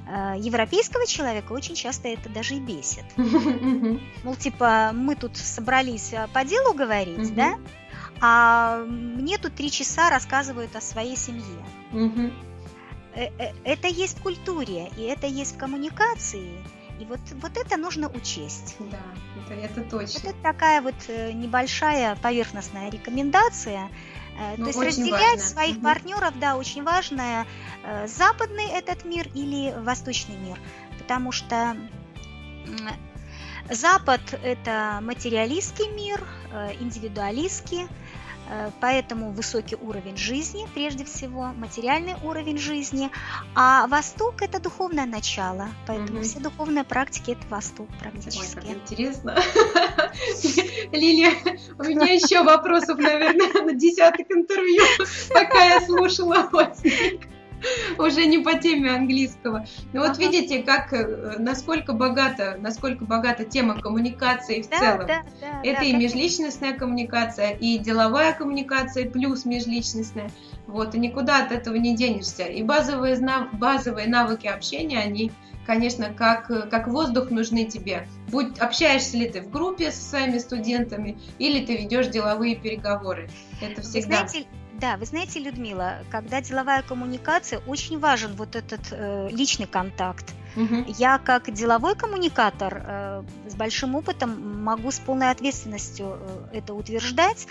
э, 0.08 0.36
европейского 0.38 1.06
человека 1.06 1.52
очень 1.52 1.76
часто 1.76 2.08
это 2.08 2.30
даже 2.30 2.56
и 2.56 2.60
бесит. 2.60 3.06
Мол, 4.24 4.36
типа, 4.36 4.92
мы 4.94 5.16
тут 5.16 5.36
собрались 5.36 6.14
а, 6.14 6.28
по 6.28 6.46
делу 6.46 6.74
говорить, 6.74 7.34
да? 7.36 7.56
а 8.20 8.84
мне 8.88 9.38
тут 9.38 9.54
три 9.56 9.70
часа 9.70 10.10
рассказывают 10.10 10.76
о 10.76 10.82
своей 10.82 11.16
семье. 11.16 11.66
Угу. 11.92 12.32
Это 13.64 13.88
есть 13.88 14.20
в 14.20 14.22
культуре, 14.22 14.90
и 14.96 15.02
это 15.02 15.28
есть 15.28 15.56
в 15.56 15.58
коммуникации. 15.58 16.64
И 17.00 17.06
вот, 17.06 17.20
вот 17.42 17.58
это 17.58 17.78
нужно 17.78 18.10
учесть. 18.10 18.76
Да, 18.80 18.98
это, 19.46 19.54
это 19.54 19.82
точно. 19.90 20.20
Вот 20.22 20.32
это 20.32 20.42
такая 20.42 20.82
вот 20.82 20.96
э, 21.08 21.32
небольшая 21.32 22.16
поверхностная 22.16 22.90
рекомендация. 22.90 23.90
Ну, 24.58 24.66
То 24.66 24.84
есть 24.84 24.98
разделять 24.98 25.38
важно. 25.38 25.40
своих 25.40 25.82
партнеров, 25.82 26.34
да, 26.40 26.58
очень 26.58 26.84
важно, 26.84 27.48
западный 28.06 28.68
этот 28.68 29.04
мир 29.04 29.28
или 29.34 29.74
восточный 29.80 30.38
мир. 30.38 30.60
Потому 31.00 31.32
что 31.32 31.76
Запад– 33.72 34.22
это 34.44 35.00
материалистский 35.02 35.90
мир, 35.90 36.24
индивидуалистский, 36.80 37.86
Э, 37.86 37.88
поэтому 38.80 39.32
высокий 39.32 39.76
уровень 39.76 40.18
жизни, 40.18 40.68
прежде 40.74 41.06
всего, 41.06 41.54
материальный 41.56 42.16
уровень 42.24 42.58
жизни, 42.58 43.10
а 43.56 43.88
Восток 43.88 44.42
это 44.42 44.60
духовное 44.60 45.06
начало, 45.06 45.70
поэтому 45.86 46.20
угу. 46.20 46.26
все 46.26 46.40
духовные 46.40 46.84
практики 46.84 47.32
это 47.32 47.48
Восток 47.50 47.88
практически. 48.00 48.66
Ой, 48.66 48.74
интересно. 48.74 49.36
Лилия, 50.92 51.32
у 51.78 51.84
меня 51.84 52.14
еще 52.14 52.44
вопросов, 52.44 52.98
наверное, 52.98 53.64
на 53.64 53.74
десяток 53.74 54.30
интервью, 54.32 54.84
пока 55.30 55.66
я 55.66 55.82
слушала 55.82 56.50
вас. 56.52 56.82
уже 57.98 58.26
не 58.26 58.40
по 58.40 58.58
теме 58.58 58.92
английского. 58.92 59.66
Но 59.94 60.02
вот 60.02 60.18
видите, 60.18 60.64
как 60.64 60.94
э, 60.94 61.38
насколько 61.40 61.94
богата, 61.94 62.58
насколько 62.60 63.06
богата 63.06 63.46
тема 63.46 63.80
коммуникации 63.80 64.62
в 64.62 64.70
да, 64.70 64.80
целом. 64.80 65.08
Да, 65.08 65.24
да, 65.42 65.62
Это 65.64 65.82
да, 65.82 65.86
и 65.86 65.94
межличностная 65.94 66.74
коммуникация, 66.74 67.52
и 67.52 67.78
деловая 67.78 68.34
коммуникация 68.34 69.10
плюс 69.10 69.46
межличностная. 69.46 70.30
Вот, 70.68 70.96
и 70.96 71.00
никуда 71.00 71.46
от 71.46 71.52
этого 71.52 71.76
не 71.76 71.96
денешься. 71.96 72.44
И 72.44 72.62
базовые, 72.62 73.18
базовые 73.54 74.08
навыки 74.08 74.48
общения, 74.48 75.00
они 75.00 75.32
конечно, 75.66 76.14
как, 76.14 76.48
как 76.70 76.88
воздух 76.88 77.30
нужны 77.30 77.66
тебе. 77.66 78.08
Будь, 78.30 78.58
общаешься 78.58 79.18
ли 79.18 79.30
ты 79.30 79.42
в 79.42 79.52
группе 79.52 79.92
со 79.92 80.02
своими 80.02 80.38
студентами, 80.38 81.18
или 81.40 81.64
ты 81.66 81.76
ведешь 81.76 82.08
деловые 82.08 82.56
переговоры. 82.56 83.30
Это 83.62 83.82
всегда. 83.82 84.26
Знаете, 84.26 84.48
да, 84.80 84.98
вы 84.98 85.06
знаете, 85.06 85.40
Людмила, 85.40 85.98
когда 86.10 86.42
деловая 86.42 86.82
коммуникация, 86.82 87.60
очень 87.68 88.00
важен 88.00 88.36
вот 88.36 88.56
этот 88.56 88.82
э, 88.92 89.30
личный 89.32 89.68
контакт. 89.68 90.26
Угу. 90.58 90.86
Я 90.98 91.20
как 91.20 91.54
деловой 91.54 91.96
коммуникатор 91.96 92.84
э, 92.84 93.24
с 93.48 93.56
большим 93.56 93.96
опытом 93.96 94.64
могу 94.64 94.92
с 94.92 94.98
полной 94.98 95.30
ответственностью 95.30 96.18
э, 96.20 96.58
это 96.58 96.74
утверждать. 96.74 97.48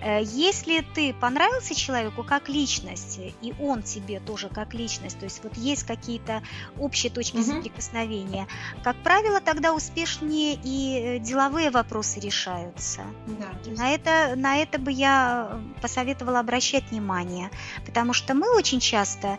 Э, 0.00 0.22
если 0.22 0.80
ты 0.94 1.12
понравился 1.12 1.74
человеку 1.74 2.24
как 2.24 2.48
личность, 2.48 3.20
и 3.42 3.54
он 3.60 3.82
тебе 3.82 4.20
тоже 4.20 4.48
как 4.48 4.72
личность, 4.72 5.18
то 5.18 5.24
есть 5.24 5.44
вот 5.44 5.54
есть 5.58 5.82
какие-то 5.82 6.42
общие 6.78 7.12
точки 7.12 7.36
угу. 7.36 7.44
соприкосновения, 7.44 8.48
как 8.82 8.96
правило, 9.02 9.40
тогда 9.42 9.74
успешнее 9.74 10.58
и 10.64 11.18
деловые 11.20 11.70
вопросы 11.70 12.20
решаются. 12.20 13.02
Да, 13.26 13.68
есть... 13.68 13.78
на, 13.78 13.90
это, 13.90 14.34
на 14.34 14.56
это 14.56 14.78
бы 14.78 14.90
я 14.90 15.60
посоветовала 15.82 16.40
обращать 16.40 16.90
внимание, 16.90 17.50
потому 17.84 18.14
что 18.14 18.32
мы 18.32 18.50
очень 18.56 18.80
часто 18.80 19.38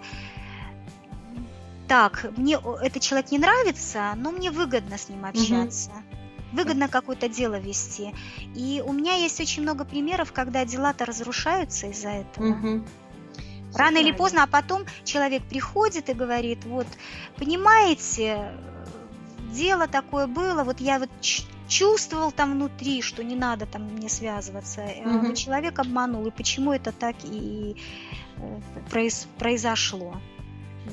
так, 1.87 2.25
мне 2.37 2.59
этот 2.81 3.01
человек 3.01 3.31
не 3.31 3.39
нравится, 3.39 4.13
но 4.15 4.31
мне 4.31 4.51
выгодно 4.51 4.97
с 4.97 5.09
ним 5.09 5.25
общаться. 5.25 5.91
Угу 5.91 6.17
выгодно 6.53 6.87
какое-то 6.87 7.29
дело 7.29 7.59
вести. 7.59 8.13
И 8.55 8.81
у 8.85 8.93
меня 8.93 9.15
есть 9.15 9.39
очень 9.39 9.63
много 9.63 9.85
примеров, 9.85 10.31
когда 10.31 10.65
дела-то 10.65 11.05
разрушаются 11.05 11.87
из-за 11.87 12.09
этого. 12.09 12.49
Угу. 12.49 12.83
Рано 13.75 13.97
или 13.97 14.11
поздно, 14.11 14.43
а 14.43 14.47
потом 14.47 14.85
человек 15.03 15.43
приходит 15.43 16.09
и 16.09 16.13
говорит, 16.13 16.63
вот, 16.65 16.87
понимаете, 17.35 18.53
дело 19.51 19.87
такое 19.87 20.25
было, 20.27 20.63
вот 20.63 20.79
я 20.79 20.99
вот 20.99 21.09
чувствовал 21.67 22.31
там 22.31 22.53
внутри, 22.53 23.01
что 23.01 23.23
не 23.23 23.35
надо 23.35 23.65
там 23.65 23.83
мне 23.83 24.09
связываться. 24.09 24.83
Угу. 24.83 25.33
Человек 25.33 25.79
обманул, 25.79 26.25
и 26.25 26.31
почему 26.31 26.71
это 26.71 26.91
так 26.91 27.15
и 27.23 27.75
э, 28.37 28.59
произ, 28.89 29.27
произошло. 29.37 30.15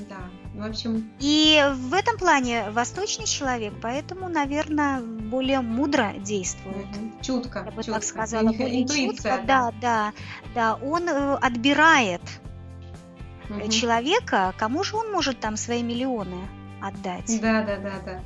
Да, 0.09 0.29
в 0.55 0.65
общем... 0.65 1.11
И 1.19 1.63
в 1.75 1.95
этом 1.95 2.17
плане 2.17 2.71
восточный 2.71 3.27
человек, 3.27 3.75
поэтому, 3.83 4.29
наверное, 4.29 5.01
более 5.01 5.61
мудро 5.61 6.13
действует. 6.19 6.87
Чутко, 7.21 7.65
Я 7.65 7.71
бы 7.73 7.83
чутко. 7.83 7.93
так 7.93 8.05
сказала. 8.05 8.53
Более 8.53 8.83
Интуиция, 8.83 9.39
чутко, 9.39 9.47
да, 9.47 9.73
да, 9.81 10.13
да. 10.55 10.75
Он 10.77 11.09
э, 11.09 11.35
отбирает 11.37 12.23
угу. 13.51 13.69
человека, 13.69 14.55
кому 14.57 14.85
же 14.85 14.97
он 14.97 15.11
может 15.11 15.41
там 15.41 15.57
свои 15.57 15.83
миллионы 15.83 16.47
отдать. 16.81 17.41
Да, 17.41 17.63
да, 17.63 17.77
да, 17.77 17.93
да. 18.05 18.21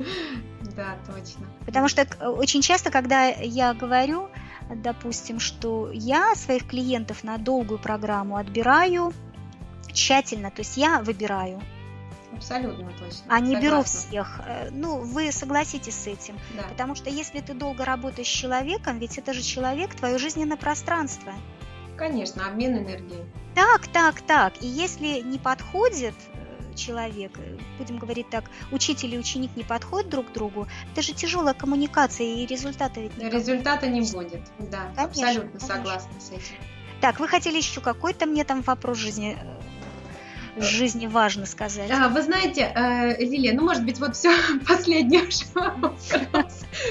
Да, 0.76 0.96
точно. 1.06 1.46
Потому 1.66 1.88
что 1.88 2.06
очень 2.30 2.62
часто, 2.62 2.90
когда 2.90 3.26
я 3.26 3.74
говорю, 3.74 4.28
допустим, 4.74 5.40
что 5.40 5.90
я 5.92 6.34
своих 6.36 6.68
клиентов 6.68 7.24
на 7.24 7.38
долгую 7.38 7.78
программу 7.78 8.36
отбираю 8.36 9.12
тщательно, 9.92 10.50
то 10.50 10.60
есть 10.60 10.76
я 10.76 11.00
выбираю. 11.00 11.60
Абсолютно 12.32 12.90
точно. 12.92 13.24
А 13.28 13.40
не 13.40 13.56
беру 13.56 13.82
всех. 13.82 14.40
Э, 14.46 14.70
ну, 14.70 14.98
вы 14.98 15.32
согласитесь 15.32 15.94
с 15.94 16.06
этим. 16.06 16.38
Да. 16.56 16.62
Потому 16.70 16.94
что 16.94 17.10
если 17.10 17.40
ты 17.40 17.54
долго 17.54 17.84
работаешь 17.84 18.28
с 18.28 18.30
человеком, 18.30 18.98
ведь 18.98 19.18
это 19.18 19.32
же 19.32 19.42
человек, 19.42 19.94
твое 19.94 20.16
жизненное 20.16 20.56
пространство. 20.56 21.32
Конечно, 21.96 22.46
обмен 22.46 22.78
энергией. 22.78 23.24
Так, 23.54 23.88
так, 23.88 24.20
так. 24.22 24.62
И 24.62 24.66
если 24.66 25.20
не 25.20 25.38
подходит, 25.38 26.14
человек, 26.74 27.32
э, 27.38 27.58
будем 27.78 27.98
говорить 27.98 28.30
так, 28.30 28.44
учитель 28.70 29.14
и 29.14 29.18
ученик 29.18 29.54
не 29.56 29.64
подходят 29.64 30.10
друг 30.10 30.30
к 30.30 30.32
другу, 30.32 30.66
это 30.92 31.02
же 31.02 31.12
тяжелая 31.12 31.54
коммуникация, 31.54 32.26
и 32.26 32.46
результата 32.46 33.00
ведь 33.00 33.16
никакого. 33.16 33.38
Результата 33.38 33.86
не 33.88 34.00
будет, 34.00 34.42
да, 34.58 34.92
конечно, 34.94 35.02
абсолютно 35.04 35.50
конечно. 35.50 35.68
согласна 35.68 36.20
с 36.20 36.30
этим. 36.30 36.56
Так, 37.00 37.18
вы 37.18 37.28
хотели 37.28 37.56
еще 37.56 37.80
какой-то 37.80 38.26
мне 38.26 38.44
там 38.44 38.62
вопрос 38.62 38.98
жизни 38.98 39.36
э, 39.40 39.60
жизни 40.62 41.06
важно 41.06 41.46
сказать. 41.46 41.90
А, 41.90 42.08
вы 42.08 42.22
знаете, 42.22 42.72
э, 42.74 43.22
Лилия, 43.22 43.54
ну, 43.54 43.64
может 43.64 43.84
быть, 43.84 43.98
вот 43.98 44.16
все 44.16 44.30
последний 44.68 45.22
вопрос. 45.54 46.12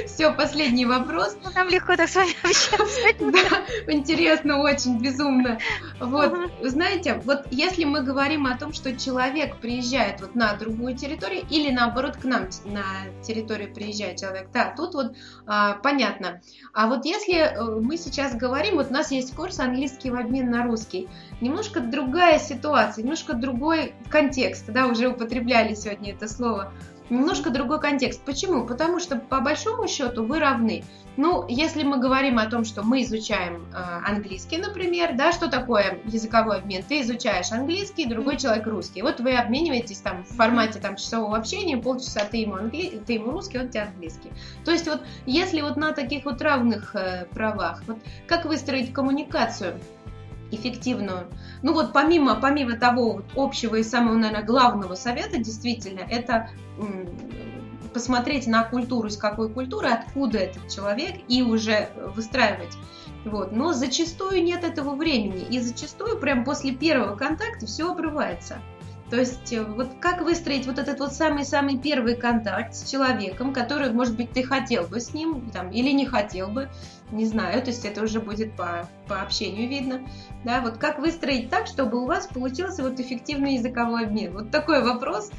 Все, 0.06 0.32
последний 0.32 0.86
вопрос. 0.86 1.38
Ну, 1.44 1.50
нам 1.56 1.70
легко 1.70 1.96
так 1.96 2.10
с 2.10 2.16
вами 2.16 2.32
общаться. 2.44 3.00
Да, 3.20 3.92
интересно, 3.92 4.60
очень, 4.60 5.00
безумно. 5.00 5.60
Вот, 6.00 6.34
знаете, 6.62 7.22
вот 7.26 7.48
если 7.52 7.86
мы 7.86 8.02
говорим 8.02 8.46
о 8.46 8.58
том, 8.58 8.74
что 8.74 8.96
человек 8.98 9.58
приезжает 9.58 10.22
вот 10.22 10.36
на 10.36 10.54
другую 10.54 10.96
территорию 10.96 11.44
или 11.50 11.72
наоборот 11.72 12.18
к 12.18 12.24
нам 12.24 12.48
на 12.66 12.84
территорию 13.24 13.74
приезжает 13.74 14.20
человек, 14.20 14.50
да, 14.54 14.74
тут 14.76 14.94
вот 14.94 15.16
а, 15.46 15.74
понятно. 15.76 16.42
А 16.74 16.88
вот 16.88 17.06
если 17.06 17.36
э, 17.36 17.80
мы 17.80 17.98
сейчас 17.98 18.36
говорим, 18.36 18.76
вот 18.76 18.90
у 18.90 18.94
нас 18.94 19.12
есть 19.12 19.36
курс 19.36 19.60
английский 19.60 20.12
в 20.12 20.16
обмен 20.16 20.50
на 20.50 20.64
русский, 20.64 21.08
немножко 21.42 21.80
другая 21.80 22.40
ситуация, 22.40 23.04
немножко 23.04 23.34
другой 23.60 23.94
контекст, 24.10 24.68
да, 24.68 24.88
уже 24.88 25.10
употребляли 25.10 25.74
сегодня 25.74 26.14
это 26.14 26.30
слово, 26.30 26.72
немножко 27.10 27.50
другой 27.50 27.82
контекст. 27.82 28.22
Почему? 28.22 28.66
Потому 28.66 29.00
что 29.00 29.18
по 29.18 29.42
большому 29.42 29.88
счету 29.90 30.24
вы 30.24 30.40
равны. 30.40 30.86
Ну, 31.18 31.46
если 31.50 31.84
мы 31.84 31.98
говорим 31.98 32.40
о 32.40 32.46
том, 32.46 32.64
что 32.64 32.84
мы 32.84 33.02
изучаем 33.02 33.66
э, 33.74 34.10
английский, 34.10 34.58
например, 34.60 35.18
да, 35.18 35.34
что 35.34 35.50
такое 35.50 36.00
языковой 36.06 36.60
обмен? 36.60 36.82
Ты 36.88 37.02
изучаешь 37.02 37.52
английский, 37.52 38.06
другой 38.06 38.38
человек 38.38 38.66
русский. 38.66 39.02
Вот 39.02 39.20
вы 39.20 39.36
обмениваетесь 39.36 39.98
там 39.98 40.24
в 40.24 40.30
формате 40.30 40.80
там 40.80 40.96
часового 40.96 41.36
общения, 41.36 41.76
полчаса 41.76 42.22
ты 42.22 42.38
ему, 42.38 42.56
англи... 42.56 43.02
ты 43.06 43.14
ему 43.14 43.32
русский, 43.32 43.60
он 43.60 43.68
тебе 43.68 43.82
английский. 43.82 44.32
То 44.64 44.72
есть 44.72 44.88
вот 44.88 45.02
если 45.26 45.60
вот 45.60 45.76
на 45.76 45.92
таких 45.92 46.24
вот 46.24 46.42
равных 46.42 46.96
э, 46.96 47.26
правах, 47.34 47.84
вот 47.88 47.98
как 48.26 48.46
выстроить 48.46 48.94
коммуникацию? 48.94 49.74
Эффективную. 50.52 51.28
Ну 51.62 51.74
вот 51.74 51.94
помимо, 51.94 52.36
помимо 52.36 52.78
того 52.78 53.22
общего 53.36 53.76
и 53.76 53.84
самого, 53.84 54.16
наверное, 54.16 54.46
главного 54.46 54.96
совета, 54.96 55.38
действительно, 55.38 56.02
это 56.02 56.50
посмотреть 57.94 58.48
на 58.48 58.64
культуру, 58.64 59.08
из 59.08 59.18
какой 59.18 59.50
культуры, 59.50 59.90
откуда 59.90 60.38
этот 60.38 60.68
человек, 60.70 61.16
и 61.28 61.42
уже 61.42 61.90
выстраивать. 62.16 62.78
Вот. 63.26 63.52
Но 63.52 63.74
зачастую 63.74 64.44
нет 64.44 64.64
этого 64.64 64.96
времени, 64.96 65.46
и 65.50 65.60
зачастую 65.60 66.18
прям 66.18 66.46
после 66.46 66.72
первого 66.72 67.16
контакта 67.16 67.66
все 67.66 67.92
обрывается. 67.92 68.60
То 69.10 69.18
есть 69.18 69.52
э, 69.54 69.64
вот 69.64 69.90
как 70.00 70.22
выстроить 70.22 70.68
вот 70.68 70.78
этот 70.78 71.00
вот 71.00 71.14
самый-самый 71.14 71.78
первый 71.78 72.16
контакт 72.16 72.76
с 72.76 72.90
человеком, 72.90 73.54
который, 73.54 73.92
может 73.92 74.16
быть, 74.16 74.32
ты 74.32 74.44
хотел 74.44 74.86
бы 74.86 75.00
с 75.00 75.14
ним 75.14 75.50
там, 75.52 75.72
или 75.72 75.92
не 75.92 76.06
хотел 76.06 76.50
бы, 76.50 76.70
не 77.12 77.26
знаю, 77.26 77.62
то 77.62 77.72
есть 77.72 77.86
это 77.86 78.04
уже 78.04 78.20
будет 78.20 78.56
по, 78.56 78.88
по 79.08 79.22
общению 79.22 79.68
видно. 79.68 80.02
Да, 80.44 80.62
вот 80.62 80.78
как 80.78 81.00
выстроить 81.00 81.50
так, 81.50 81.66
чтобы 81.66 82.02
у 82.02 82.06
вас 82.06 82.28
получился 82.28 82.84
вот 82.84 83.00
эффективный 83.00 83.56
языковой 83.56 84.06
обмен? 84.06 84.34
Вот 84.34 84.52
такой 84.52 84.84
вопрос. 84.84 85.32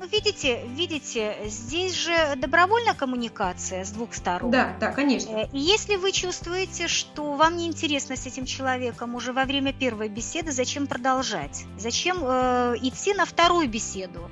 Ну, 0.00 0.06
видите, 0.06 0.64
видите, 0.68 1.36
здесь 1.44 1.94
же 1.94 2.14
добровольная 2.36 2.94
коммуникация 2.94 3.84
с 3.84 3.90
двух 3.90 4.14
сторон. 4.14 4.50
Да, 4.50 4.74
да, 4.80 4.92
конечно. 4.92 5.36
Э, 5.36 5.48
и 5.52 5.58
если 5.58 5.96
вы 5.96 6.12
чувствуете, 6.12 6.88
что 6.88 7.34
вам 7.34 7.58
не 7.58 7.66
интересно 7.66 8.16
с 8.16 8.24
этим 8.24 8.46
человеком 8.46 9.14
уже 9.14 9.34
во 9.34 9.44
время 9.44 9.74
первой 9.74 10.08
беседы, 10.08 10.52
зачем 10.52 10.86
продолжать? 10.86 11.66
Зачем 11.76 12.16
э, 12.22 12.76
идти 12.80 13.12
на 13.12 13.26
вторую 13.26 13.68
беседу? 13.68 14.30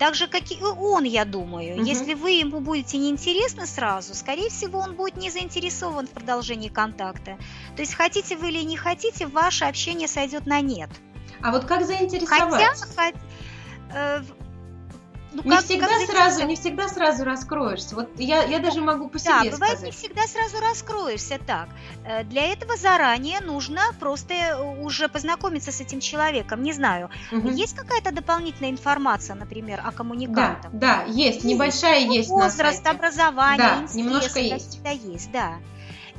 Так 0.00 0.16
же, 0.16 0.26
как 0.26 0.50
и 0.50 0.60
он, 0.60 1.04
я 1.04 1.24
думаю. 1.24 1.76
Угу. 1.76 1.84
Если 1.84 2.14
вы 2.14 2.32
ему 2.32 2.58
будете 2.58 2.98
неинтересны 2.98 3.68
сразу, 3.68 4.16
скорее 4.16 4.48
всего, 4.48 4.80
он 4.80 4.96
будет 4.96 5.16
не 5.16 5.30
заинтересован 5.30 6.08
в 6.08 6.10
продолжении 6.10 6.70
контакта. 6.70 7.38
То 7.76 7.82
есть, 7.82 7.94
хотите 7.94 8.36
вы 8.36 8.48
или 8.48 8.64
не 8.64 8.76
хотите, 8.76 9.28
ваше 9.28 9.64
общение 9.64 10.08
сойдет 10.08 10.46
на 10.46 10.60
нет. 10.60 10.90
А 11.40 11.52
вот 11.52 11.66
как 11.66 11.86
заинтересовать? 11.86 12.80
Хотя, 12.96 13.16
э, 13.94 14.22
ну, 15.44 15.50
не 15.50 15.56
как, 15.56 15.64
всегда 15.64 15.86
как 15.86 16.06
сразу, 16.06 16.46
не 16.46 16.56
всегда 16.56 16.88
сразу 16.88 17.24
раскроешься. 17.24 17.94
Вот 17.94 18.08
я, 18.18 18.44
я 18.44 18.58
даже 18.58 18.80
могу 18.80 19.08
по 19.08 19.18
себе 19.18 19.32
да, 19.32 19.50
бывает, 19.50 19.78
сказать. 19.78 19.84
не 19.84 19.90
всегда 19.90 20.26
сразу 20.26 20.60
раскроешься 20.60 21.38
так. 21.46 21.68
Э, 22.04 22.24
для 22.24 22.46
этого 22.52 22.76
заранее 22.76 23.40
нужно 23.40 23.80
просто 24.00 24.34
э, 24.34 24.82
уже 24.82 25.08
познакомиться 25.08 25.72
с 25.72 25.80
этим 25.80 26.00
человеком. 26.00 26.62
Не 26.62 26.72
знаю, 26.72 27.10
угу. 27.30 27.48
есть 27.50 27.74
какая-то 27.74 28.12
дополнительная 28.12 28.70
информация, 28.70 29.36
например, 29.36 29.80
о 29.84 29.92
коммуникантах? 29.92 30.72
Да, 30.72 31.04
да, 31.04 31.12
есть, 31.12 31.44
небольшая 31.44 32.06
ну, 32.06 32.12
есть 32.12 32.28
Возраст, 32.28 32.86
образование, 32.86 33.58
да, 33.58 33.74
интересы, 33.82 33.98
немножко 33.98 34.38
есть. 34.40 34.80
Есть, 35.04 35.30
да. 35.30 35.54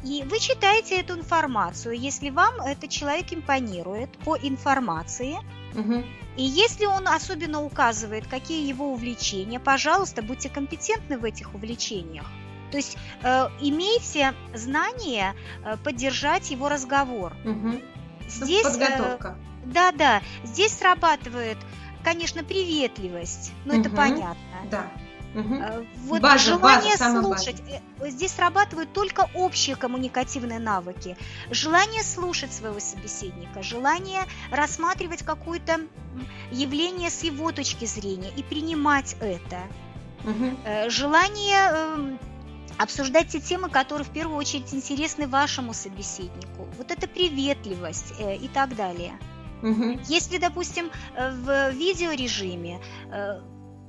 И 0.04 0.24
вы 0.24 0.40
читаете 0.40 1.00
эту 1.02 1.18
информацию, 1.18 1.98
если 1.98 2.30
вам 2.30 2.62
этот 2.62 2.90
человек 2.90 3.34
импонирует 3.34 4.18
по 4.20 4.38
информации, 4.38 5.38
угу. 5.74 6.04
и 6.38 6.44
если 6.44 6.86
он 6.86 7.08
особенно 7.08 7.64
указывает, 7.64 8.28
какие 8.28 8.68
его 8.68 8.92
увлечения, 8.92 9.60
пожалуйста, 9.60 10.22
будьте 10.22 10.50
компетентны 10.50 11.18
в 11.18 11.24
этих 11.24 11.54
увлечениях. 11.54 12.26
То 12.72 12.78
есть 12.78 12.98
э, 13.24 13.48
имейте 13.62 14.34
знание 14.54 15.34
э, 15.64 15.78
поддержать 15.78 16.52
его 16.52 16.70
разговор. 16.70 17.34
Угу. 17.44 17.82
Здесь 18.28 18.64
подготовка. 18.64 19.38
Э, 19.38 19.66
да, 19.66 19.92
да. 19.92 20.22
Здесь 20.44 20.78
срабатывает, 20.78 21.58
конечно, 22.04 22.44
приветливость, 22.44 23.52
но 23.66 23.74
угу. 23.74 23.82
это 23.82 23.90
понятно. 23.90 24.36
Да. 24.70 24.88
Угу. 25.36 25.86
Вот 26.08 26.22
база, 26.22 26.40
желание 26.40 26.98
база, 26.98 27.22
слушать. 27.22 27.62
База. 27.62 27.82
Э, 28.00 28.10
здесь 28.10 28.32
срабатывают 28.32 28.92
только 28.94 29.30
общие 29.36 29.76
коммуникативные 29.76 30.60
навыки. 30.60 31.18
Желание 31.52 32.02
слушать 32.04 32.52
своего 32.52 32.80
собеседника, 32.80 33.62
желание 33.62 34.22
рассматривать 34.52 35.24
какое-то 35.24 35.82
явление 36.52 37.10
с 37.10 37.24
его 37.24 37.52
точки 37.52 37.86
зрения 37.86 38.32
и 38.36 38.42
принимать 38.42 39.16
это. 39.20 39.62
Угу. 40.24 40.90
Желание 40.90 41.72
эм, 41.72 42.20
обсуждать 42.78 43.28
те 43.30 43.40
темы, 43.40 43.70
которые 43.70 44.06
в 44.06 44.12
первую 44.12 44.38
очередь 44.38 44.74
интересны 44.74 45.28
вашему 45.28 45.74
собеседнику. 45.74 46.68
Вот 46.78 46.92
это 46.92 47.08
приветливость 47.08 48.16
и 48.20 48.48
так 48.48 48.76
далее. 48.76 49.14
Угу. 49.62 50.00
Если, 50.08 50.38
допустим, 50.38 50.90
в 51.16 51.72
видеорежиме 51.72 52.80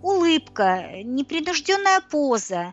улыбка, 0.03 1.03
непринужденная 1.05 2.01
поза, 2.01 2.73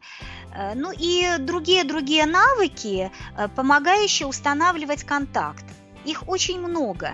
э, 0.53 0.73
ну 0.75 0.91
и 0.91 1.37
другие-другие 1.39 2.25
навыки, 2.25 3.11
э, 3.37 3.47
помогающие 3.49 4.27
устанавливать 4.27 5.03
контакт. 5.03 5.65
Их 6.05 6.27
очень 6.29 6.59
много. 6.59 7.13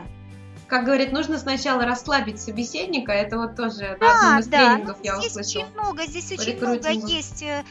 Как 0.74 0.86
говорит, 0.86 1.12
нужно 1.12 1.38
сначала 1.38 1.86
расслабить 1.86 2.42
собеседника, 2.42 3.12
это 3.12 3.38
вот 3.38 3.56
тоже 3.56 3.96
да, 4.00 4.18
одним 4.18 4.40
из 4.40 4.48
да, 4.48 4.58
тренингов 4.58 4.98
ну, 4.98 5.06
я 5.06 5.16
здесь 5.18 5.30
услышала. 5.30 5.64
Очень 5.66 5.74
много, 5.74 6.06
здесь 6.08 6.32
очень 6.32 6.58
много 6.58 6.90
есть 6.90 7.44
э, 7.44 7.64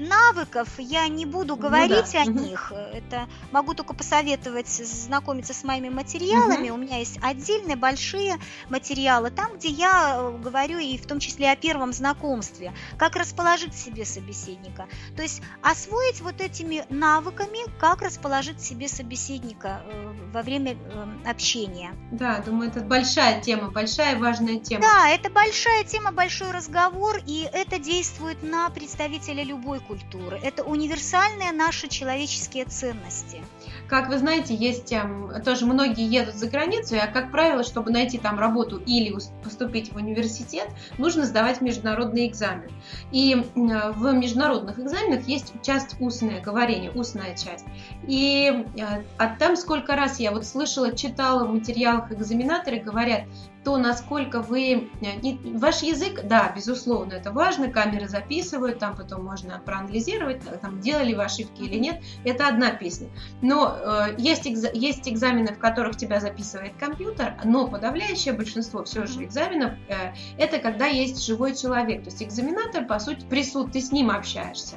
навыков, 0.00 0.68
я 0.78 1.06
не 1.06 1.24
буду 1.24 1.54
говорить 1.54 2.12
ну, 2.12 2.12
да. 2.12 2.20
о 2.22 2.24
них, 2.24 2.72
это 2.94 3.28
могу 3.52 3.74
только 3.74 3.94
посоветовать 3.94 4.66
знакомиться 4.66 5.54
с 5.54 5.62
моими 5.62 5.88
материалами, 5.88 6.70
угу. 6.70 6.78
у 6.78 6.82
меня 6.82 6.98
есть 6.98 7.20
отдельные 7.22 7.76
большие 7.76 8.38
материалы, 8.68 9.30
там, 9.30 9.56
где 9.56 9.68
я 9.68 10.16
э, 10.16 10.38
говорю 10.38 10.78
и 10.78 10.98
в 10.98 11.06
том 11.06 11.20
числе 11.20 11.52
о 11.52 11.56
первом 11.56 11.92
знакомстве, 11.92 12.72
как 12.96 13.14
расположить 13.14 13.76
себе 13.76 14.04
собеседника, 14.04 14.88
то 15.14 15.22
есть 15.22 15.42
освоить 15.62 16.20
вот 16.22 16.40
этими 16.40 16.84
навыками, 16.88 17.60
как 17.78 18.02
расположить 18.02 18.60
себе 18.60 18.88
собеседника 18.88 19.82
э, 19.84 20.12
во 20.32 20.42
время 20.42 20.76
общения. 21.24 21.94
Да, 22.10 22.42
думаю, 22.48 22.70
это 22.70 22.80
большая 22.80 23.40
тема, 23.40 23.70
большая 23.70 24.16
важная 24.16 24.58
тема. 24.58 24.82
Да, 24.82 25.08
это 25.08 25.30
большая 25.30 25.84
тема, 25.84 26.12
большой 26.12 26.50
разговор, 26.50 27.20
и 27.26 27.48
это 27.52 27.78
действует 27.78 28.42
на 28.42 28.68
представителя 28.70 29.44
любой 29.44 29.80
культуры. 29.80 30.40
Это 30.42 30.64
универсальные 30.64 31.52
наши 31.52 31.88
человеческие 31.88 32.64
ценности. 32.64 33.42
Как 33.88 34.08
вы 34.08 34.18
знаете, 34.18 34.54
есть 34.54 34.92
эм, 34.92 35.32
тоже 35.42 35.64
многие 35.64 36.06
едут 36.06 36.34
за 36.34 36.48
границу, 36.48 36.96
а 37.02 37.06
как 37.06 37.30
правило, 37.30 37.62
чтобы 37.64 37.90
найти 37.90 38.18
там 38.18 38.38
работу 38.38 38.76
или 38.84 39.16
поступить 39.42 39.92
в 39.92 39.96
университет, 39.96 40.68
нужно 40.98 41.24
сдавать 41.24 41.60
международный 41.62 42.28
экзамен. 42.28 42.70
И 43.12 43.34
в 43.54 44.12
международных 44.12 44.78
экзаменах 44.78 45.26
есть 45.26 45.54
часть 45.62 45.96
устное 46.00 46.40
говорение, 46.40 46.90
устная 46.90 47.34
часть. 47.34 47.64
И 48.06 48.66
э, 48.76 49.02
а 49.16 49.36
там 49.38 49.56
сколько 49.56 49.96
раз 49.96 50.20
я 50.20 50.32
вот 50.32 50.44
слышала, 50.44 50.94
читала 50.94 51.44
в 51.44 51.54
материалах 51.54 52.12
экзаменаторы 52.12 52.80
говорят, 52.80 53.22
то, 53.68 53.76
насколько 53.76 54.40
вы... 54.40 54.88
Э, 55.02 55.58
ваш 55.58 55.82
язык, 55.82 56.22
да, 56.24 56.50
безусловно, 56.56 57.12
это 57.12 57.32
важно, 57.32 57.68
камеры 57.68 58.08
записывают, 58.08 58.78
там 58.78 58.96
потом 58.96 59.26
можно 59.26 59.60
проанализировать, 59.62 60.40
э, 60.46 60.56
там, 60.56 60.80
делали 60.80 61.12
вы 61.12 61.22
ошибки 61.24 61.60
или 61.60 61.76
нет, 61.76 62.02
это 62.24 62.48
одна 62.48 62.70
песня. 62.70 63.10
Но 63.42 63.76
э, 63.78 64.14
есть, 64.16 64.46
экз, 64.46 64.72
есть 64.72 65.06
экзамены, 65.06 65.48
в 65.48 65.58
которых 65.58 65.98
тебя 65.98 66.18
записывает 66.18 66.76
компьютер, 66.78 67.34
но 67.44 67.68
подавляющее 67.68 68.32
большинство 68.32 68.84
все 68.84 69.04
же 69.04 69.22
экзаменов 69.22 69.74
э, 69.88 70.14
это 70.38 70.60
когда 70.60 70.86
есть 70.86 71.22
живой 71.22 71.54
человек, 71.54 72.04
то 72.04 72.08
есть 72.08 72.22
экзаменатор, 72.22 72.86
по 72.86 72.98
сути, 72.98 73.26
присутствует, 73.26 73.72
ты 73.72 73.82
с 73.82 73.92
ним 73.92 74.10
общаешься. 74.10 74.76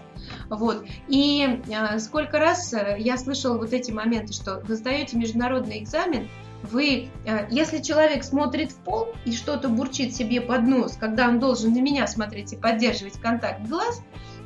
Вот. 0.50 0.86
И 1.08 1.62
э, 1.66 1.98
сколько 2.00 2.40
раз 2.40 2.74
э, 2.74 2.98
я 3.00 3.18
слышала 3.18 3.58
вот 3.58 3.72
эти 3.72 3.92
моменты, 3.92 4.34
что 4.34 4.60
вы 4.60 4.76
сдаете 4.76 5.16
международный 5.16 5.80
экзамен, 5.80 6.28
вы, 6.64 7.10
э, 7.26 7.48
если 7.50 7.82
человек 7.82 8.24
смотрит 8.24 8.72
в 8.72 8.78
пол 8.78 9.10
и 9.26 9.34
что-то 9.34 9.70
бурчит 9.70 10.16
себе 10.16 10.42
под 10.42 10.64
нос, 10.64 10.98
когда 11.00 11.28
он 11.28 11.40
должен 11.40 11.74
на 11.74 11.82
меня 11.82 12.08
смотреть 12.08 12.54
и 12.54 12.56
поддерживать 12.56 13.20
контакт 13.20 13.68
глаз, 13.68 14.02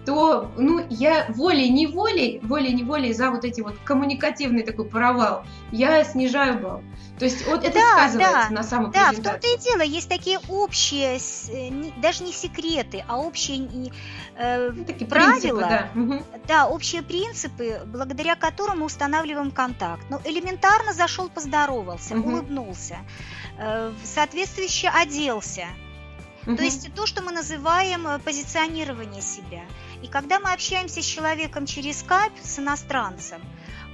то 0.05 0.51
ну, 0.57 0.85
я 0.89 1.25
волей-неволей, 1.29 2.39
волей-неволей 2.43 3.13
за 3.13 3.31
вот 3.31 3.43
эти 3.43 3.61
вот 3.61 3.75
коммуникативный 3.83 4.63
такой 4.63 4.85
провал, 4.85 5.43
я 5.71 6.03
снижаю 6.03 6.59
балл. 6.59 6.83
То 7.19 7.25
есть 7.25 7.47
вот 7.47 7.63
это 7.63 7.73
да, 7.75 7.93
сказывается 7.93 8.49
да, 8.49 8.55
на 8.55 8.63
самом 8.63 8.91
Да, 8.91 9.11
в 9.11 9.15
том-то 9.15 9.47
и 9.47 9.57
дело, 9.57 9.81
есть 9.81 10.09
такие 10.09 10.39
общие, 10.49 11.17
э, 11.17 11.91
даже 12.01 12.23
не 12.23 12.33
секреты, 12.33 13.05
а 13.07 13.19
общие 13.19 13.91
э, 14.35 14.71
ну, 14.71 14.83
такие 14.83 15.07
правила, 15.09 15.37
принципы, 15.37 15.59
да. 15.61 16.39
да, 16.47 16.67
общие 16.67 17.01
принципы, 17.01 17.81
благодаря 17.85 18.35
которым 18.35 18.79
мы 18.79 18.85
устанавливаем 18.85 19.51
контакт. 19.51 20.03
Ну, 20.09 20.19
элементарно 20.25 20.93
зашел, 20.93 21.29
поздоровался, 21.29 22.17
угу. 22.17 22.29
улыбнулся, 22.29 22.97
э, 23.57 23.93
соответствующе 24.03 24.89
оделся. 24.89 25.67
Угу. 26.45 26.57
То 26.57 26.63
есть 26.63 26.93
то, 26.93 27.05
что 27.05 27.23
мы 27.23 27.31
называем 27.31 28.07
э, 28.07 28.19
позиционирование 28.19 29.21
себя. 29.21 29.61
И 30.05 30.07
когда 30.07 30.39
мы 30.39 30.53
общаемся 30.53 31.01
с 31.01 31.05
человеком 31.05 31.65
через 31.65 32.01
скайп, 32.01 32.31
с 32.39 32.59
иностранцем, 32.59 33.41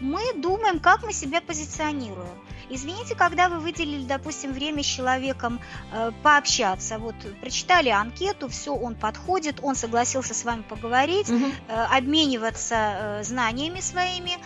мы 0.01 0.33
думаем, 0.33 0.81
как 0.81 1.03
мы 1.03 1.13
себя 1.13 1.39
позиционируем. 1.39 2.37
Извините, 2.69 3.15
когда 3.15 3.47
вы 3.47 3.59
выделили, 3.59 4.03
допустим, 4.03 4.51
время 4.51 4.83
с 4.83 4.87
человеком 4.87 5.61
э, 5.93 6.11
пообщаться, 6.21 6.99
вот 6.99 7.15
прочитали 7.39 7.87
анкету, 7.87 8.49
все, 8.49 8.75
он 8.75 8.95
подходит, 8.95 9.59
он 9.61 9.75
согласился 9.75 10.33
с 10.33 10.43
вами 10.43 10.63
поговорить, 10.63 11.29
угу. 11.29 11.45
э, 11.69 11.73
обмениваться 11.97 12.75
э, 12.75 13.23
знаниями 13.23 13.79
своими 13.79 14.37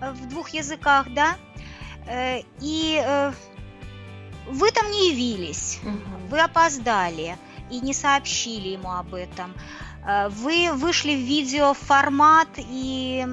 э, 0.00 0.12
в 0.12 0.28
двух 0.28 0.50
языках, 0.50 1.08
да, 1.14 1.36
э, 2.06 2.42
и 2.60 3.02
э, 3.04 3.32
вы 4.46 4.70
там 4.70 4.88
не 4.92 5.10
явились, 5.10 5.80
угу. 5.82 6.28
вы 6.30 6.40
опоздали 6.40 7.36
и 7.70 7.80
не 7.80 7.92
сообщили 7.92 8.68
ему 8.68 8.92
об 8.92 9.14
этом. 9.14 9.52
Э, 9.52 9.87
вы 10.04 10.72
вышли 10.72 11.14
в 11.14 11.20
видеоформат 11.20 12.48
и 12.56 13.26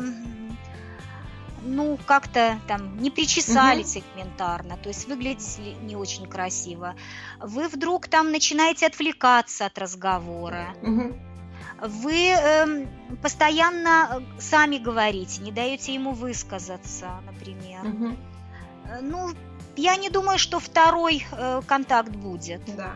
ну, 1.65 1.97
как-то 2.05 2.59
там 2.67 2.97
не 2.97 3.09
причесались 3.09 3.95
угу. 3.95 4.05
элементарно, 4.15 4.77
то 4.77 4.89
есть 4.89 5.07
выглядите 5.07 5.75
не 5.81 5.95
очень 5.95 6.27
красиво. 6.27 6.95
Вы 7.39 7.67
вдруг 7.67 8.07
там 8.07 8.31
начинаете 8.31 8.85
отвлекаться 8.85 9.65
от 9.65 9.77
разговора. 9.77 10.75
Угу. 10.81 11.13
Вы 11.81 12.29
э, 12.29 12.85
постоянно 13.21 14.23
сами 14.39 14.77
говорите, 14.77 15.41
не 15.41 15.51
даете 15.51 15.93
ему 15.93 16.11
высказаться, 16.11 17.09
например. 17.25 17.83
Угу. 17.83 18.17
Ну, 19.01 19.29
я 19.75 19.97
не 19.97 20.09
думаю, 20.09 20.37
что 20.39 20.59
второй 20.59 21.25
э, 21.31 21.61
контакт 21.67 22.11
будет. 22.11 22.61
Да. 22.75 22.95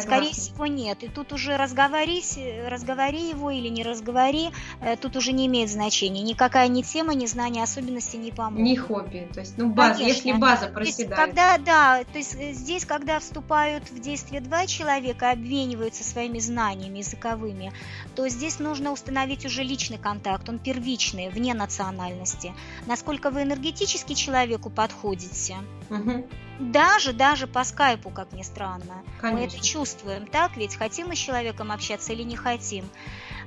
Согласна. 0.00 0.26
Скорее 0.26 0.32
всего, 0.32 0.66
нет. 0.66 1.02
И 1.02 1.08
тут 1.08 1.32
уже 1.32 1.56
разговорись, 1.56 2.38
разговори 2.68 3.30
его 3.30 3.50
или 3.50 3.68
не 3.68 3.82
разговори, 3.82 4.50
э, 4.80 4.96
тут 4.96 5.16
уже 5.16 5.32
не 5.32 5.46
имеет 5.46 5.70
значения. 5.70 6.22
Никакая 6.22 6.68
ни 6.68 6.82
тема, 6.82 7.14
ни 7.14 7.26
знание 7.26 7.62
особенностей 7.62 8.18
не 8.18 8.32
поможет. 8.32 8.64
Ни 8.64 8.74
хобби. 8.76 9.28
То 9.32 9.40
есть, 9.40 9.58
ну, 9.58 9.68
база, 9.68 10.02
если 10.02 10.32
база 10.32 10.68
проседает. 10.68 11.08
То 11.08 11.22
есть, 11.22 11.34
когда, 11.34 11.58
да, 11.58 12.04
то 12.04 12.18
есть 12.18 12.34
э, 12.34 12.52
здесь, 12.52 12.84
когда 12.84 13.18
вступают 13.18 13.90
в 13.90 14.00
действие 14.00 14.40
два 14.40 14.66
человека, 14.66 15.30
обмениваются 15.30 16.04
своими 16.04 16.38
знаниями 16.38 16.98
языковыми, 16.98 17.72
то 18.14 18.28
здесь 18.28 18.58
нужно 18.58 18.92
установить 18.92 19.44
уже 19.44 19.62
личный 19.62 19.98
контакт, 19.98 20.48
он 20.48 20.58
первичный, 20.58 21.28
вне 21.28 21.54
национальности. 21.54 22.54
Насколько 22.86 23.30
вы 23.30 23.42
энергетически 23.42 24.14
человеку 24.14 24.70
подходите. 24.70 25.56
Угу. 25.90 26.26
Даже, 26.58 27.12
даже 27.12 27.46
по 27.46 27.64
скайпу, 27.64 28.10
как 28.10 28.32
ни 28.32 28.42
странно. 28.42 29.04
Конечно. 29.20 29.30
Мы 29.30 29.46
это 29.46 29.64
чувствуем, 29.64 30.26
так 30.26 30.56
ведь? 30.56 30.76
Хотим 30.76 31.08
мы 31.08 31.16
с 31.16 31.18
человеком 31.18 31.70
общаться 31.70 32.12
или 32.12 32.22
не 32.22 32.36
хотим. 32.36 32.88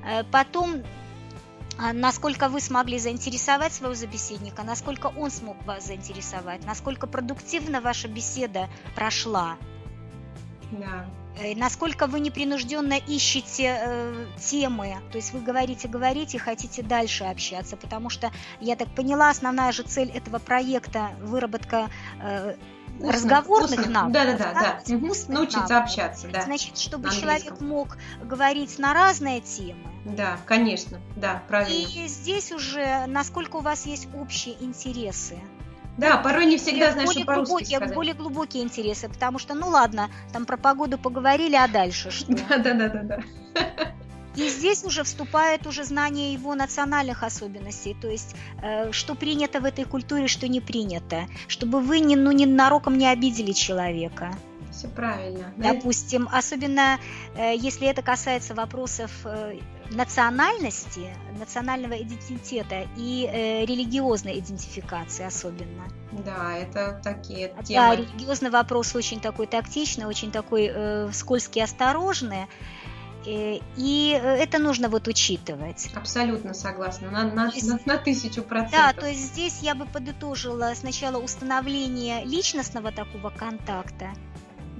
Э, 0.04 0.22
потом 0.24 0.82
а, 1.78 1.92
насколько 1.92 2.48
вы 2.48 2.60
смогли 2.60 2.98
заинтересовать 2.98 3.72
своего 3.72 3.94
собеседника, 3.94 4.62
насколько 4.62 5.06
он 5.06 5.30
смог 5.30 5.56
вас 5.64 5.86
заинтересовать, 5.86 6.64
насколько 6.66 7.06
продуктивно 7.06 7.80
ваша 7.80 8.06
беседа 8.06 8.68
прошла. 8.94 9.56
Да. 10.70 11.06
Э, 11.38 11.54
насколько 11.54 12.06
вы 12.06 12.20
непринужденно 12.20 12.94
ищете 12.94 13.80
э, 13.80 14.26
темы, 14.38 14.98
то 15.10 15.16
есть 15.16 15.32
вы 15.32 15.40
говорите, 15.40 15.88
говорите, 15.88 16.38
хотите 16.38 16.82
дальше 16.82 17.24
общаться, 17.24 17.76
потому 17.76 18.10
что, 18.10 18.30
я 18.60 18.76
так 18.76 18.94
поняла, 18.94 19.30
основная 19.30 19.72
же 19.72 19.82
цель 19.82 20.10
этого 20.10 20.38
проекта– 20.38 21.12
выработка 21.22 21.88
э, 22.20 22.56
Устно, 23.00 23.12
разговорных 23.12 23.80
устных. 23.80 23.88
навыков. 23.88 24.12
Да, 24.12 24.24
да, 24.24 24.36
да, 24.36 24.82
да. 24.86 24.94
Угу. 24.94 25.06
Научиться 25.28 25.58
навыков. 25.60 25.82
общаться, 25.84 26.28
да. 26.32 26.42
Значит, 26.42 26.78
чтобы 26.78 27.10
человек 27.10 27.60
мог 27.60 27.96
говорить 28.22 28.78
на 28.78 28.94
разные 28.94 29.40
темы. 29.40 29.80
Да, 30.04 30.38
конечно, 30.46 30.98
да, 31.16 31.42
правильно. 31.48 31.86
И 31.94 32.06
здесь 32.08 32.52
уже, 32.52 33.04
насколько 33.06 33.56
у 33.56 33.60
вас 33.60 33.86
есть 33.86 34.08
общие 34.14 34.56
интересы. 34.62 35.38
Да, 35.98 36.16
порой 36.16 36.46
не 36.46 36.56
всегда 36.56 36.92
знаешь, 36.92 37.08
более 37.08 37.24
что 37.24 37.34
глубокие, 37.34 37.76
сказать. 37.76 37.94
более 37.94 38.14
глубокие 38.14 38.62
интересы, 38.62 39.08
потому 39.08 39.38
что, 39.38 39.54
ну 39.54 39.68
ладно, 39.68 40.08
там 40.32 40.46
про 40.46 40.56
погоду 40.56 40.96
поговорили, 40.96 41.56
а 41.56 41.68
дальше 41.68 42.10
что? 42.10 42.32
Да, 42.32 42.56
да, 42.58 42.74
да, 42.74 42.88
да, 42.88 43.02
да. 43.02 43.20
И 44.36 44.48
здесь 44.48 44.84
уже 44.84 45.02
вступает 45.02 45.66
уже 45.66 45.84
знание 45.84 46.32
его 46.32 46.54
национальных 46.54 47.22
особенностей, 47.22 47.96
то 48.00 48.08
есть 48.08 48.34
э, 48.62 48.92
что 48.92 49.14
принято 49.14 49.60
в 49.60 49.64
этой 49.64 49.84
культуре, 49.84 50.28
что 50.28 50.46
не 50.48 50.60
принято, 50.60 51.26
чтобы 51.48 51.80
вы 51.80 52.00
не, 52.00 52.16
ну, 52.16 52.30
не 52.32 52.46
нароком 52.46 52.96
не 52.96 53.08
обидели 53.08 53.52
человека. 53.52 54.32
Все 54.70 54.88
правильно. 54.88 55.52
Допустим, 55.56 56.28
особенно 56.30 56.98
э, 57.34 57.56
если 57.56 57.88
это 57.88 58.02
касается 58.02 58.54
вопросов 58.54 59.10
э, 59.24 59.58
национальности, 59.90 61.10
национального 61.38 61.94
идентитета 61.94 62.86
и 62.96 63.28
э, 63.30 63.64
религиозной 63.66 64.38
идентификации 64.38 65.26
особенно. 65.26 65.88
Да, 66.12 66.56
это 66.56 67.00
такие 67.02 67.48
темы. 67.64 67.64
Да, 67.68 67.96
религиозный 67.96 68.50
вопрос 68.50 68.94
очень 68.94 69.20
такой 69.20 69.46
тактичный, 69.46 70.06
очень 70.06 70.30
такой 70.30 70.70
э, 70.72 71.10
скользкий, 71.12 71.62
осторожный. 71.62 72.46
Э, 73.26 73.58
и 73.76 74.20
это 74.22 74.58
нужно 74.58 74.88
вот 74.88 75.08
учитывать. 75.08 75.90
Абсолютно 75.94 76.54
согласна, 76.54 77.10
на, 77.10 77.24
на, 77.24 77.46
есть, 77.46 77.68
на, 77.68 77.78
на 77.84 77.98
тысячу 77.98 78.42
процентов. 78.42 78.80
Да, 78.80 78.92
то 78.92 79.06
есть 79.06 79.20
здесь 79.20 79.60
я 79.60 79.74
бы 79.74 79.86
подытожила 79.86 80.72
сначала 80.74 81.18
установление 81.18 82.24
личностного 82.24 82.92
такого 82.92 83.30
контакта, 83.30 84.10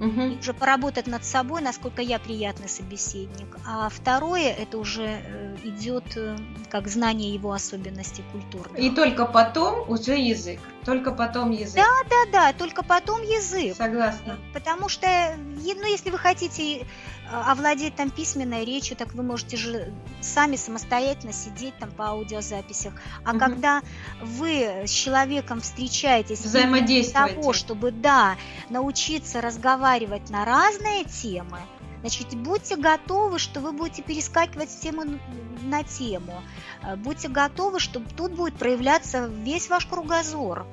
угу. 0.01 0.39
уже 0.39 0.53
поработать 0.53 1.07
над 1.07 1.23
собой, 1.23 1.61
насколько 1.61 2.01
я 2.01 2.19
приятный 2.19 2.67
собеседник. 2.67 3.57
А 3.65 3.89
второе, 3.89 4.51
это 4.51 4.77
уже 4.77 5.21
э, 5.23 5.55
идет 5.63 6.05
э, 6.15 6.35
как 6.69 6.87
знание 6.87 7.33
его 7.33 7.53
особенностей 7.53 8.23
культуры. 8.31 8.69
И 8.77 8.89
только 8.89 9.25
потом 9.25 9.89
уже 9.89 10.17
язык. 10.17 10.59
Только 10.83 11.11
потом 11.11 11.51
язык. 11.51 11.75
Да, 11.75 12.09
да, 12.09 12.31
да, 12.31 12.53
только 12.53 12.83
потом 12.83 13.21
язык. 13.21 13.75
Согласна. 13.77 14.37
Потому 14.53 14.89
что, 14.89 15.07
ну, 15.37 15.85
если 15.85 16.09
вы 16.09 16.17
хотите 16.17 16.87
овладеть 17.31 17.95
там 17.95 18.09
письменной 18.09 18.65
речью, 18.65 18.97
так 18.97 19.13
вы 19.13 19.23
можете 19.23 19.57
же 19.57 19.93
сами 20.21 20.55
самостоятельно 20.55 21.33
сидеть 21.33 21.77
там 21.77 21.91
по 21.91 22.09
аудиозаписях. 22.09 22.93
А 23.23 23.31
угу. 23.31 23.39
когда 23.39 23.81
вы 24.21 24.83
с 24.85 24.89
человеком 24.89 25.61
встречаетесь 25.61 26.41
для 26.41 27.03
того, 27.11 27.53
чтобы, 27.53 27.91
да, 27.91 28.35
научиться 28.69 29.41
разговаривать 29.41 30.29
на 30.29 30.45
разные 30.45 31.05
темы, 31.05 31.59
Значит, 32.01 32.33
будьте 32.35 32.77
готовы, 32.77 33.37
что 33.37 33.59
вы 33.59 33.73
будете 33.73 34.01
перескакивать 34.01 34.71
с 34.71 34.75
темы 34.77 35.19
на 35.61 35.83
тему. 35.83 36.41
А, 36.81 36.95
будьте 36.95 37.27
готовы, 37.27 37.79
что 37.79 38.01
тут 38.17 38.31
будет 38.31 38.55
проявляться 38.55 39.27
весь 39.27 39.69
ваш 39.69 39.85
кругозор. 39.85 40.65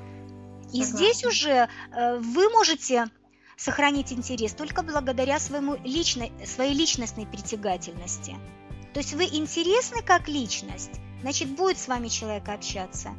И 0.73 0.83
Согласна. 0.83 0.97
здесь 0.97 1.25
уже 1.27 1.69
э, 1.93 2.19
вы 2.19 2.49
можете 2.49 3.09
сохранить 3.59 4.13
интерес 4.13 4.55
только 4.55 4.83
благодаря 4.83 5.39
своему 5.39 5.77
личной, 5.85 6.33
своей 6.47 6.75
личностной 6.75 7.27
притягательности. 7.27 8.37
То 8.95 9.01
есть 9.01 9.13
вы 9.13 9.25
интересны 9.25 10.01
как 10.03 10.29
личность, 10.29 10.93
значит, 11.23 11.49
будет 11.49 11.79
с 11.79 11.89
вами 11.89 12.09
человек 12.09 12.49
общаться. 12.49 13.11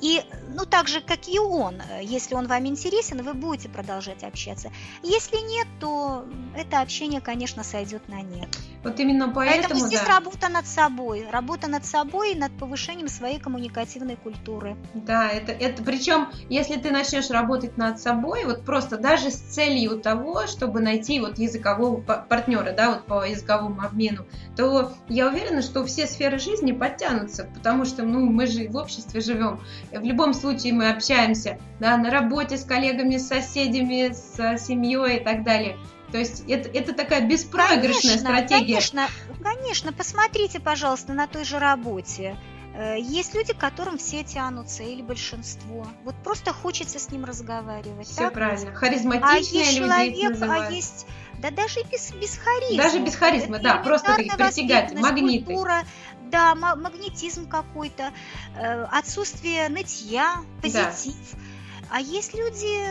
И, 0.00 0.22
ну, 0.54 0.66
так 0.66 0.88
же, 0.88 1.00
как 1.00 1.26
и 1.28 1.38
он, 1.38 1.76
если 2.02 2.34
он 2.34 2.46
вам 2.48 2.66
интересен, 2.66 3.22
вы 3.22 3.32
будете 3.32 3.68
продолжать 3.68 4.24
общаться. 4.24 4.70
Если 5.02 5.36
нет, 5.36 5.66
то 5.80 6.26
это 6.54 6.80
общение, 6.80 7.20
конечно, 7.20 7.64
сойдет 7.64 8.08
на 8.08 8.20
нет. 8.20 8.48
Вот 8.84 9.00
именно 9.00 9.28
поэтому, 9.28 9.62
Поэтому 9.62 9.86
здесь 9.86 10.02
да. 10.02 10.18
работа 10.18 10.48
над 10.48 10.66
собой, 10.66 11.26
работа 11.30 11.66
над 11.66 11.84
собой 11.84 12.32
и 12.32 12.38
над 12.38 12.56
повышением 12.56 13.08
своей 13.08 13.40
коммуникативной 13.40 14.16
культуры. 14.16 14.76
Да, 14.94 15.28
это, 15.28 15.50
это 15.50 15.82
причем, 15.82 16.28
если 16.48 16.76
ты 16.76 16.90
начнешь 16.90 17.30
работать 17.30 17.76
над 17.76 17.98
собой, 17.98 18.44
вот 18.44 18.64
просто 18.64 18.98
даже 18.98 19.30
с 19.30 19.40
целью 19.40 19.98
того, 19.98 20.46
чтобы 20.46 20.80
найти 20.80 21.18
вот 21.20 21.38
языкового 21.38 22.00
партнера, 22.00 22.72
да, 22.72 22.90
вот 22.90 23.06
по 23.06 23.26
языковому 23.26 23.80
обмену, 23.82 24.26
то 24.56 24.92
я 25.08 25.28
уверена, 25.28 25.62
что 25.62 25.84
все 25.84 26.06
сферы 26.06 26.38
жизни 26.38 26.72
подтянутся, 26.72 27.45
потому 27.54 27.84
что, 27.84 28.02
ну, 28.02 28.26
мы 28.26 28.46
же 28.46 28.68
в 28.68 28.76
обществе 28.76 29.20
живем, 29.20 29.60
в 29.92 30.02
любом 30.02 30.34
случае 30.34 30.72
мы 30.72 30.90
общаемся, 30.90 31.58
да, 31.80 31.96
на 31.96 32.10
работе 32.10 32.56
с 32.56 32.64
коллегами, 32.64 33.16
с 33.16 33.28
соседями, 33.28 34.12
с 34.12 34.58
семьей 34.58 35.18
и 35.18 35.24
так 35.24 35.44
далее. 35.44 35.76
То 36.12 36.18
есть 36.18 36.44
это, 36.48 36.68
это 36.68 36.92
такая 36.92 37.26
беспроигрышная 37.26 38.18
конечно, 38.18 38.18
стратегия. 38.18 38.74
Конечно, 38.74 39.08
конечно, 39.42 39.92
посмотрите, 39.92 40.60
пожалуйста, 40.60 41.12
на 41.12 41.26
той 41.26 41.44
же 41.44 41.58
работе. 41.58 42.36
Э, 42.74 42.96
есть 42.98 43.34
люди, 43.34 43.52
к 43.52 43.58
которым 43.58 43.98
все 43.98 44.22
тянутся, 44.22 44.82
или 44.82 45.02
большинство. 45.02 45.86
Вот 46.04 46.14
просто 46.22 46.52
хочется 46.52 46.98
с 46.98 47.10
ним 47.10 47.24
разговаривать. 47.24 48.06
Все 48.06 48.22
так? 48.22 48.34
правильно. 48.34 48.74
Харизматичные 48.74 49.62
а 49.62 49.64
есть 49.64 49.76
человек, 49.76 50.42
а 50.42 50.70
есть 50.70 51.06
да 51.38 51.50
даже 51.50 51.80
без, 51.90 52.12
без 52.12 52.38
харизмы. 52.38 52.82
Даже 52.82 52.98
без 53.00 53.14
харизмы, 53.14 53.58
да, 53.58 53.76
просто 53.76 54.14
притягатель, 54.14 54.98
магниты. 54.98 55.44
Культура, 55.44 55.82
да, 56.30 56.54
магнетизм 56.54 57.48
какой-то, 57.48 58.12
э, 58.56 58.84
отсутствие 58.84 59.68
нытья, 59.68 60.36
позитив. 60.62 61.14
Да. 61.32 61.38
А 61.90 62.00
есть 62.00 62.34
люди, 62.34 62.84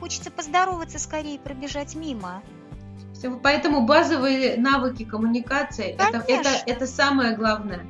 хочется 0.00 0.30
поздороваться 0.30 0.98
скорее, 0.98 1.38
пробежать 1.38 1.94
мимо. 1.94 2.42
Поэтому 3.42 3.86
базовые 3.86 4.58
навыки 4.58 5.04
коммуникации 5.04 5.96
это, 5.98 6.22
это, 6.28 6.50
это 6.66 6.86
самое 6.86 7.34
главное. 7.34 7.86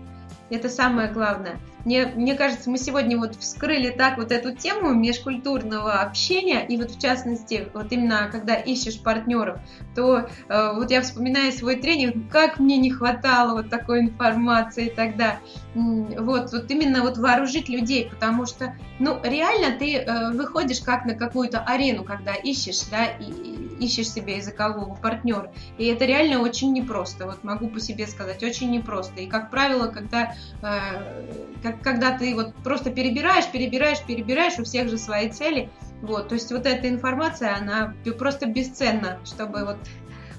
Это 0.55 0.69
самое 0.69 1.11
главное. 1.11 1.59
Мне, 1.85 2.07
мне 2.07 2.35
кажется, 2.35 2.71
мы 2.71 2.79
сегодня 2.79 3.19
вот 3.19 3.35
вскрыли 3.35 3.91
так 3.91 4.17
вот 4.17 4.33
эту 4.33 4.55
тему 4.55 4.95
межкультурного 4.95 6.01
общения, 6.01 6.65
и 6.67 6.79
вот 6.79 6.93
в 6.93 7.01
частности, 7.01 7.69
вот 7.75 7.93
именно 7.93 8.29
когда 8.31 8.55
ищешь 8.55 9.03
партнеров, 9.03 9.59
то 9.95 10.29
э, 10.49 10.73
вот 10.75 10.91
я 10.91 11.03
вспоминаю 11.03 11.53
свой 11.53 11.77
тренинг, 11.77 12.31
как 12.31 12.59
мне 12.59 12.79
не 12.79 12.91
хватало 12.91 13.55
вот 13.55 13.69
такой 13.69 14.01
информации 14.01 14.89
тогда. 14.89 15.41
Вот, 15.75 16.53
вот 16.53 16.71
именно 16.71 17.03
вот 17.03 17.19
вооружить 17.19 17.69
людей, 17.69 18.09
потому 18.09 18.47
что, 18.47 18.75
ну, 18.99 19.19
реально 19.23 19.77
ты 19.77 19.97
э, 19.97 20.31
выходишь 20.31 20.81
как 20.81 21.05
на 21.05 21.15
какую-то 21.15 21.61
арену, 21.61 22.05
когда 22.05 22.33
ищешь, 22.33 22.83
да, 22.91 23.07
и, 23.07 23.64
ищешь 23.85 24.11
себе 24.11 24.37
языкового 24.37 24.95
партнера. 24.95 25.53
И 25.79 25.87
это 25.87 26.05
реально 26.05 26.41
очень 26.41 26.73
непросто. 26.73 27.27
Вот 27.27 27.45
могу 27.45 27.69
по 27.69 27.81
себе 27.81 28.07
сказать, 28.07 28.43
очень 28.43 28.71
непросто. 28.71 29.21
И 29.21 29.27
как 29.27 29.51
правило, 29.51 29.89
когда, 29.89 30.35
э, 30.63 31.57
как, 31.63 31.81
когда 31.83 32.17
ты 32.17 32.35
вот 32.35 32.55
просто 32.57 32.91
перебираешь, 32.91 33.47
перебираешь, 33.47 34.03
перебираешь, 34.03 34.59
у 34.59 34.65
всех 34.65 34.89
же 34.89 34.99
свои 34.99 35.31
цели. 35.31 35.71
Вот, 36.03 36.29
то 36.29 36.35
есть 36.35 36.51
вот 36.53 36.67
эта 36.67 36.89
информация, 36.89 37.57
она 37.57 37.95
просто 38.19 38.47
бесценна, 38.47 39.21
чтобы 39.25 39.65
вот 39.65 39.79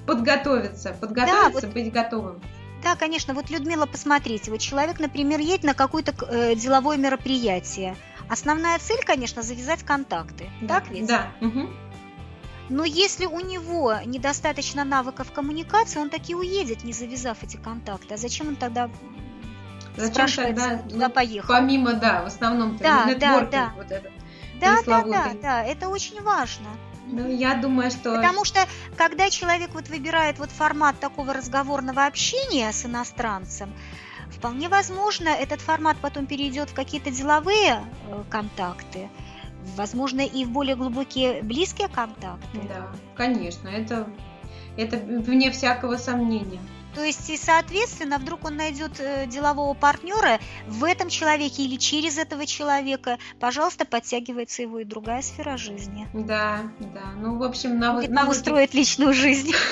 подготовиться, 0.06 0.92
подготовиться, 0.92 1.60
да, 1.60 1.66
вот... 1.66 1.74
быть 1.74 1.92
готовым. 1.92 2.40
Да, 2.82 2.94
конечно. 2.94 3.34
Вот, 3.34 3.50
Людмила, 3.50 3.86
посмотрите, 3.86 4.50
вот 4.50 4.60
человек, 4.60 5.00
например, 5.00 5.40
едет 5.40 5.64
на 5.64 5.74
какое-то 5.74 6.14
э, 6.28 6.54
деловое 6.54 6.96
мероприятие. 6.96 7.96
Основная 8.28 8.78
цель, 8.78 9.00
конечно, 9.04 9.42
завязать 9.42 9.82
контакты. 9.82 10.50
Да, 10.60 10.80
так 10.80 10.90
ведь? 10.90 11.06
Да. 11.06 11.32
Угу. 11.40 11.68
Но 12.68 12.84
если 12.84 13.26
у 13.26 13.40
него 13.40 13.94
недостаточно 14.04 14.84
навыков 14.84 15.30
коммуникации, 15.32 16.00
он 16.00 16.10
таки 16.10 16.34
уедет, 16.34 16.84
не 16.84 16.92
завязав 16.92 17.42
эти 17.42 17.56
контакты. 17.56 18.14
А 18.14 18.16
зачем 18.16 18.48
он 18.48 18.56
тогда 18.56 18.90
Зачем 19.96 20.28
тогда 20.44 20.78
туда 20.78 21.08
ну, 21.08 21.10
поехал? 21.10 21.54
Помимо, 21.54 21.94
да, 21.94 22.22
в 22.22 22.26
основном 22.26 22.76
да, 22.76 23.06
да, 23.18 23.40
да. 23.40 23.72
вот 23.76 23.90
этот. 23.90 24.12
Да, 24.60 24.78
да, 24.86 25.02
да, 25.02 25.32
да, 25.40 25.64
это 25.64 25.88
очень 25.88 26.20
важно. 26.22 26.66
Ну, 27.06 27.28
я 27.28 27.54
думаю, 27.54 27.90
что... 27.90 28.16
Потому 28.16 28.44
что, 28.44 28.60
когда 28.96 29.30
человек 29.30 29.70
вот 29.74 29.88
выбирает 29.88 30.38
вот 30.38 30.50
формат 30.50 30.98
такого 30.98 31.32
разговорного 31.32 32.04
общения 32.04 32.72
с 32.72 32.84
иностранцем, 32.84 33.72
вполне 34.30 34.68
возможно, 34.68 35.28
этот 35.28 35.60
формат 35.60 35.96
потом 36.00 36.26
перейдет 36.26 36.70
в 36.70 36.74
какие-то 36.74 37.10
деловые 37.10 37.84
э, 38.08 38.24
контакты, 38.28 39.08
возможно, 39.76 40.20
и 40.20 40.44
в 40.44 40.50
более 40.50 40.76
глубокие, 40.76 41.42
близкие 41.42 41.88
контакты. 41.88 42.60
Да, 42.68 42.88
конечно, 43.14 43.68
это, 43.68 44.08
это 44.76 44.96
вне 44.96 45.50
всякого 45.50 45.96
сомнения. 45.96 46.60
То 46.96 47.04
есть, 47.04 47.28
и, 47.28 47.36
соответственно, 47.36 48.16
вдруг 48.16 48.46
он 48.46 48.56
найдет 48.56 48.98
э, 49.00 49.26
делового 49.26 49.74
партнера 49.74 50.40
в 50.66 50.82
этом 50.82 51.10
человеке 51.10 51.62
или 51.64 51.76
через 51.76 52.16
этого 52.16 52.46
человека, 52.46 53.18
пожалуйста, 53.38 53.84
подтягивается 53.84 54.62
его 54.62 54.78
и 54.78 54.84
другая 54.84 55.20
сфера 55.20 55.58
жизни. 55.58 56.08
Да, 56.14 56.62
да. 56.80 57.12
Ну, 57.18 57.36
в 57.36 57.42
общем, 57.42 57.78
навыки... 57.78 58.08
Нам 58.08 58.30
устроить 58.30 58.72
личную 58.72 59.12
жизнь. 59.12 59.52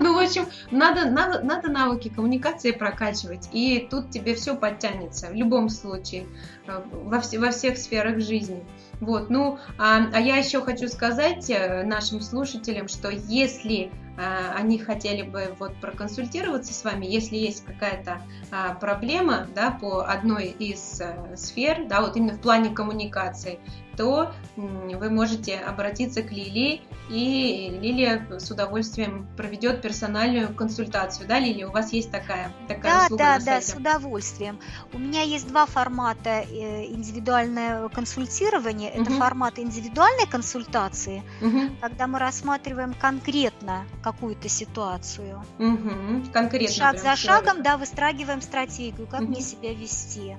Ну, 0.00 0.12
в 0.14 0.18
общем, 0.18 0.46
надо, 0.70 1.08
надо, 1.08 1.40
надо 1.40 1.70
навыки 1.70 2.08
коммуникации 2.08 2.72
прокачивать, 2.72 3.48
и 3.52 3.86
тут 3.90 4.10
тебе 4.10 4.34
все 4.34 4.56
подтянется 4.56 5.28
в 5.28 5.34
любом 5.34 5.68
случае, 5.70 6.26
э, 6.66 6.82
во, 6.92 7.20
все, 7.20 7.38
во 7.38 7.50
всех 7.50 7.78
сферах 7.78 8.20
жизни. 8.20 8.62
Вот, 9.00 9.30
ну, 9.30 9.58
а, 9.78 10.06
а 10.12 10.20
я 10.20 10.36
еще 10.36 10.60
хочу 10.60 10.88
сказать 10.88 11.50
э, 11.50 11.82
нашим 11.84 12.20
слушателям, 12.20 12.88
что 12.88 13.10
если 13.10 13.90
а, 14.16 14.52
они 14.56 14.78
хотели 14.78 15.22
бы 15.22 15.54
вот 15.58 15.74
проконсультироваться 15.76 16.72
с 16.72 16.84
вами, 16.84 17.06
если 17.06 17.36
есть 17.36 17.64
какая-то 17.64 18.20
а, 18.50 18.74
проблема, 18.74 19.48
да, 19.54 19.72
по 19.72 20.04
одной 20.04 20.46
из 20.46 21.00
а, 21.00 21.36
сфер, 21.36 21.86
да, 21.86 22.00
вот 22.00 22.16
именно 22.16 22.34
в 22.34 22.40
плане 22.40 22.70
коммуникации, 22.70 23.58
то 23.96 24.32
вы 24.56 25.10
можете 25.10 25.56
обратиться 25.56 26.22
к 26.22 26.30
Лилии, 26.30 26.82
и 27.10 27.78
Лилия 27.82 28.26
с 28.38 28.50
удовольствием 28.50 29.26
проведет 29.36 29.82
персональную 29.82 30.54
консультацию. 30.54 31.28
Да, 31.28 31.38
Лилия, 31.38 31.68
у 31.68 31.72
вас 31.72 31.92
есть 31.92 32.10
такая, 32.10 32.50
такая 32.66 32.92
да, 32.92 33.04
услуга 33.04 33.24
Да, 33.24 33.38
да, 33.44 33.60
с 33.60 33.74
удовольствием. 33.74 34.58
У 34.92 34.98
меня 34.98 35.22
есть 35.22 35.46
два 35.48 35.66
формата 35.66 36.44
э, 36.50 36.86
индивидуальное 36.86 37.88
консультирование. 37.90 38.90
Это 38.90 39.10
угу. 39.10 39.18
формат 39.18 39.58
индивидуальной 39.58 40.26
консультации, 40.26 41.22
угу. 41.42 41.76
когда 41.80 42.06
мы 42.06 42.18
рассматриваем 42.18 42.94
конкретно 42.94 43.84
какую-то 44.02 44.48
ситуацию. 44.48 45.44
Угу. 45.58 46.32
Конкретно. 46.32 46.74
Шаг 46.74 46.98
за 46.98 47.16
шагом, 47.16 47.62
да, 47.62 47.76
выстрагиваем 47.76 48.40
стратегию, 48.40 49.06
как 49.06 49.20
угу. 49.20 49.30
мне 49.30 49.40
себя 49.42 49.74
вести. 49.74 50.36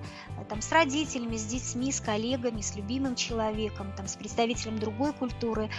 Там, 0.50 0.62
с 0.62 0.72
родителями, 0.72 1.38
с 1.38 1.46
детьми, 1.46 1.92
с 1.92 2.00
коллегами, 2.00 2.62
с 2.62 2.76
любимым 2.76 3.16
человеком 3.16 3.92
там, 3.96 4.08
с 4.08 4.16
представителем 4.16 4.80
другой 4.80 5.14
культуры. 5.14 5.70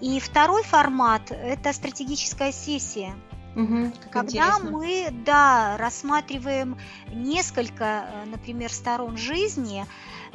И 0.00 0.18
второй 0.20 0.62
формат– 0.62 1.30
это 1.30 1.72
стратегическая 1.72 2.52
сессия. 2.52 3.14
Угу, 3.56 3.92
когда 4.10 4.24
интересно. 4.24 4.70
мы, 4.70 5.08
да, 5.24 5.76
рассматриваем 5.78 6.76
несколько, 7.12 7.84
э, 7.84 8.24
например, 8.24 8.72
сторон 8.72 9.16
жизни 9.16 9.86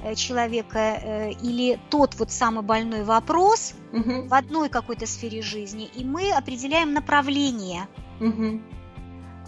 э, 0.01 0.15
человека 0.15 0.79
э, 0.79 1.31
или 1.31 1.77
тот 1.89 2.15
вот 2.15 2.31
самый 2.31 2.63
больной 2.63 3.03
вопрос 3.03 3.73
угу. 3.91 4.25
в 4.25 4.33
одной 4.33 4.69
какой-то 4.69 5.05
сфере 5.05 5.41
жизни, 5.41 5.89
и 5.93 6.05
мы 6.05 6.31
определяем 6.31 6.93
направление. 6.93 7.87
Угу 8.21 8.61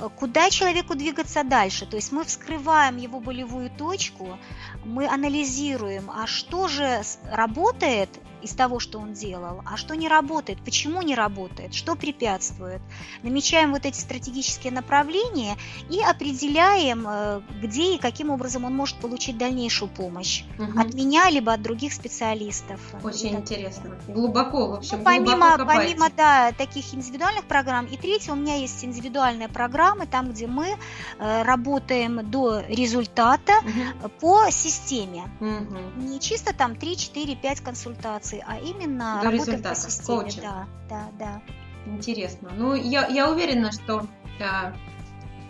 куда 0.10 0.50
человеку 0.50 0.96
двигаться 0.96 1.44
дальше. 1.44 1.86
То 1.86 1.96
есть 1.96 2.12
мы 2.12 2.24
вскрываем 2.24 2.98
его 2.98 3.20
болевую 3.20 3.70
точку, 3.70 4.38
мы 4.84 5.08
анализируем, 5.08 6.10
а 6.10 6.28
что 6.28 6.68
же 6.68 7.02
работает 7.32 8.10
из 8.42 8.54
того, 8.54 8.80
что 8.80 9.00
он 9.00 9.14
делал, 9.14 9.62
а 9.66 9.78
что 9.78 9.96
не 9.96 10.08
работает, 10.08 10.60
почему 10.64 11.02
не 11.02 11.16
работает, 11.16 11.74
что 11.74 11.96
препятствует. 11.96 12.82
Намечаем 13.24 13.72
вот 13.72 13.86
эти 13.86 14.00
стратегические 14.00 14.74
направления 14.74 15.58
и 15.90 16.02
определяем, 16.02 17.06
э, 17.08 17.42
где 17.62 17.96
и 17.96 17.98
каким 17.98 18.30
образом 18.30 18.66
он 18.66 18.76
может 18.76 18.98
получить 18.98 19.38
дальнейшую 19.38 19.90
помощь 19.90 20.44
угу. 20.58 20.80
от 20.80 20.94
меня 20.94 21.30
либо 21.30 21.54
от 21.54 21.62
других 21.62 21.94
специалистов. 21.94 22.80
Очень 23.04 23.36
интересно. 23.36 23.98
Глубоко, 24.08 24.68
в 24.68 24.74
общем, 24.76 25.00
ну, 25.00 25.04
помимо, 25.04 25.58
помимо 25.58 26.10
да, 26.16 26.52
таких 26.52 26.94
индивидуальных 26.94 27.46
программ. 27.46 27.86
И 27.86 27.98
третье, 27.98 28.34
у 28.34 28.36
меня 28.36 28.56
есть 28.56 28.84
индивидуальные 28.84 29.50
программы, 29.50 30.08
там, 30.08 30.32
где 30.32 30.48
мы 30.48 30.78
э, 31.20 31.44
работаем 31.44 32.30
до 32.30 32.62
результата 32.68 33.54
угу. 33.60 34.10
по 34.20 34.52
системе. 34.52 35.24
Угу. 35.40 36.04
Не 36.08 36.20
чисто 36.20 36.54
там 36.54 36.76
3, 36.76 36.98
4, 36.98 37.36
5 37.36 37.62
консультаций 37.62 38.31
консультации, 38.32 38.44
а 38.48 38.58
именно 38.60 39.20
До 39.22 39.32
работаем 39.32 39.62
по 39.62 39.76
системе. 39.76 40.20
Коучинг. 40.22 40.44
Да, 40.44 40.68
да, 40.90 41.08
да. 41.20 41.42
Интересно. 41.86 42.52
Ну, 42.56 42.76
я, 42.76 43.08
я 43.08 43.30
уверена, 43.32 43.72
что 43.72 44.06
да, 44.40 44.74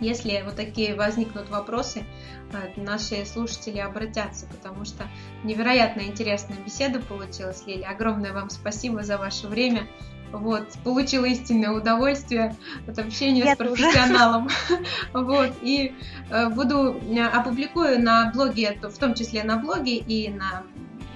если 0.00 0.42
вот 0.44 0.56
такие 0.56 0.94
возникнут 0.94 1.50
вопросы, 1.50 2.04
э, 2.52 2.80
наши 2.80 3.24
слушатели 3.26 3.78
обратятся, 3.78 4.46
потому 4.46 4.84
что 4.84 5.08
невероятно 5.44 6.02
интересная 6.02 6.58
беседа 6.58 7.00
получилась, 7.00 7.64
Лили. 7.66 7.82
Огромное 7.82 8.32
вам 8.32 8.50
спасибо 8.50 9.02
за 9.02 9.18
ваше 9.18 9.46
время. 9.46 9.86
Вот, 10.32 10.66
получила 10.82 11.26
истинное 11.26 11.72
удовольствие 11.72 12.56
от 12.88 12.98
общения 12.98 13.44
Я 13.44 13.54
с 13.54 13.58
профессионалом. 13.58 14.48
Вот, 15.12 15.52
и 15.60 15.94
э, 16.30 16.48
буду 16.48 16.94
э, 16.94 17.22
опубликую 17.22 18.00
на 18.02 18.30
блоге, 18.32 18.78
в 18.80 18.98
том 18.98 19.12
числе 19.12 19.44
на 19.44 19.58
блоге 19.58 19.96
и 19.96 20.30
на 20.30 20.62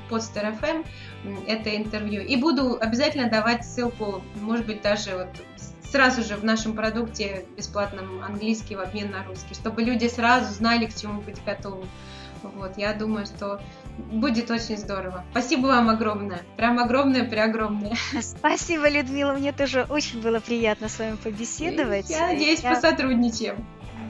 Постер 0.08 0.54
FM 0.60 0.84
это 1.46 1.76
интервью. 1.76 2.22
И 2.22 2.36
буду 2.36 2.76
обязательно 2.80 3.28
давать 3.28 3.64
ссылку, 3.64 4.22
может 4.36 4.66
быть, 4.66 4.82
даже 4.82 5.16
вот 5.16 5.28
сразу 5.90 6.22
же 6.22 6.36
в 6.36 6.44
нашем 6.44 6.74
продукте 6.74 7.46
бесплатном 7.56 8.22
английский 8.22 8.76
в 8.76 8.80
обмен 8.80 9.10
на 9.10 9.24
русский, 9.24 9.54
чтобы 9.54 9.82
люди 9.82 10.06
сразу 10.08 10.52
знали, 10.52 10.86
к 10.86 10.94
чему 10.94 11.20
быть 11.20 11.42
готовы. 11.44 11.86
Вот, 12.42 12.76
я 12.76 12.92
думаю, 12.92 13.26
что 13.26 13.60
будет 13.98 14.50
очень 14.50 14.76
здорово. 14.76 15.24
Спасибо 15.30 15.66
вам 15.66 15.88
огромное. 15.88 16.42
Прям 16.56 16.78
огромное, 16.78 17.24
преогромное. 17.24 17.96
Спасибо, 18.20 18.88
Людмила. 18.88 19.32
Мне 19.32 19.52
тоже 19.52 19.86
очень 19.88 20.20
было 20.20 20.40
приятно 20.40 20.88
с 20.88 20.98
вами 20.98 21.16
побеседовать. 21.16 22.10
Я 22.10 22.28
надеюсь, 22.28 22.60
я... 22.60 22.74
посотрудничаем. 22.74 23.66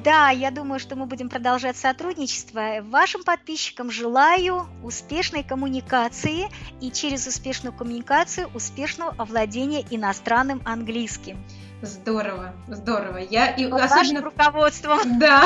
Да, 0.07 0.31
я 0.31 0.53
думаю, 0.53 0.79
что 0.79 0.95
мы 0.95 1.07
будем 1.07 1.29
продолжать 1.29 1.77
сотрудничество. 1.77 2.77
Вашим 2.83 3.25
подписчикам 3.25 3.91
желаю 3.91 4.69
успешной 4.85 5.43
коммуникации 5.43 6.47
и 6.81 6.93
через 6.93 7.27
успешную 7.27 7.73
коммуникацию 7.73 8.49
успешного 8.55 9.17
овладения 9.19 9.85
иностранным 9.91 10.63
английским. 10.65 11.45
Здорово, 11.83 12.55
здорово. 12.69 13.19
Я 13.19 13.49
и 13.51 13.69
Под 13.69 13.83
особенно 13.83 14.23
руководством. 14.23 15.19
Да. 15.19 15.45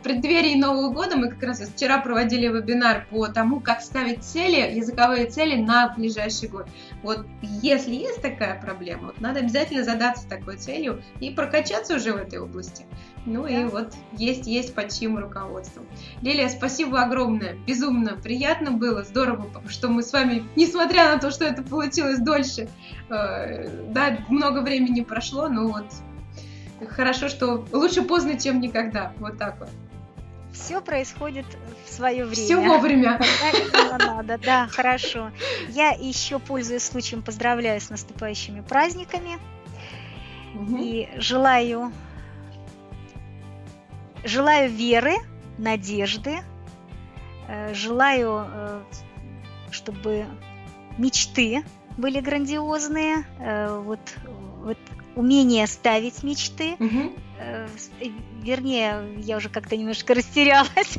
В 0.00 0.02
преддверии 0.02 0.54
Нового 0.54 0.92
года 0.92 1.16
мы 1.16 1.30
как 1.30 1.42
раз 1.42 1.60
вчера 1.60 1.98
проводили 1.98 2.46
вебинар 2.46 3.06
по 3.10 3.26
тому, 3.28 3.60
как 3.60 3.80
ставить 3.80 4.22
цели, 4.22 4.76
языковые 4.76 5.26
цели 5.26 5.56
на 5.56 5.88
ближайший 5.96 6.50
год. 6.50 6.68
Вот 7.02 7.26
если 7.40 7.94
есть 7.94 8.20
такая 8.20 8.60
проблема, 8.60 9.06
вот 9.06 9.20
надо 9.20 9.40
обязательно 9.40 9.82
задаться 9.82 10.28
такой 10.28 10.58
целью 10.58 11.02
и 11.20 11.30
прокачаться 11.30 11.96
уже 11.96 12.12
в 12.12 12.16
этой 12.16 12.38
области. 12.38 12.84
Ну 13.26 13.42
да. 13.42 13.48
и 13.50 13.64
вот 13.64 13.92
есть, 14.12 14.46
есть 14.46 14.74
под 14.74 14.92
чьим 14.92 15.18
руководством. 15.18 15.86
Лилия, 16.22 16.48
спасибо 16.48 17.02
огромное. 17.02 17.56
Безумно 17.66 18.16
приятно 18.16 18.70
было, 18.70 19.02
здорово, 19.02 19.50
что 19.68 19.88
мы 19.88 20.02
с 20.02 20.12
вами, 20.12 20.44
несмотря 20.54 21.12
на 21.12 21.18
то, 21.18 21.30
что 21.32 21.44
это 21.44 21.62
получилось 21.62 22.20
дольше, 22.20 22.68
э, 23.10 23.86
да, 23.88 24.18
много 24.28 24.60
времени 24.60 25.00
прошло, 25.00 25.45
но 25.48 25.68
вот 25.68 25.86
хорошо, 26.88 27.28
что 27.28 27.64
лучше 27.72 28.02
поздно, 28.02 28.38
чем 28.38 28.60
никогда. 28.60 29.12
Вот 29.18 29.38
так 29.38 29.58
вот. 29.60 29.70
Все 30.52 30.80
происходит 30.80 31.46
в 31.84 31.92
свое 31.92 32.24
время. 32.24 32.44
Все 32.44 32.56
вовремя. 32.56 33.20
Надо, 33.98 34.38
да, 34.38 34.66
хорошо. 34.68 35.30
Я 35.68 35.90
еще, 35.90 36.38
пользуясь 36.38 36.84
случаем, 36.84 37.22
поздравляю 37.22 37.80
с 37.80 37.90
наступающими 37.90 38.62
праздниками. 38.62 39.38
Угу. 40.54 40.78
И 40.78 41.08
желаю 41.18 41.92
Желаю 44.26 44.68
веры, 44.68 45.12
надежды, 45.56 46.38
э, 47.46 47.72
желаю, 47.74 48.44
э, 48.48 48.82
чтобы 49.70 50.26
мечты 50.98 51.62
были 51.96 52.18
грандиозные, 52.18 53.24
э, 53.38 53.78
вот, 53.78 54.00
вот 54.64 54.78
умение 55.16 55.66
ставить 55.66 56.22
мечты. 56.22 56.74
Угу. 56.78 57.12
Вернее, 58.42 59.14
я 59.18 59.36
уже 59.38 59.48
как-то 59.48 59.76
немножко 59.76 60.14
растерялась. 60.14 60.98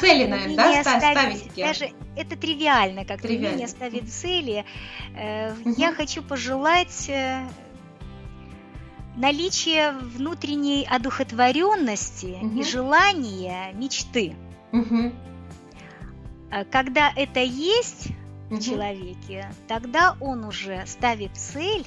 Цели, 0.00 0.26
наверное, 0.26 0.56
да, 0.56 0.82
ставить, 0.82 1.38
ставить 1.38 1.54
Даже 1.56 1.90
это 2.16 2.36
тривиально, 2.36 3.04
как 3.04 3.22
тривиально. 3.22 3.48
умение 3.48 3.68
ставить 3.68 4.12
цели. 4.12 4.64
Угу. 5.64 5.74
Я 5.76 5.92
хочу 5.92 6.22
пожелать 6.22 7.10
наличие 9.16 9.92
внутренней 9.92 10.86
одухотворенности 10.88 12.38
угу. 12.40 12.60
и 12.60 12.62
желания 12.62 13.72
мечты. 13.74 14.34
Угу. 14.72 15.12
Когда 16.70 17.12
это 17.14 17.40
есть 17.40 18.08
угу. 18.50 18.56
в 18.56 18.64
человеке, 18.64 19.52
тогда 19.68 20.16
он 20.20 20.44
уже 20.44 20.84
ставит 20.86 21.36
цель 21.36 21.86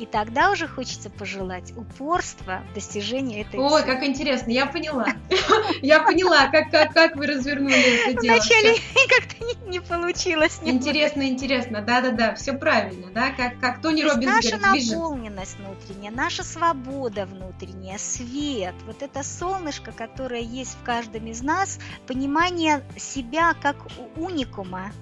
и 0.00 0.06
тогда 0.06 0.50
уже 0.50 0.66
хочется 0.66 1.10
пожелать 1.10 1.76
упорства 1.76 2.62
в 2.70 2.74
достижении 2.74 3.42
этой 3.42 3.60
Ой, 3.60 3.82
как 3.84 4.02
интересно, 4.02 4.50
я 4.50 4.64
поняла. 4.64 5.06
Я 5.82 6.00
поняла, 6.00 6.48
как, 6.48 6.70
как, 6.70 6.94
как 6.94 7.16
вы 7.16 7.26
развернули 7.26 8.08
это 8.08 8.20
дело. 8.20 8.36
Вначале 8.36 8.76
как-то 9.08 9.44
не, 9.44 9.68
не 9.68 9.80
получилось. 9.80 10.58
Интересно, 10.62 11.28
интересно, 11.28 11.82
да-да-да, 11.82 12.34
все 12.34 12.54
правильно, 12.54 13.10
да, 13.12 13.30
как, 13.30 13.60
как 13.60 13.82
Тони 13.82 14.02
Робинс 14.02 14.36
Наша 14.36 14.56
наполненность 14.56 15.58
внутренняя, 15.58 16.10
наша 16.10 16.44
свобода 16.44 17.26
внутренняя, 17.26 17.98
свет, 17.98 18.74
вот 18.86 19.02
это 19.02 19.22
солнышко, 19.22 19.92
которое 19.92 20.40
есть 20.40 20.76
в 20.80 20.82
каждом 20.82 21.26
из 21.26 21.42
нас, 21.42 21.78
понимание 22.06 22.82
себя 22.96 23.54
как 23.60 23.76
уникума, 24.16 24.92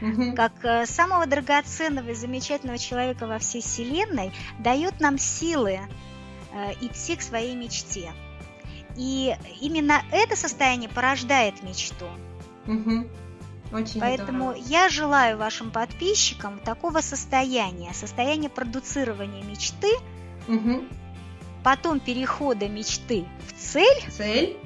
угу. 0.00 0.34
как 0.34 0.52
э, 0.64 0.86
самого 0.86 1.26
драгоценного 1.26 2.10
и 2.10 2.14
замечательного 2.14 2.78
человека 2.78 3.26
во 3.26 3.38
всей 3.38 3.62
Вселенной, 3.62 4.32
дает 4.58 5.00
нам 5.00 5.18
силы 5.18 5.80
э, 6.52 6.72
идти 6.80 7.16
к 7.16 7.22
своей 7.22 7.54
мечте. 7.54 8.12
И 8.96 9.36
именно 9.60 10.02
это 10.10 10.36
состояние 10.36 10.88
порождает 10.88 11.62
мечту. 11.62 12.06
Угу. 12.66 13.06
Очень 13.72 14.00
Поэтому 14.00 14.52
здорово. 14.52 14.68
я 14.68 14.88
желаю 14.88 15.38
вашим 15.38 15.70
подписчикам 15.70 16.58
такого 16.58 17.00
состояния, 17.00 17.92
состояния 17.94 18.48
продуцирования 18.48 19.44
мечты, 19.44 19.90
угу. 20.48 20.84
потом 21.62 22.00
перехода 22.00 22.68
мечты 22.68 23.26
в 23.46 23.52
цель. 23.60 24.10
Цель. 24.10 24.56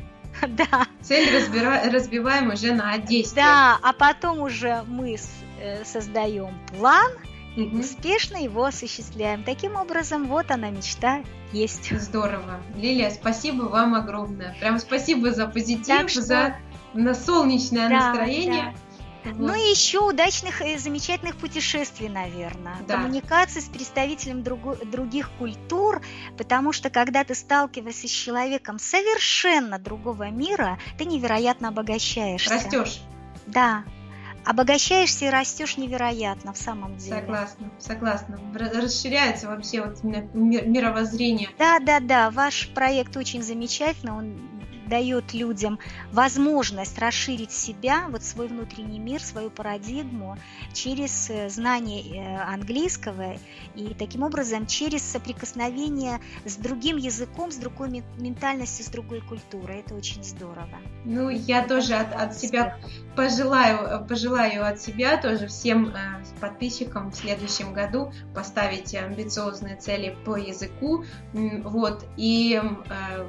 Да. 0.48 0.86
Цель 1.02 1.34
разбира... 1.34 1.90
разбиваем 1.90 2.50
уже 2.50 2.72
на 2.72 2.96
действие. 2.98 3.44
Да, 3.44 3.78
а 3.82 3.92
потом 3.92 4.40
уже 4.40 4.84
мы 4.86 5.16
э, 5.60 5.84
создаем 5.84 6.54
план 6.76 7.12
и 7.56 7.62
угу. 7.62 7.78
успешно 7.78 8.36
его 8.36 8.64
осуществляем. 8.64 9.44
Таким 9.44 9.76
образом, 9.76 10.26
вот 10.26 10.50
она 10.50 10.70
мечта 10.70 11.22
есть. 11.52 11.90
Здорово. 11.98 12.60
Лилия, 12.76 13.10
спасибо 13.10 13.62
вам 13.64 13.94
огромное. 13.94 14.56
Прям 14.60 14.78
спасибо 14.78 15.32
за 15.32 15.46
позитив, 15.46 16.10
что... 16.10 16.22
за 16.22 16.56
на 16.94 17.14
солнечное 17.14 17.88
да, 17.88 18.08
настроение. 18.08 18.74
Да. 18.74 18.83
Ну 19.24 19.54
и 19.54 19.70
еще 19.70 20.00
удачных 20.00 20.60
и 20.60 20.76
замечательных 20.76 21.36
путешествий, 21.36 22.08
наверное. 22.08 22.76
Да. 22.86 22.96
Коммуникации 22.96 23.60
с 23.60 23.68
представителем 23.68 24.42
друг, 24.42 24.60
других 24.90 25.30
культур, 25.38 26.02
потому 26.36 26.72
что 26.72 26.90
когда 26.90 27.24
ты 27.24 27.34
сталкиваешься 27.34 28.06
с 28.08 28.10
человеком 28.10 28.78
совершенно 28.78 29.78
другого 29.78 30.30
мира, 30.30 30.78
ты 30.98 31.04
невероятно 31.04 31.68
обогащаешься. 31.68 32.54
Растешь. 32.54 33.00
Да. 33.46 33.84
обогащаешься 34.44 35.26
и 35.26 35.28
растешь 35.30 35.76
невероятно 35.76 36.52
в 36.52 36.58
самом 36.58 36.96
деле. 36.98 37.20
Согласна, 37.20 37.70
согласна. 37.78 38.38
Расширяется 38.54 39.48
вообще 39.48 39.82
вот 39.82 40.02
мировоззрение. 40.04 41.48
Да, 41.58 41.78
да, 41.80 42.00
да. 42.00 42.30
Ваш 42.30 42.68
проект 42.74 43.16
очень 43.16 43.42
замечательный. 43.42 44.12
Он 44.12 44.53
дает 44.88 45.34
людям 45.34 45.78
возможность 46.12 46.98
расширить 46.98 47.52
себя, 47.52 48.06
вот 48.08 48.22
свой 48.22 48.48
внутренний 48.48 48.98
мир, 48.98 49.20
свою 49.20 49.50
парадигму 49.50 50.36
через 50.72 51.30
э, 51.30 51.48
знание 51.48 52.02
э, 52.02 52.36
английского 52.42 53.36
и 53.74 53.94
таким 53.94 54.22
образом 54.22 54.66
через 54.66 55.02
соприкосновение 55.02 56.20
с 56.44 56.56
другим 56.56 56.96
языком, 56.96 57.50
с 57.50 57.56
другой 57.56 58.04
ментальностью, 58.18 58.84
с 58.84 58.88
другой 58.88 59.20
культурой. 59.20 59.80
Это 59.80 59.94
очень 59.94 60.22
здорово. 60.22 60.78
Ну, 61.04 61.28
я 61.28 61.66
тоже 61.66 61.94
от, 61.94 62.12
от 62.14 62.36
себя 62.36 62.78
пожелаю, 63.16 64.04
пожелаю 64.06 64.66
от 64.66 64.80
себя 64.80 65.16
тоже 65.16 65.46
всем 65.46 65.88
э, 65.88 66.24
подписчикам 66.40 67.10
в 67.10 67.16
следующем 67.16 67.72
году 67.72 68.12
поставить 68.34 68.94
амбициозные 68.94 69.76
цели 69.76 70.16
по 70.24 70.36
языку, 70.36 71.04
вот, 71.32 72.04
и 72.16 72.60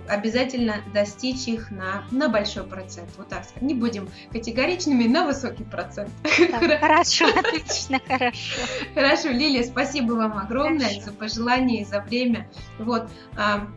обязательно 0.07 0.75
достичь 0.93 1.44
их 1.47 1.71
на, 1.71 2.03
на 2.11 2.29
большой 2.29 2.63
процент. 2.63 3.09
Вот 3.17 3.29
так 3.29 3.43
сказать. 3.43 3.61
Не 3.61 3.73
будем 3.73 4.09
категоричными, 4.31 5.07
на 5.07 5.25
высокий 5.25 5.63
процент. 5.63 6.09
Так, 6.23 6.79
хорошо, 6.79 7.25
отлично, 7.35 7.99
хорошо. 8.07 8.61
Хорошо, 8.93 9.29
Лилия, 9.29 9.63
спасибо 9.63 10.13
вам 10.13 10.37
огромное 10.37 10.87
хорошо. 10.87 11.05
за 11.05 11.13
пожелания 11.13 11.81
и 11.81 11.85
за 11.85 12.01
время. 12.01 12.49
Вот, 12.79 13.09
а, 13.37 13.67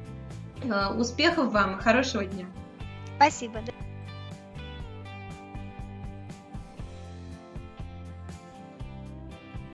а, 0.70 0.92
успехов 0.94 1.52
вам 1.52 1.78
и 1.78 1.82
хорошего 1.82 2.24
дня. 2.24 2.46
Спасибо. 3.16 3.60